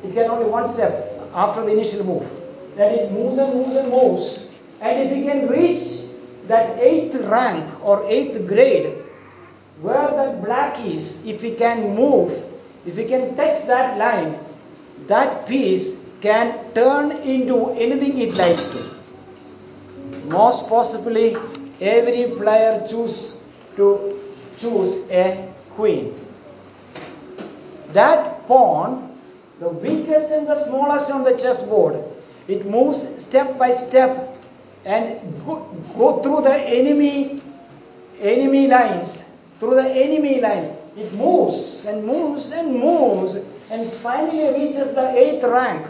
It 0.05 0.15
can 0.15 0.31
only 0.31 0.47
one 0.47 0.69
step 0.69 0.93
after 1.35 1.63
the 1.65 1.73
initial 1.73 2.05
move. 2.05 2.29
Then 2.77 2.95
it 2.95 3.13
moves 3.13 3.39
and 3.39 3.53
moves 3.55 3.77
and 3.77 3.91
moves. 3.91 4.49
And 4.81 5.03
if 5.03 5.13
it 5.13 5.31
can 5.31 5.49
reach 5.49 6.11
that 6.47 6.79
eighth 6.79 7.15
rank 7.27 7.85
or 7.85 8.05
eighth 8.09 8.47
grade, 8.47 8.95
where 9.81 10.09
the 10.11 10.41
black 10.45 10.79
is, 10.81 11.26
if 11.26 11.43
we 11.43 11.55
can 11.55 11.95
move, 11.95 12.33
if 12.87 12.97
we 12.97 13.05
can 13.05 13.37
touch 13.37 13.66
that 13.66 13.99
line, 13.99 14.39
that 15.07 15.47
piece 15.47 16.05
can 16.20 16.72
turn 16.74 17.12
into 17.22 17.70
anything 17.70 18.18
it 18.18 18.37
likes 18.37 18.66
to 18.68 18.99
most 20.29 20.68
possibly 20.68 21.37
every 21.81 22.24
player 22.37 22.87
choose 22.89 23.41
to 23.76 24.20
choose 24.59 25.09
a 25.11 25.49
queen. 25.70 26.14
That 27.93 28.47
pawn, 28.47 29.16
the 29.61 29.68
weakest 29.68 30.31
and 30.31 30.47
the 30.47 30.55
smallest 30.55 31.11
on 31.11 31.24
the 31.24 31.37
chessboard, 31.37 32.03
it 32.47 32.66
moves 32.66 33.22
step 33.22 33.59
by 33.59 33.70
step 33.72 34.37
and 34.85 35.20
go, 35.47 35.57
go 35.97 36.20
through 36.22 36.43
the 36.43 36.55
enemy 36.55 37.41
enemy 38.20 38.66
lines, 38.66 39.28
through 39.59 39.75
the 39.75 39.89
enemy 39.89 40.41
lines. 40.41 40.71
It 40.97 41.13
moves 41.13 41.85
and 41.85 42.05
moves 42.05 42.51
and 42.51 42.75
moves 42.75 43.37
and 43.71 43.91
finally 43.93 44.67
reaches 44.67 44.95
the 44.95 45.11
eighth 45.17 45.45
rank. 45.45 45.87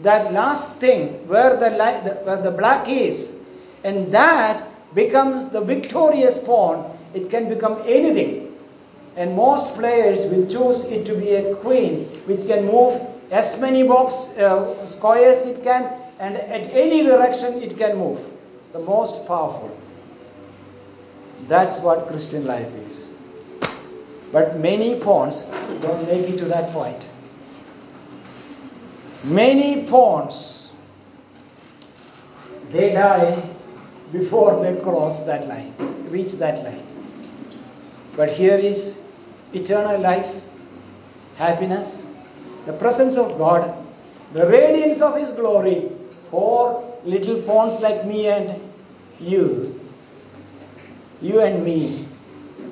That 0.00 0.32
last 0.32 0.76
thing 0.76 1.28
where 1.28 1.56
the, 1.56 1.70
where 2.24 2.40
the 2.40 2.50
black 2.50 2.88
is, 2.88 3.44
and 3.84 4.12
that 4.12 4.66
becomes 4.94 5.50
the 5.50 5.60
victorious 5.60 6.42
pawn. 6.42 6.98
It 7.14 7.28
can 7.28 7.48
become 7.48 7.82
anything. 7.84 8.56
And 9.16 9.36
most 9.36 9.74
players 9.74 10.30
will 10.30 10.46
choose 10.46 10.84
it 10.86 11.04
to 11.06 11.14
be 11.16 11.34
a 11.34 11.54
queen, 11.56 12.06
which 12.24 12.46
can 12.46 12.66
move 12.66 13.00
as 13.30 13.60
many 13.60 13.86
box 13.86 14.36
uh, 14.38 14.86
squares 14.86 15.46
it 15.46 15.62
can, 15.62 15.92
and 16.18 16.36
at 16.36 16.70
any 16.72 17.02
direction 17.02 17.62
it 17.62 17.76
can 17.76 17.98
move. 17.98 18.20
The 18.72 18.78
most 18.78 19.26
powerful. 19.26 19.76
That's 21.48 21.80
what 21.80 22.06
Christian 22.06 22.46
life 22.46 22.74
is. 22.86 23.14
But 24.32 24.58
many 24.58 25.00
pawns 25.00 25.44
don't 25.80 26.06
make 26.06 26.28
it 26.28 26.38
to 26.38 26.44
that 26.46 26.70
point. 26.70 27.08
Many 29.24 29.84
pawns, 29.86 30.74
they 32.70 32.92
die 32.92 33.42
before 34.12 34.62
they 34.62 34.80
cross 34.80 35.24
that 35.24 35.46
line, 35.48 35.74
reach 36.08 36.34
that 36.34 36.64
line. 36.64 36.86
But 38.16 38.30
here 38.30 38.56
is 38.56 39.02
eternal 39.52 40.00
life, 40.00 40.42
happiness, 41.36 42.06
the 42.66 42.72
presence 42.72 43.16
of 43.16 43.36
God, 43.36 43.74
the 44.32 44.46
radiance 44.46 45.00
of 45.00 45.16
His 45.16 45.32
glory 45.32 45.90
for 46.30 46.98
little 47.04 47.42
pawns 47.42 47.80
like 47.80 48.06
me 48.06 48.28
and 48.28 48.58
you, 49.18 49.69
you 51.20 51.40
and 51.40 51.64
me, 51.64 52.06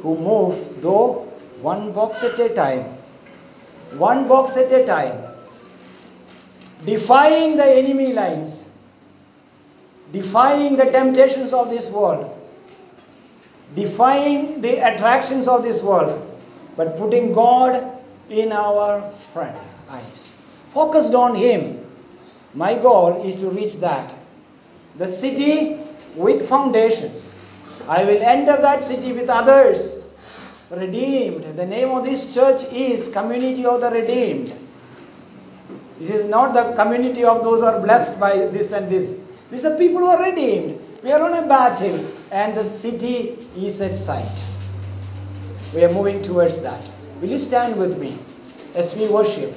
who 0.03 0.19
move 0.19 0.81
though 0.81 1.25
one 1.61 1.93
box 1.93 2.23
at 2.25 2.39
a 2.39 2.55
time, 2.55 2.85
one 3.99 4.29
box 4.29 4.57
at 4.57 4.73
a 4.73 4.87
time, 4.87 5.23
defying 6.85 7.57
the 7.57 7.65
enemy 7.65 8.13
lines, 8.13 8.71
defying 10.13 10.77
the 10.77 10.87
temptations 10.87 11.53
of 11.53 11.69
this 11.69 11.91
world, 11.91 12.35
defying 13.75 14.61
the 14.61 14.79
attractions 14.79 15.49
of 15.49 15.63
this 15.63 15.83
world, 15.83 16.25
but 16.77 16.97
putting 16.97 17.33
God 17.33 17.99
in 18.31 18.53
our 18.53 19.11
front 19.11 19.57
eyes. 19.91 20.37
Focused 20.73 21.15
on 21.15 21.35
Him. 21.35 21.85
My 22.55 22.75
goal 22.75 23.25
is 23.25 23.37
to 23.37 23.51
reach 23.51 23.77
that. 23.81 24.15
The 24.97 25.09
city 25.09 25.79
with 26.15 26.49
foundations. 26.49 27.28
I 27.89 28.05
will 28.05 28.23
enter 28.23 28.61
that 28.61 28.85
city 28.85 29.13
with 29.13 29.31
others. 29.31 30.05
Redeemed. 30.71 31.45
The 31.57 31.65
name 31.65 31.91
of 31.91 32.05
this 32.05 32.35
church 32.35 32.63
is 32.65 33.09
Community 33.09 33.65
of 33.65 33.81
the 33.81 33.91
Redeemed. 33.91 34.53
This 35.99 36.11
is 36.11 36.27
not 36.27 36.53
the 36.55 36.75
community 36.77 37.25
of 37.25 37.43
those 37.43 37.61
who 37.61 37.67
are 37.67 37.81
blessed 37.81 38.21
by 38.21 38.47
this 38.47 38.73
and 38.73 38.89
this. 38.89 39.19
These 39.51 39.65
are 39.65 39.77
people 39.77 40.01
who 40.01 40.07
are 40.07 40.31
redeemed. 40.31 40.79
We 41.03 41.11
are 41.11 41.23
on 41.23 41.33
a 41.43 41.47
battle, 41.47 42.05
and 42.31 42.57
the 42.57 42.65
city 42.65 43.37
is 43.57 43.81
at 43.81 43.95
sight. 43.95 44.45
We 45.75 45.85
are 45.85 45.93
moving 45.93 46.23
towards 46.23 46.63
that. 46.63 46.81
Will 47.21 47.31
you 47.31 47.39
stand 47.39 47.79
with 47.79 47.99
me 47.99 48.17
as 48.77 48.95
we 48.95 49.09
worship? 49.09 49.53